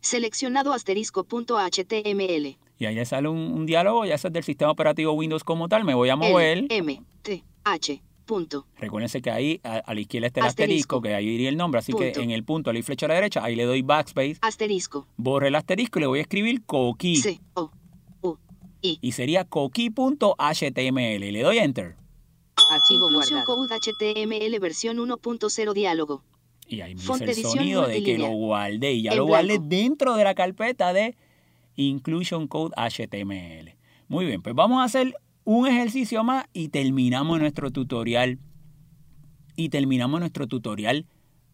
[0.05, 2.59] Seleccionado asterisco punto HTML.
[2.79, 5.85] Y ahí le sale un, un diálogo, ya es del sistema operativo Windows como tal.
[5.85, 6.59] Me voy a mover.
[6.59, 8.67] L, M, T, H, punto.
[8.77, 10.97] Recuérdense que ahí a, a la izquierda está el Asterisco.
[10.97, 11.79] asterisco, que ahí iría el nombre.
[11.79, 15.07] Así que en el punto, la flecha a la derecha, ahí le doy backspace, Asterisco.
[15.17, 17.17] borre el asterisco y le voy a escribir coqui.
[17.17, 17.71] C, O,
[18.21, 18.37] U,
[18.83, 18.99] I.
[19.01, 21.21] Y sería coqui.html.
[21.33, 21.97] Le doy enter.
[22.71, 23.69] Archivo Inclusion guardado.
[23.69, 26.23] Code HTML versión 1.0 diálogo.
[26.67, 29.59] Y ahí me dice el sonido de que lo guardé y ya En lo guardé
[29.59, 29.67] blanco.
[29.69, 31.15] dentro de la carpeta de
[31.77, 33.75] Inclusion Code HTML.
[34.09, 35.15] Muy bien, pues vamos a hacer
[35.45, 38.39] un ejercicio más y terminamos nuestro tutorial.
[39.57, 41.07] Y terminamos nuestro tutorial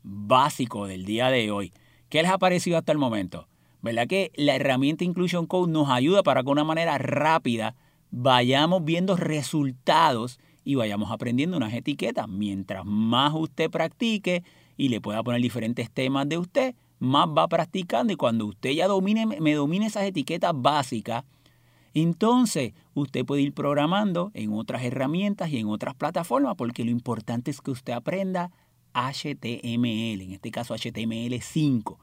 [0.02, 1.72] básico del día de hoy.
[2.08, 3.46] ¿Qué les ha parecido hasta el momento?
[3.82, 7.74] ¿Verdad que la herramienta Inclusion Code nos ayuda para que de una manera rápida
[8.10, 12.28] vayamos viendo resultados y vayamos aprendiendo unas etiquetas?
[12.28, 14.42] Mientras más usted practique
[14.76, 18.86] y le pueda poner diferentes temas de usted, más va practicando y cuando usted ya
[18.86, 21.24] domine, me domine esas etiquetas básicas,
[21.94, 27.50] entonces usted puede ir programando en otras herramientas y en otras plataformas porque lo importante
[27.50, 28.50] es que usted aprenda
[28.92, 31.96] HTML, en este caso HTML5.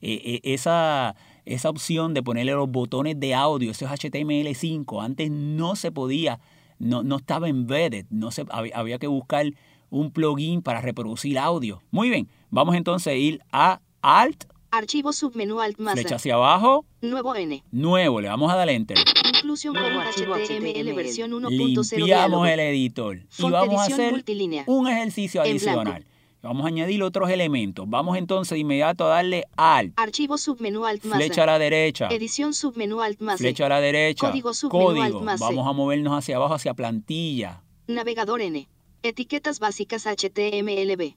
[0.00, 5.30] Eh, eh, esa, esa opción de ponerle los botones de audio, eso es HTML5, antes
[5.30, 6.40] no se podía,
[6.78, 9.46] no, no estaba embedded, no se, había, había que buscar
[9.90, 11.82] un plugin para reproducir audio.
[11.90, 16.84] Muy bien, vamos entonces a ir a Alt, Archivo submenú Alt más flecha hacia abajo,
[17.00, 17.62] Nuevo N.
[17.70, 18.98] nuevo, le vamos a dar Enter.
[19.42, 24.64] Code archivo HTML versión 1.0 Limpiamos el editor y vamos a hacer multilínea.
[24.66, 26.04] un ejercicio adicional.
[26.42, 27.84] Vamos a añadir otros elementos.
[27.88, 32.08] Vamos entonces de inmediato a darle Alt, Archivo submenú Alt más flecha a la derecha,
[32.08, 35.40] Edición submenú Alt más flecha a la derecha, Código submenú Alt más.
[35.40, 37.62] Vamos a movernos hacia abajo, hacia plantilla.
[37.86, 38.68] Navegador N.
[39.02, 41.14] Etiquetas básicas HTMLB.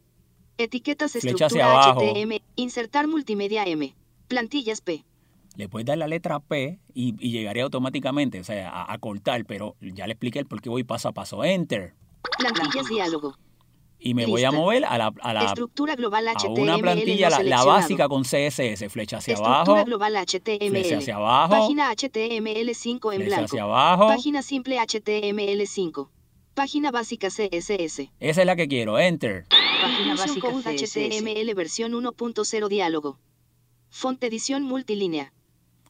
[0.57, 2.01] Etiquetas Flecha estructura abajo.
[2.01, 2.41] HTML.
[2.55, 3.95] Insertar multimedia M.
[4.27, 5.03] Plantillas P.
[5.57, 9.43] Le puedes dar la letra P y, y llegaría automáticamente, o sea, a, a cortar,
[9.45, 11.43] pero ya le expliqué el por qué voy paso a paso.
[11.43, 11.93] Enter.
[12.37, 13.37] Plantillas diálogo.
[14.03, 16.59] Y me voy a mover a la, a la- Estructura global a HTML.
[16.61, 20.69] una plantilla, no la, básica con CSS, flecha hacia Estructura abajo, global HTML.
[20.69, 23.45] flecha hacia abajo, Página HTML5 en flecha blanco.
[23.45, 24.07] hacia abajo.
[24.07, 26.07] Página simple HTML5.
[26.61, 28.11] Página básica CSS.
[28.19, 28.99] Esa es la que quiero.
[28.99, 29.45] Enter.
[29.81, 30.95] Página básica Code CSS.
[30.95, 33.17] HTML versión 1.0 diálogo.
[33.89, 35.33] Fonte edición multilínea.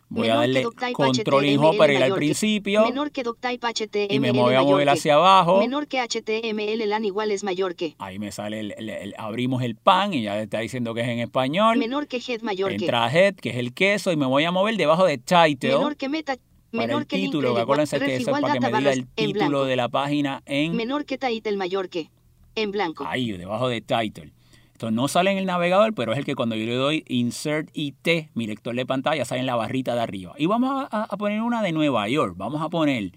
[0.08, 3.24] Voy a Menor que darle control y HTML H para ir al principio Menor que
[3.24, 5.60] doctype HTML y me voy a mover hacia abajo.
[5.60, 7.96] Menor que HTML LAN igual es mayor que.
[7.98, 11.08] Ahí me sale, el, el- el- abrimos el pan y ya está diciendo que es
[11.10, 11.78] en español.
[11.80, 12.76] Menor que head mayor que.
[12.86, 15.98] Entra head, que es el queso, y me voy a mover debajo de title Menor
[15.98, 16.38] que meta.
[16.72, 17.56] Para Menor el que link título.
[17.56, 19.66] que acuérdense que eso es para que me diga el título blanco.
[19.66, 22.10] de la página en Menor que title mayor que.
[22.56, 23.06] En blanco.
[23.08, 24.34] ahí, debajo de title.
[24.74, 27.70] Esto no sale en el navegador, pero es el que cuando yo le doy Insert
[27.74, 30.34] IT, mi lector de pantalla, sale en la barrita de arriba.
[30.38, 32.34] Y vamos a, a poner una de Nueva York.
[32.36, 33.12] Vamos a poner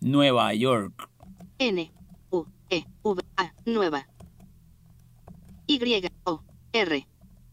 [0.00, 1.08] Nueva York.
[1.58, 1.90] N.
[2.30, 2.44] U.
[2.70, 2.84] E.
[3.02, 3.22] V.
[3.36, 3.52] A.
[3.64, 4.06] Nueva.
[5.66, 5.80] Y.
[6.24, 6.42] O.
[6.72, 7.06] R.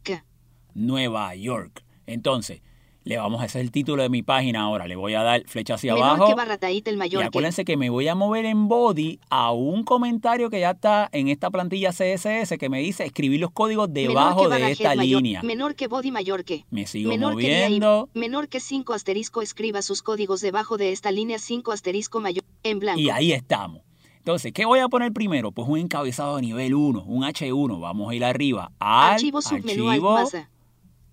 [0.03, 0.25] K.
[0.73, 1.83] Nueva York.
[2.05, 2.61] Entonces,
[3.05, 4.87] le vamos a hacer el título de mi página ahora.
[4.87, 6.25] Le voy a dar flecha hacia Menor abajo.
[6.25, 6.31] que
[6.73, 7.27] Y mayor que.
[7.27, 11.27] acuérdense que me voy a mover en body a un comentario que ya está en
[11.29, 15.41] esta plantilla CSS que me dice escribir los códigos debajo de esta mayor- línea.
[15.43, 16.65] Menor que body mayor que.
[16.71, 20.77] Me sigo Menor que día y- moviendo menor que 5 asterisco escriba sus códigos debajo
[20.77, 22.99] de esta línea 5 asterisco mayor en blanco.
[22.99, 23.81] y ahí estamos.
[24.17, 25.51] Entonces, ¿qué voy a poner primero?
[25.51, 27.79] Pues un encabezado de nivel 1, un H1.
[27.79, 30.17] Vamos a ir arriba al Archivo submenú archivo.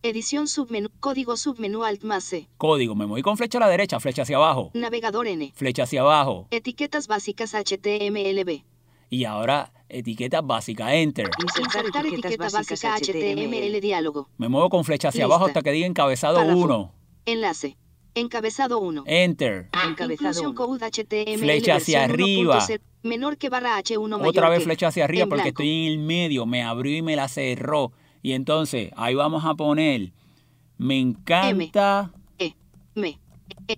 [0.04, 2.48] Edición submenú, código submenú alt más C.
[2.58, 2.96] código.
[2.96, 5.52] Me voy con flecha a la derecha, flecha hacia abajo, Navegador N.
[5.54, 6.48] flecha hacia abajo.
[6.50, 8.64] Etiquetas básicas HTMLB.
[9.10, 11.28] Y ahora, etiquetas básicas, enter.
[11.40, 14.28] Insertar Insertar etiqueta básica HTML diálogo.
[14.38, 15.34] Me muevo con flecha hacia Lista.
[15.36, 16.58] abajo hasta que diga encabezado Párrafo.
[16.58, 16.92] 1,
[17.26, 17.76] Enlace.
[18.14, 19.04] Encabezado 1.
[19.06, 19.68] enter.
[19.88, 20.54] Encabezado Inclusion uno.
[20.54, 22.58] Code HTML Flecha hacia arriba.
[22.60, 24.64] 1.0, Menor que barra H1 mayor Otra vez que.
[24.64, 25.62] flecha hacia arriba en porque blanco.
[25.62, 26.44] estoy en el medio.
[26.46, 27.92] Me abrió y me la cerró.
[28.22, 30.12] Y entonces ahí vamos a poner.
[30.78, 32.54] Me encanta E.
[32.94, 33.18] Me.
[33.68, 33.76] E,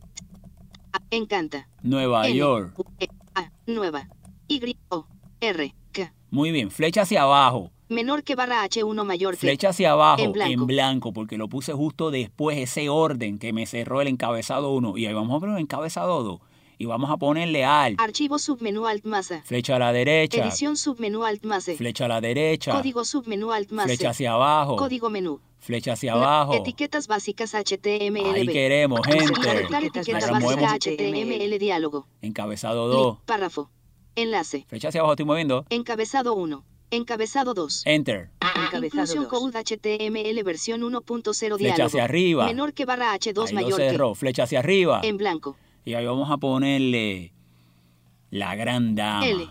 [0.93, 1.69] A, encanta.
[1.83, 2.75] Nueva N, York.
[3.01, 3.51] E, A.
[3.67, 4.09] Nueva.
[4.49, 4.77] Y.
[4.91, 5.07] O.
[5.41, 5.75] R.
[5.93, 6.13] K.
[6.31, 7.71] Muy bien, flecha hacia abajo.
[7.89, 9.41] Menor que barra H1 mayor que.
[9.41, 10.67] Flecha hacia abajo En blanco.
[10.67, 14.97] blanco, porque lo puse justo después, ese orden que me cerró el encabezado 1.
[14.99, 16.41] Y ahí vamos a poner el encabezado 2.
[16.79, 17.95] Y vamos a ponerle al.
[17.99, 19.43] Archivo submenú alt más A.
[19.43, 20.43] Flecha a la derecha.
[20.43, 21.77] Edición submenú alt más E.
[21.77, 22.73] Flecha a la derecha.
[22.73, 24.11] Código submenú alt más Flecha E.
[24.11, 24.77] hacia abajo.
[24.77, 25.41] Código menú.
[25.61, 26.55] Flecha hacia abajo.
[26.55, 28.35] Etiquetas básicas HTML.
[28.35, 29.25] Ahí queremos, gente.
[29.25, 32.07] Etiquetas etiqueta Ahora básica movemos HTML diálogo.
[32.23, 33.19] encabezado Li- 2.
[33.25, 33.71] Párrafo.
[34.17, 34.65] Enlace.
[34.69, 35.65] Flecha hacia abajo estoy moviendo.
[35.71, 36.65] Encabezado 1.
[36.91, 37.83] Encabezado 2.
[37.87, 38.31] Enter.
[38.73, 39.27] 2.
[39.27, 41.87] Code HTML versión 1.0 Flecha diálogo.
[41.87, 42.47] hacia arriba.
[42.47, 43.91] Menor que barra H2 Ahí lo mayor que.
[43.91, 44.15] cerró.
[44.15, 45.01] Flecha hacia arriba.
[45.03, 45.57] En blanco.
[45.85, 47.33] Y ahí vamos a ponerle
[48.31, 49.27] la gran dama.
[49.27, 49.47] L.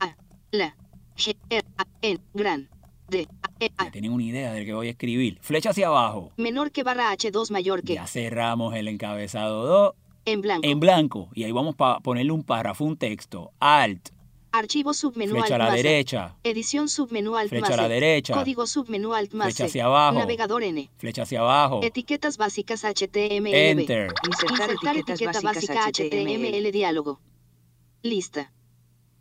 [0.00, 0.16] A.
[0.52, 0.76] La.
[1.16, 1.36] G.
[1.50, 1.64] R.
[1.76, 1.84] A.
[2.02, 2.20] N.
[2.34, 2.68] Gran.
[3.08, 3.26] D.
[3.42, 3.50] A.
[3.60, 3.68] E.
[3.78, 3.90] Ya A.
[3.90, 5.38] tienen una idea del que voy a escribir.
[5.40, 6.32] Flecha hacia abajo.
[6.36, 7.94] Menor que barra H2 mayor que.
[7.94, 9.94] Ya cerramos el encabezado 2
[10.26, 10.66] En blanco.
[10.66, 11.28] en blanco.
[11.34, 13.52] Y ahí vamos a ponerle un párrafo, un texto.
[13.58, 14.10] Alt.
[14.52, 17.88] Archivo submenú flecha a Alt la más derecha, Edición submenú Alt flecha más a la
[17.88, 20.90] derecha, Código submenú Alt más flecha hacia abajo, Navegador N.
[20.98, 23.54] flecha hacia abajo, Etiquetas básicas HTML.
[23.54, 24.12] enter.
[24.26, 27.20] Insertar, Insertar etiquetas etiqueta básicas básica HTML diálogo.
[28.02, 28.52] Lista.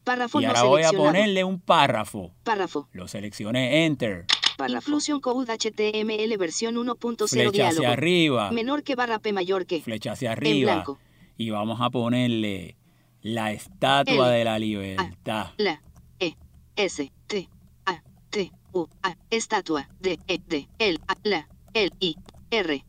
[0.03, 2.33] Párrafo Y no ahora voy a ponerle un párrafo.
[2.43, 2.89] Párrafo.
[2.91, 4.25] Lo seleccioné, enter.
[4.57, 4.89] Párrafo.
[4.89, 7.87] Inclusion Code HTML versión 1.0 Flecha hacia diálogo.
[7.93, 9.79] arriba, Menor que barra P mayor que.
[9.81, 10.73] flecha hacia En arriba.
[10.73, 10.99] blanco.
[11.37, 12.75] Y vamos a ponerle
[13.21, 15.51] la estatua L, de la libertad.
[15.57, 15.81] La.
[16.19, 16.35] E.
[16.75, 17.11] S.
[17.27, 17.49] T.
[17.85, 18.01] A.
[18.29, 18.51] T.
[18.73, 18.87] U.
[19.03, 19.15] A.
[19.29, 19.87] Estatua.
[19.99, 20.19] D.
[20.27, 20.39] E.
[20.47, 20.67] D.
[20.79, 20.97] L.
[21.07, 21.15] A.
[21.23, 21.47] La.
[21.73, 21.91] L.
[21.99, 22.15] I.
[22.51, 22.85] R.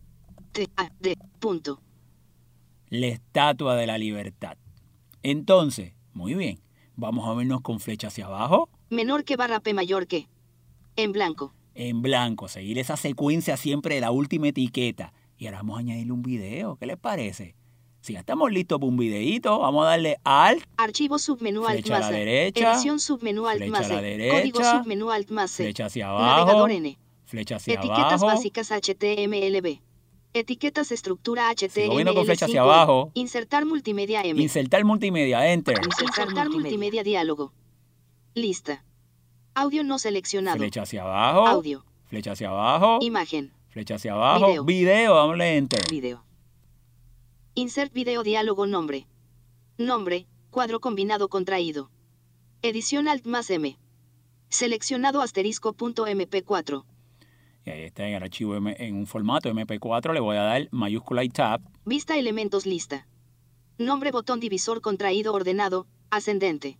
[0.52, 0.68] T.
[0.76, 0.90] A.
[1.00, 1.16] D.
[1.38, 1.80] Punto.
[2.88, 4.56] La estatua de la libertad.
[5.22, 6.60] Entonces, muy bien.
[6.96, 10.28] Vamos a vernos con flecha hacia abajo, Menor que barra P mayor que.
[10.96, 11.54] En blanco.
[11.74, 12.48] en blanco.
[12.48, 15.14] Seguir esa secuencia siempre de la última etiqueta.
[15.38, 16.76] Y ahora vamos a añadirle un video.
[16.76, 17.56] ¿Qué les parece?
[18.02, 21.96] Si ya estamos listos para un videito, vamos a darle Alt, Archivo submenú Alt Flecha
[21.96, 22.18] a la más E.
[22.18, 24.02] derecha, Edición submenú Alt flecha más a la E.
[24.02, 25.62] derecha, Código submenú Alt más E.
[25.62, 26.98] flecha hacia abajo, Navegador N.
[27.26, 28.26] flecha hacia Etiquetas abajo.
[28.26, 29.80] básicas HTMLB.
[30.34, 32.64] Etiquetas estructura Sigo viendo con flecha hacia HTML5.
[32.64, 33.10] abajo.
[33.14, 34.42] Insertar multimedia M.
[34.42, 35.76] Insertar multimedia, enter.
[35.76, 36.60] Insertar Insertar multimedia.
[36.60, 37.02] multimedia.
[37.04, 37.52] diálogo.
[38.34, 38.82] Lista.
[39.54, 40.56] Audio no seleccionado.
[40.58, 41.84] Flecha hacia abajo, Audio.
[42.06, 43.52] flecha hacia abajo, Imagen.
[43.68, 44.64] flecha hacia abajo, Video.
[44.64, 45.80] video, dámosle enter.
[45.90, 46.24] Video.
[47.54, 49.06] Insert video diálogo nombre.
[49.78, 50.26] Nombre.
[50.50, 51.90] Cuadro combinado contraído.
[52.62, 53.78] Edición Alt más M.
[54.48, 56.84] Seleccionado asterisco punto MP4.
[57.64, 60.68] Y ahí está en el archivo M- en un formato MP4, le voy a dar
[60.72, 61.62] mayúscula y tab.
[61.84, 63.06] Vista elementos lista.
[63.78, 66.78] Nombre botón divisor contraído ordenado, ascendente.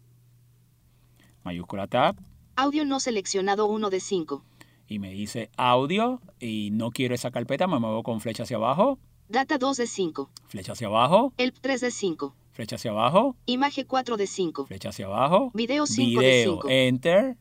[1.44, 2.16] mayúscula tab
[2.56, 4.44] Audio no seleccionado 1 de 5.
[4.86, 8.98] y me dice audio y no quiero esa carpeta, me muevo con flecha hacia abajo,
[9.28, 10.30] Data 2 de 5.
[10.46, 12.34] flecha hacia abajo, ELP 3 de 5.
[12.52, 14.66] flecha hacia abajo, Imagen 4 de 5.
[14.66, 16.68] flecha hacia abajo, Video 5 de video, 5.
[16.68, 17.36] enter,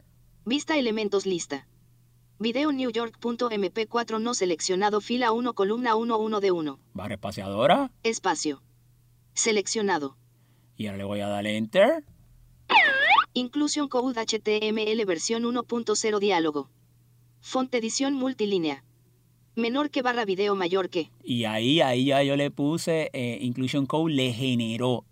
[0.46, 1.68] Vista elementos lista.
[2.40, 6.80] Video New York.mp4 no seleccionado fila 1 columna 1 1 de 1.
[6.94, 8.62] barra espaciadora Espacio.
[9.34, 10.18] Seleccionado.
[10.78, 12.04] y ahora le voy a dar enter
[13.34, 16.70] Inclusion Code HTML versión 1.0 diálogo.
[17.40, 18.84] Font edición multilínea.
[19.56, 21.10] Menor que barra video mayor que.
[21.24, 25.06] y ahí, ahí ya yo le puse eh, inclusion code, le generó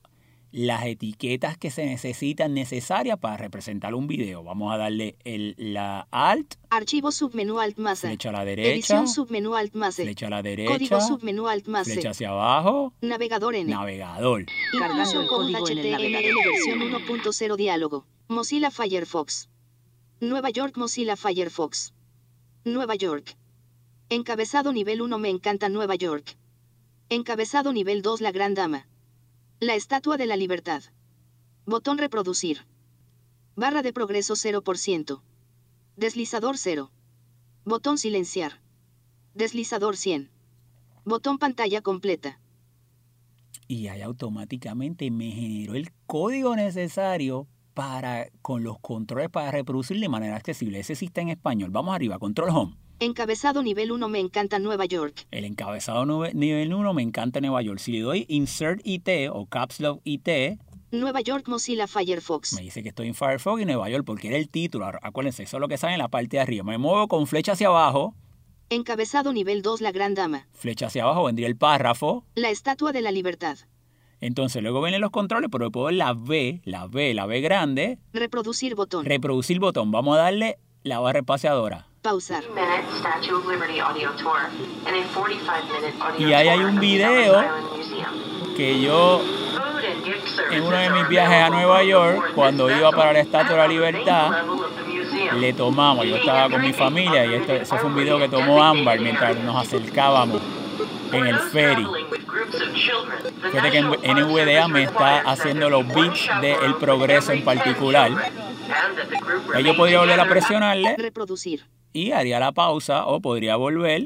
[0.52, 4.44] las etiquetas que se necesitan necesarias para representar un video.
[4.44, 8.08] Vamos a darle el, la alt, Archivo submenú Alt más A.
[8.08, 10.04] flecha a la derecha, Edición submenú Alt más E.
[10.04, 11.94] flecha a la Código derecha, submenú Alt más E.
[11.94, 13.70] flecha hacia abajo, Navegador N.
[13.70, 14.46] navegador.
[14.72, 18.06] Código en el HTML versión 1.0 diálogo.
[18.28, 19.50] Mozilla Firefox.
[20.20, 21.94] Nueva York Mozilla Firefox.
[22.66, 23.36] Nueva York.
[24.12, 26.36] Encabezado nivel 1 Me encanta Nueva York.
[27.10, 28.88] Encabezado nivel 2 La Gran Dama.
[29.60, 30.82] La Estatua de la Libertad.
[31.68, 32.66] Botón reproducir.
[33.56, 35.22] Barra de progreso 0%.
[35.96, 36.92] Deslizador 0.
[37.66, 38.62] Botón silenciar.
[39.36, 40.32] Deslizador 100.
[41.06, 42.40] Botón pantalla completa.
[43.68, 50.10] y ahí automáticamente me generó el código necesario para con los controles para reproducir de
[50.10, 50.80] manera accesible.
[50.80, 51.70] Ese sí está en español.
[51.70, 52.78] Vamos arriba, control home.
[53.02, 55.26] Encabezado nivel 1 Me encanta Nueva York.
[55.32, 57.80] El encabezado nivel 1 me encanta Nueva York.
[57.80, 60.60] Si le doy insert IT o caps lock IT,
[60.92, 62.54] Nueva York Mozilla Firefox.
[62.56, 64.86] me dice que estoy en Firefox y Nueva York porque era el título.
[65.02, 66.66] Acuérdense, eso es lo que sale en la parte de arriba.
[66.66, 68.16] Me muevo con flecha hacia abajo.
[68.70, 70.50] Encabezado nivel 2 La Gran Dama.
[70.52, 72.26] Flecha hacia abajo vendría el párrafo.
[72.36, 73.60] La Estatua de la Libertad.
[74.20, 77.98] Entonces luego vienen los controles, pero puedo ver la B, la B, la B grande.
[78.12, 79.06] Reproducir botón.
[79.06, 79.90] Reproducir botón.
[79.92, 81.86] Vamos a darle la barra espaciadora.
[82.02, 82.44] Pausar.
[82.56, 84.50] minute Statue of Liberty audio tour
[84.86, 87.44] and a 45 minute audio Y ahí hay un video.
[88.56, 89.22] Que yo
[90.52, 93.68] en uno de mis viajes a Nueva York, cuando iba para la Estatua de la
[93.68, 94.32] Libertad,
[95.38, 96.06] le tomamos.
[96.06, 99.38] Yo estaba con mi familia y esto, ese fue un video que tomó Ámbar mientras
[99.40, 100.42] nos acercábamos
[101.12, 101.88] en el ferry.
[103.52, 108.12] Fíjate que NVDA me está haciendo los beats del progreso en particular.
[109.56, 111.64] Ahí yo podría volver a presionarle Reproducir.
[111.94, 114.04] y haría la pausa o podría volver,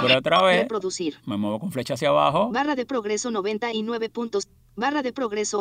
[0.00, 1.16] por otra vez, Reproducir.
[1.26, 4.48] me muevo con flecha hacia abajo, Barra de progreso 99 puntos.
[4.76, 5.58] Barra de progreso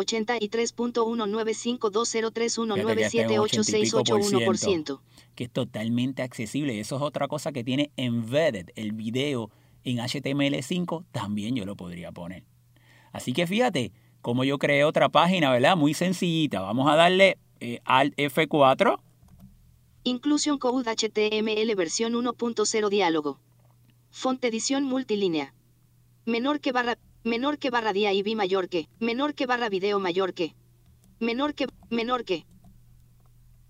[3.68, 5.00] 83.1952031978681%.
[5.36, 6.74] que es totalmente accesible.
[6.74, 9.50] Y eso es otra cosa que tiene embedded el video
[9.84, 12.44] en HTML5, también yo lo podría poner.
[13.12, 13.92] Así que fíjate
[14.22, 15.76] como yo creé otra página, ¿verdad?
[15.78, 16.62] Muy sencillita.
[16.62, 19.00] Vamos a darle eh, al F4.
[20.04, 23.40] Inclusion Code HTML versión 1.0 diálogo.
[24.12, 25.54] Font edición multilínea.
[26.26, 30.00] Menor que barra, menor que barra día y vi mayor que, menor que barra video
[30.00, 30.54] mayor que.
[31.20, 32.46] Menor que, menor que.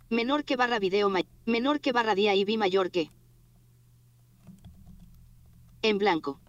[0.09, 3.09] Menor que barra video, ma- menor que barra día y vi mayor que.
[5.81, 6.39] En blanco.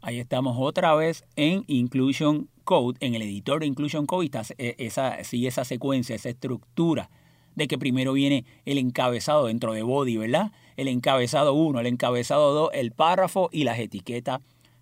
[0.00, 4.74] Ahí estamos otra vez en Inclusion Code, en el editor de Inclusion Code, está, eh,
[4.78, 7.10] esa, esa secuencia, esa estructura
[7.54, 10.52] de que primero viene el encabezado dentro de body, ¿verdad?
[10.76, 14.40] El encabezado 1, el encabezado 2, el párrafo y las etiquetas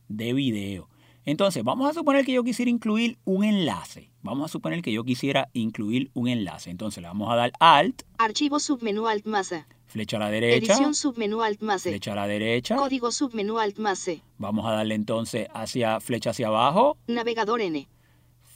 [0.08, 0.88] de video.
[1.24, 4.10] Entonces, vamos a suponer que yo quisiera incluir un enlace.
[4.22, 6.70] Vamos a suponer que yo quisiera incluir un enlace.
[6.70, 9.66] Entonces, le vamos a dar Alt, Archivo submenú Alt más A.
[9.92, 11.90] flecha a la derecha, Edición submenú Alt más E.
[11.90, 12.76] flecha a la derecha.
[12.76, 14.22] Código submenú Alt más C.
[14.38, 17.88] Vamos a darle entonces hacia flecha hacia abajo, Navegador N.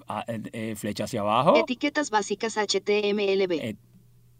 [0.09, 1.57] a- eh, eh, flecha hacia abajo.
[1.57, 3.53] Etiquetas básicas HTMLB.
[3.63, 3.77] Et-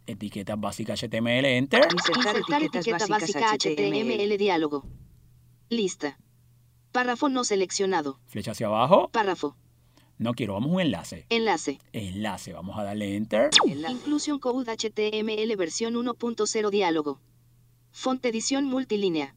[0.07, 1.83] etiquetas básicas HTML, enter.
[1.93, 4.13] Insertar, Insertar etiquetas etiqueta básicas básica HTML.
[4.15, 4.85] HTML diálogo.
[5.69, 6.19] Lista.
[6.93, 8.19] Párrafo no seleccionado.
[8.27, 9.09] Flecha hacia abajo.
[9.11, 9.57] Párrafo.
[10.19, 11.27] No quiero, vamos a un enlace.
[11.29, 11.79] Enlace.
[11.93, 13.51] Enlace, vamos a darle enter.
[13.67, 13.93] Enlace.
[13.93, 17.21] Inclusion Code HTML versión 1.0 diálogo.
[17.91, 19.35] Font edición multilínea.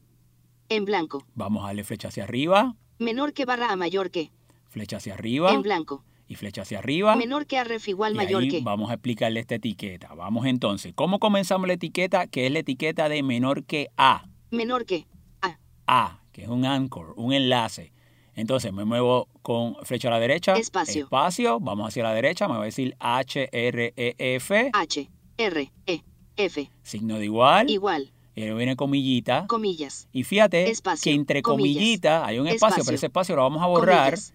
[0.69, 1.26] En blanco.
[1.35, 4.31] Vamos a darle flecha hacia arriba, Menor que barra a mayor que.
[4.69, 6.03] flecha hacia arriba En blanco.
[6.27, 7.15] y flecha hacia arriba.
[7.15, 8.61] Menor que a ref igual Y mayor ahí que.
[8.61, 10.14] vamos a explicarle esta etiqueta.
[10.14, 12.27] Vamos entonces, ¿cómo comenzamos la etiqueta?
[12.27, 14.26] Que es la etiqueta de menor que A.
[14.51, 15.07] Menor que.
[15.41, 15.57] A.
[15.88, 17.91] A, que es un anchor, un enlace.
[18.40, 20.53] Entonces me muevo con flecha a la derecha.
[20.53, 21.03] Espacio.
[21.03, 21.60] Espacio.
[21.60, 22.48] Vamos hacia la derecha.
[22.48, 24.52] Me va a decir HREF.
[24.74, 25.10] H.
[25.38, 25.72] R.
[25.86, 26.02] E.
[26.38, 26.72] F.
[26.82, 27.70] Signo de igual.
[27.70, 28.11] Igual.
[28.36, 29.45] Y luego viene comillita.
[29.48, 30.07] Comillas.
[30.14, 31.76] Y fíjate Espacio, que entre comillas.
[31.76, 34.14] comillita hay un espacio, Espacio, pero ese espacio lo vamos a borrar.
[34.14, 34.34] Comillas.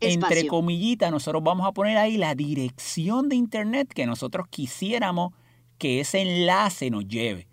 [0.00, 5.32] Entre comillita nosotros vamos a poner ahí la dirección de internet que nosotros quisiéramos
[5.78, 7.46] que ese enlace nos lleve.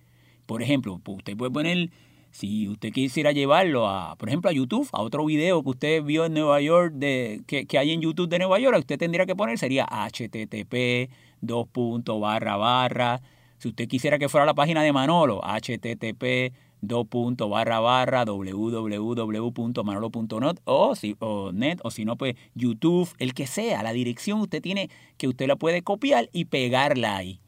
[0.47, 1.91] Por ejemplo, usted puede poner,
[2.31, 6.25] si usted quisiera llevarlo a, por ejemplo, a YouTube, a otro video que usted vio
[6.25, 9.35] en Nueva York, de, que, que hay en YouTube de Nueva York, usted tendría que
[9.35, 11.09] poner, sería http,
[11.41, 13.21] dos puntos, barra, barra.
[13.57, 20.57] Si usted quisiera que fuera la página de Manolo, http, dos puntos, barra, barra, www.manolo.net
[20.63, 24.61] o, si, o net, o si no, pues YouTube, el que sea, la dirección usted
[24.61, 27.39] tiene que usted la puede copiar y pegarla ahí.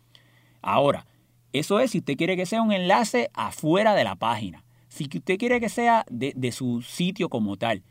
[0.62, 1.08] Ahora,
[1.52, 4.64] eso es si usted quiere que sea un enlace afuera de la página.
[4.94, 7.82] Si usted quiere que sea de, de su sitio como tal.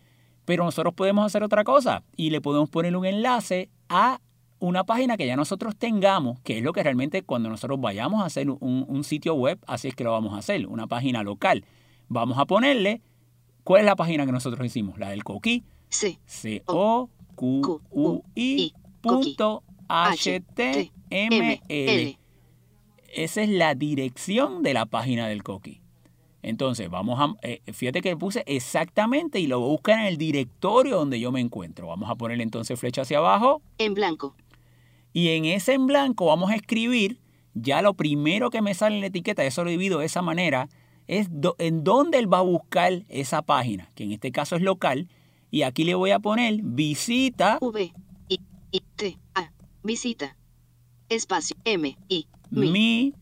[0.44, 4.20] Pero nosotros podemos hacer otra cosa y le podemos poner un enlace a
[4.60, 8.26] una página que ya nosotros tengamos, que es lo que realmente cuando nosotros vayamos a
[8.26, 11.64] hacer un, un sitio web, así es que lo vamos a hacer, una página local.
[12.06, 13.02] Vamos a ponerle,
[13.64, 14.96] ¿cuál es la página que nosotros hicimos?
[14.98, 16.20] La del coquí, C.
[16.26, 17.02] C-O-Q-U-I
[19.00, 20.88] punto H-T-M-L.
[23.14, 25.81] Esa es la dirección de la página del coquí.
[26.42, 31.20] Entonces, vamos a, eh, fíjate que puse exactamente y lo busca en el directorio donde
[31.20, 31.86] yo me encuentro.
[31.86, 34.34] Vamos a ponerle entonces flecha hacia abajo En blanco.
[35.12, 37.20] y en ese en blanco vamos a escribir
[37.54, 40.68] ya lo primero que me sale en la etiqueta, eso lo divido de esa manera,
[41.06, 44.62] es do- en dónde él va a buscar esa página, que en este caso es
[44.62, 45.08] local,
[45.50, 47.92] y aquí le voy a poner visita V.
[48.30, 48.40] I.
[48.70, 48.80] I.
[48.96, 49.18] T.
[49.34, 49.52] A.
[49.82, 50.34] Visita.
[51.10, 51.54] Espacio.
[51.64, 51.94] M.
[52.08, 52.26] I.
[52.50, 53.12] Mi.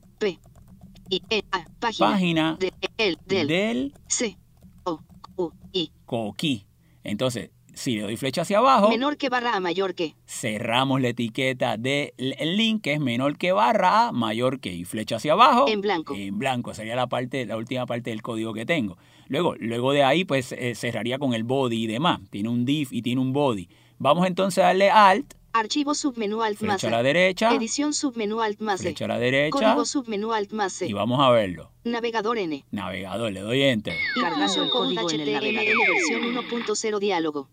[1.11, 1.23] I.
[1.31, 1.43] E.
[1.53, 1.65] A.
[1.79, 2.11] Página.
[2.11, 2.73] página De.
[2.97, 3.19] El.
[3.27, 3.47] Del.
[3.49, 4.39] del C.
[4.85, 5.01] O.
[5.37, 5.51] U.
[5.73, 5.91] I.
[6.07, 6.67] coquí.
[7.03, 10.15] Entonces, si le doy flecha hacia abajo, Menor que barra a mayor que.
[10.27, 12.13] cerramos la etiqueta del
[12.57, 15.67] link que es menor que barra A, mayor que y flecha hacia abajo.
[15.69, 16.15] En blanco.
[16.15, 18.99] En blanco sería la parte, la última parte del código que tengo.
[19.29, 22.21] Luego, luego de ahí, pues eh, cerraría con el body y demás.
[22.31, 23.69] Tiene un div y tiene un body.
[23.99, 27.03] Vamos entonces a darle alt, Archivo submenú alt más flecha a la A.
[27.03, 28.83] derecha, Edición submenú alt más E.
[28.85, 30.95] flecha a la derecha Código submenú alt más y C.
[30.95, 31.73] vamos a verlo.
[31.83, 32.65] Navegador N.
[32.71, 33.97] Navegador, le doy enter.
[34.15, 35.89] Código en el HTML navegador.
[35.89, 37.49] versión 1.0 diálogo.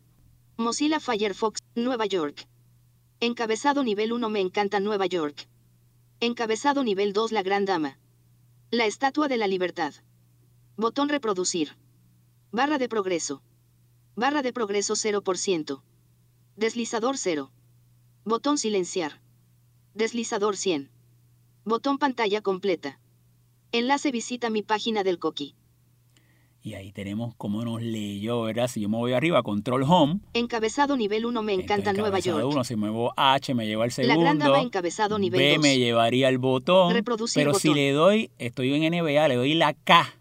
[0.57, 2.47] Mozilla Firefox, Nueva York.
[3.19, 5.47] Encabezado nivel 1 Me encanta Nueva York.
[6.19, 7.97] Encabezado nivel 2 La Gran Dama.
[8.69, 9.93] La Estatua de la Libertad.
[10.75, 11.75] Botón reproducir.
[12.51, 13.41] Barra de progreso.
[14.15, 15.81] Barra de progreso 0%.
[16.55, 17.51] Deslizador 0.
[18.27, 19.21] Botón silenciar.
[19.93, 20.89] Deslizador 100.
[21.63, 22.99] Botón pantalla completa.
[23.71, 25.55] Enlace visita mi página del Coqui.
[26.61, 28.67] Y ahí tenemos cómo nos leyó, ¿verdad?
[28.67, 30.19] Si yo me voy arriba, control home.
[30.33, 32.53] Encabezado nivel 1 Me encanta entonces, Nueva encabezado York.
[32.53, 34.19] Uno, si muevo H me lleva al La segundo.
[34.19, 35.59] gran dama encabezado nivel B 2.
[35.61, 36.91] me llevaría el botón.
[36.91, 37.81] Reproducir pero si botón.
[37.81, 40.13] le doy, estoy en NBA, le doy la K.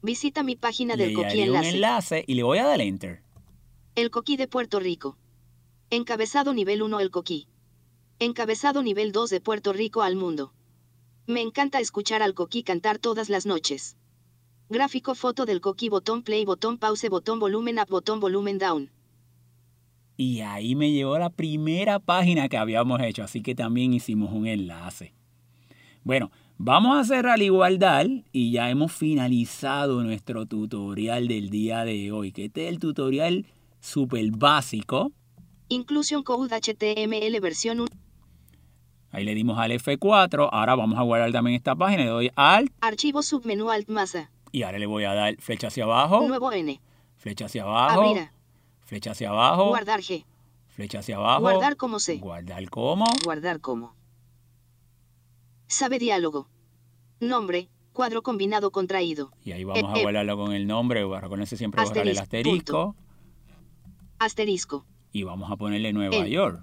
[0.00, 1.68] Visita mi página Le del Coqui daría un enlace.
[1.74, 3.20] enlace y le voy a dar enter.
[3.94, 5.18] El Coqui de Puerto Rico.
[5.90, 7.46] Encabezado nivel 1 El Coqui.
[8.18, 10.52] Encabezado nivel 2 de Puerto Rico al mundo.
[11.26, 13.96] Me encanta escuchar al Coqui cantar todas las noches.
[14.68, 18.90] Gráfico foto del Coqui botón play botón pause botón volumen up botón volumen down.
[20.18, 24.46] y ahí me llevó la primera página que habíamos hecho, así que también hicimos un
[24.46, 25.14] enlace.
[26.04, 32.32] Bueno, vamos a cerrar igualdad y ya hemos finalizado nuestro tutorial del día de hoy,
[32.32, 33.46] que este es el tutorial
[33.80, 35.12] súper básico.
[35.68, 37.88] Inclusion Code HTML versión 1.
[39.10, 42.70] Ahí le dimos al F4, ahora vamos a guardar también esta página, le doy Alt
[42.80, 44.30] Archivo submenú Alt masa.
[44.52, 46.78] y ahora le voy a dar flecha hacia abajo, Nuevo N.
[47.16, 48.28] flecha hacia abajo, Abrir.
[48.80, 50.24] flecha hacia abajo, Guardar G.
[50.68, 52.16] flecha hacia abajo, Guardar como C.
[52.18, 53.94] guardar como, Guardar como.
[55.66, 56.48] Sabe diálogo.
[57.20, 57.68] Nombre.
[57.92, 59.32] Cuadro combinado contraído.
[59.44, 60.02] y ahí vamos a eh.
[60.02, 62.94] guardarlo con el nombre, recuérdense siempre borrar el Asterisco, asterisco
[64.20, 64.84] Asterisco.
[65.12, 66.60] Y vamos a ponerle Nueva York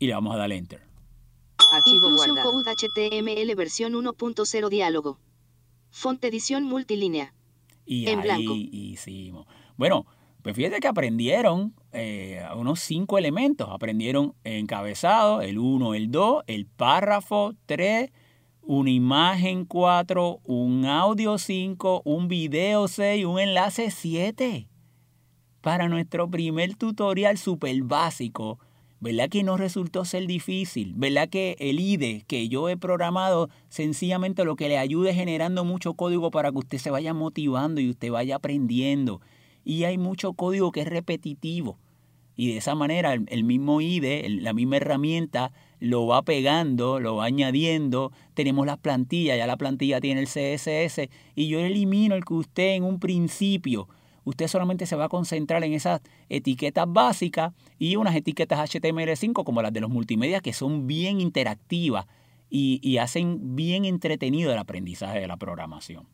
[0.00, 0.80] y le vamos a dar Enter.
[1.72, 2.50] Archivo Inclusion guardado.
[2.52, 5.20] Code HTML versión 1.0 diálogo.
[5.90, 7.34] Font edición multilínea.
[7.84, 8.54] Y En ahí blanco.
[8.56, 9.46] hicimos.
[9.76, 10.06] Bueno,
[10.42, 13.68] pues fíjate que aprendieron eh, unos cinco elementos.
[13.70, 18.10] Aprendieron encabezado, el 1, el 2, el párrafo 3,
[18.62, 24.66] una imagen 4, un audio 5, un video 6, un enlace 7.
[25.60, 28.58] Para nuestro primer tutorial súper básico,
[28.98, 30.94] ¿verdad que no resultó ser difícil?
[30.96, 35.66] ¿Verdad que el IDE que yo he programado sencillamente lo que le ayuda es generando
[35.66, 39.20] mucho código para que usted se vaya motivando y usted vaya aprendiendo?
[39.62, 41.76] Y hay mucho código que es repetitivo.
[42.36, 47.26] Y de esa manera el, mismo IDE, la misma herramienta, lo va pegando, lo va
[47.26, 48.12] añadiendo.
[48.32, 52.76] Tenemos las plantillas, ya la plantilla tiene el CSS y yo elimino el que usted
[52.76, 53.88] en un principio
[54.24, 59.62] usted solamente se va a concentrar en esas etiquetas básicas y unas etiquetas HTML5 como
[59.62, 62.06] las de los multimedia que son bien interactivas
[62.48, 66.06] y, y hacen bien entretenido el aprendizaje de la programación.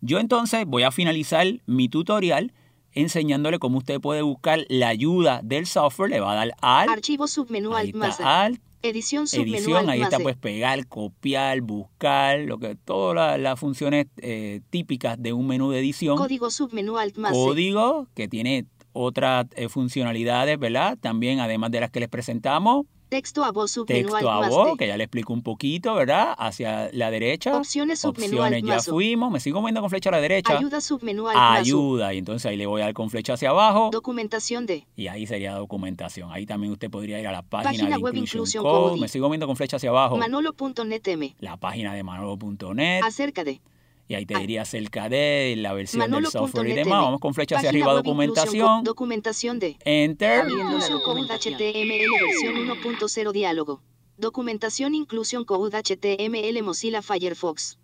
[0.00, 2.52] Yo entonces voy a finalizar mi tutorial
[2.92, 6.10] enseñándole cómo usted puede buscar la ayuda del software.
[6.10, 10.18] Le va a dar Alt, Archivo submenú Alt está Alt, Edición submenú edición, ahí está
[10.18, 15.70] pues pegar, copiar, buscar, lo que todas la- las funciones eh, típicas de un menú
[15.70, 16.16] de edición.
[16.16, 17.34] Código submenú Alt masa.
[17.34, 20.98] Código que tiene otras eh, funcionalidades, ¿verdad?
[21.00, 24.86] También además de las que les presentamos, Texto a voz submenú texto a voz, que
[24.86, 26.34] ya le explico un poquito, ¿verdad?
[26.38, 27.54] Hacia la derecha.
[27.54, 30.56] Opciones submenú Opciones ya fuimos, me sigo moviendo con flecha a la derecha.
[30.56, 31.60] Ayuda submenú más.
[31.60, 33.90] Ayuda, y entonces ahí le voy a dar con flecha hacia abajo.
[33.92, 34.86] Documentación de.
[34.96, 36.32] Y ahí sería documentación.
[36.32, 38.98] Ahí también usted podría ir a la página, Página de web Inclusion, Code.
[38.98, 40.16] Me sigo viendo con flecha hacia abajo.
[40.16, 43.02] Manolo.net la página de manolo.net.
[43.04, 43.60] Acerca de.
[44.08, 47.02] Y ahí te diría acerca de la versión del Manolo.net software y demás.
[47.02, 48.84] Vamos con flecha hacia Página arriba, documentación.
[48.84, 49.76] Documentación de.
[49.84, 50.40] Enter.
[50.40, 51.54] Abriendo la documentación.
[51.54, 53.82] HTML versión 1.0 diálogo.
[54.18, 57.78] Documentación Inclusion Code HTML Mozilla Firefox.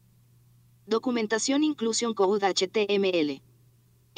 [0.86, 3.42] Documentación Inclusion Code HTML.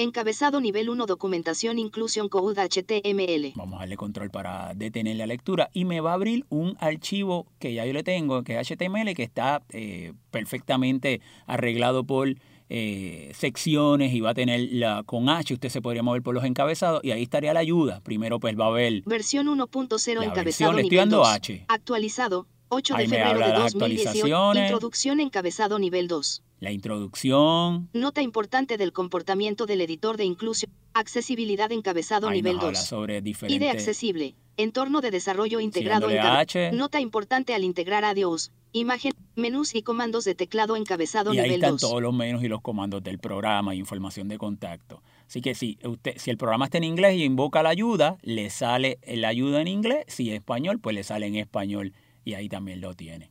[0.03, 3.53] Encabezado nivel 1 Documentación Inclusion Code HTML.
[3.55, 7.47] Vamos a darle control para detener la lectura y me va a abrir un archivo
[7.59, 12.35] que ya yo le tengo, que es HTML, que está eh, perfectamente arreglado por
[12.71, 16.45] eh, secciones y va a tener la con H, usted se podría mover por los
[16.45, 18.01] encabezados y ahí estaría la ayuda.
[18.01, 21.29] Primero pues va a ver Versión 1.0 La encabezado versión, estoy nivel dando 2.
[21.29, 21.65] H.
[21.69, 22.47] Actualizado.
[22.71, 23.77] 8 de Ahí me febrero habla de de 2018.
[24.15, 24.63] actualizaciones.
[24.65, 26.43] Introducción encabezado nivel 2.
[26.61, 27.89] la introducción.
[27.93, 30.71] Nota importante del comportamiento del editor de inclusión.
[30.95, 32.87] Accesibilidad encabezado Ahí nivel nos habla 2.
[32.89, 33.71] sobre diferentes...
[33.71, 34.35] accesible.
[34.57, 36.73] Entorno de desarrollo integrado encabe- H.
[36.73, 38.53] Nota importante al integrar adiós.
[38.73, 41.81] Imagen, menús y comandos de teclado encabezado Y ahí nivel están 2.
[41.81, 45.03] todos los menús y los comandos del programa, información de contacto.
[45.27, 48.51] Así que si, usted, si el programa está en inglés y invoca la ayuda, le
[48.51, 50.05] sale la ayuda en inglés.
[50.09, 51.95] Si es español, pues le sale en español
[52.31, 53.31] y ahí también lo tiene.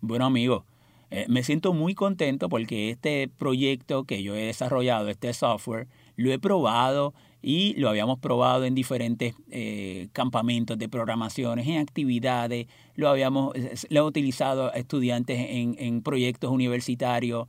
[0.00, 0.64] Bueno amigos,
[1.10, 5.86] eh, me siento muy contento porque este proyecto que yo he desarrollado, este software,
[6.16, 12.66] lo he probado y lo habíamos probado en diferentes eh, campamentos de programaciones, en actividades,
[12.94, 17.48] lo habíamos eh, lo utilizado a estudiantes en, en proyectos universitarios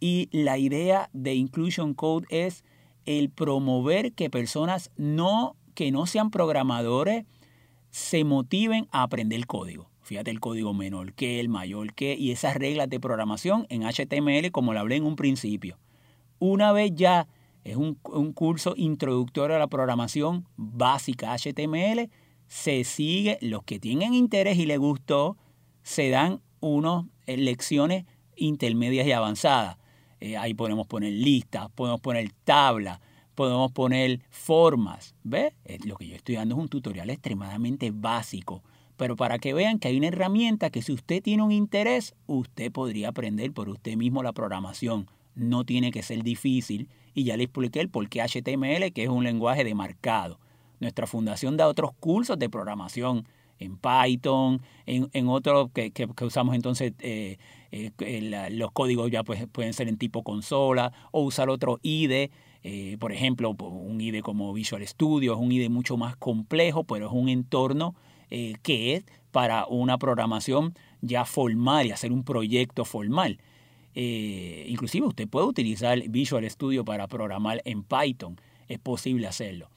[0.00, 2.64] y la idea de Inclusion Code es
[3.06, 7.24] el promover que personas no que no sean programadores
[7.90, 9.87] se motiven a aprender código.
[10.08, 14.50] Fíjate el código menor que el mayor que y esas reglas de programación en HTML
[14.52, 15.76] como lo hablé en un principio.
[16.38, 17.28] Una vez ya
[17.62, 22.08] es un, un curso introductorio a la programación básica HTML,
[22.46, 25.36] se sigue, los que tienen interés y les gustó,
[25.82, 29.76] se dan unas lecciones intermedias y avanzadas.
[30.20, 32.98] Eh, ahí podemos poner listas, podemos poner tablas,
[33.34, 35.14] podemos poner formas.
[35.22, 35.52] ¿Ves?
[35.66, 38.62] Eh, Lo que yo estoy dando es un tutorial extremadamente básico,
[38.98, 42.70] pero para que vean que hay una herramienta que si usted tiene un interés, usted
[42.72, 45.08] podría aprender por usted mismo la programación.
[45.36, 49.08] No tiene que ser difícil y ya le expliqué el por qué HTML, que es
[49.08, 50.40] un lenguaje de marcado.
[50.80, 53.24] Nuestra fundación da otros cursos de programación
[53.60, 57.38] en Python, en, en otros que, que, usamos entonces eh,
[57.70, 62.32] eh, los códigos ya pues, pueden ser en tipo consola o usar otro IDE,
[62.64, 67.06] eh, por ejemplo, un IDE como Visual Studio, es un IDE mucho más complejo, pero
[67.06, 67.94] es un entorno
[68.28, 73.38] que es para una programación ya formal y hacer un proyecto formal.
[73.94, 79.70] inclusive usted puede utilizar Visual Studio para programar en Python, es posible hacerlo.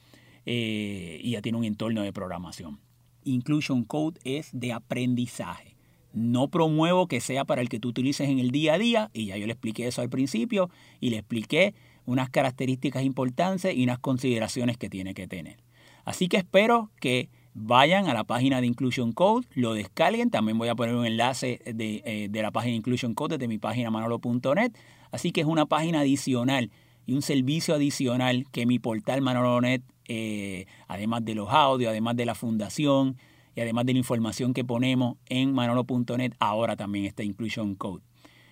[0.45, 2.79] y ya tiene un entorno de programación.
[3.23, 5.75] Inclusion Code es de aprendizaje.
[6.13, 9.27] No promuevo que sea para el que tú utilices en el día a día, y
[9.27, 10.69] ya yo le expliqué eso al principio,
[10.99, 11.73] y le expliqué
[12.05, 15.57] unas características importantes y unas consideraciones que tiene que tener.
[16.03, 20.69] Así que espero que vayan a la página de Inclusion Code, lo descarguen, también voy
[20.69, 23.89] a poner un enlace de, eh, de la página de Inclusion Code desde mi página
[23.91, 24.71] manolo.net,
[25.11, 26.71] así que es una página adicional
[27.05, 29.81] y un servicio adicional que mi portal manolo.net
[30.13, 33.15] eh, además de los audios, además de la fundación
[33.55, 38.03] y además de la información que ponemos en manolo.net, ahora también está Inclusion Code.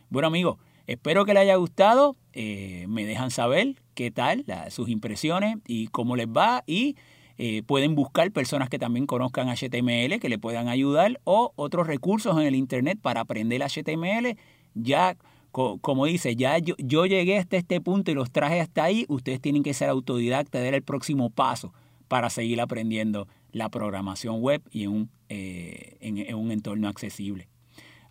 [0.10, 0.58] Bueno amigos,
[0.88, 6.16] espero que les haya gustado, eh, me dejan saber qué tal, sus impresiones y cómo
[6.16, 6.96] les va y
[7.42, 12.38] eh, pueden buscar personas que también conozcan HTML que le puedan ayudar o otros recursos
[12.38, 14.36] en el Internet para aprender HTML
[14.74, 15.16] ya
[15.52, 19.64] como dice, ya yo, llegué hasta este punto y los traje hasta ahí, ustedes tienen
[19.64, 21.74] que ser autodidactas, dar el próximo paso
[22.08, 27.48] para seguir aprendiendo la programación web y un, eh, en un entorno accesible.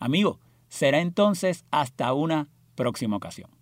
[0.00, 0.38] Amigos,
[0.68, 3.57] será entonces hasta una próxima ocasión.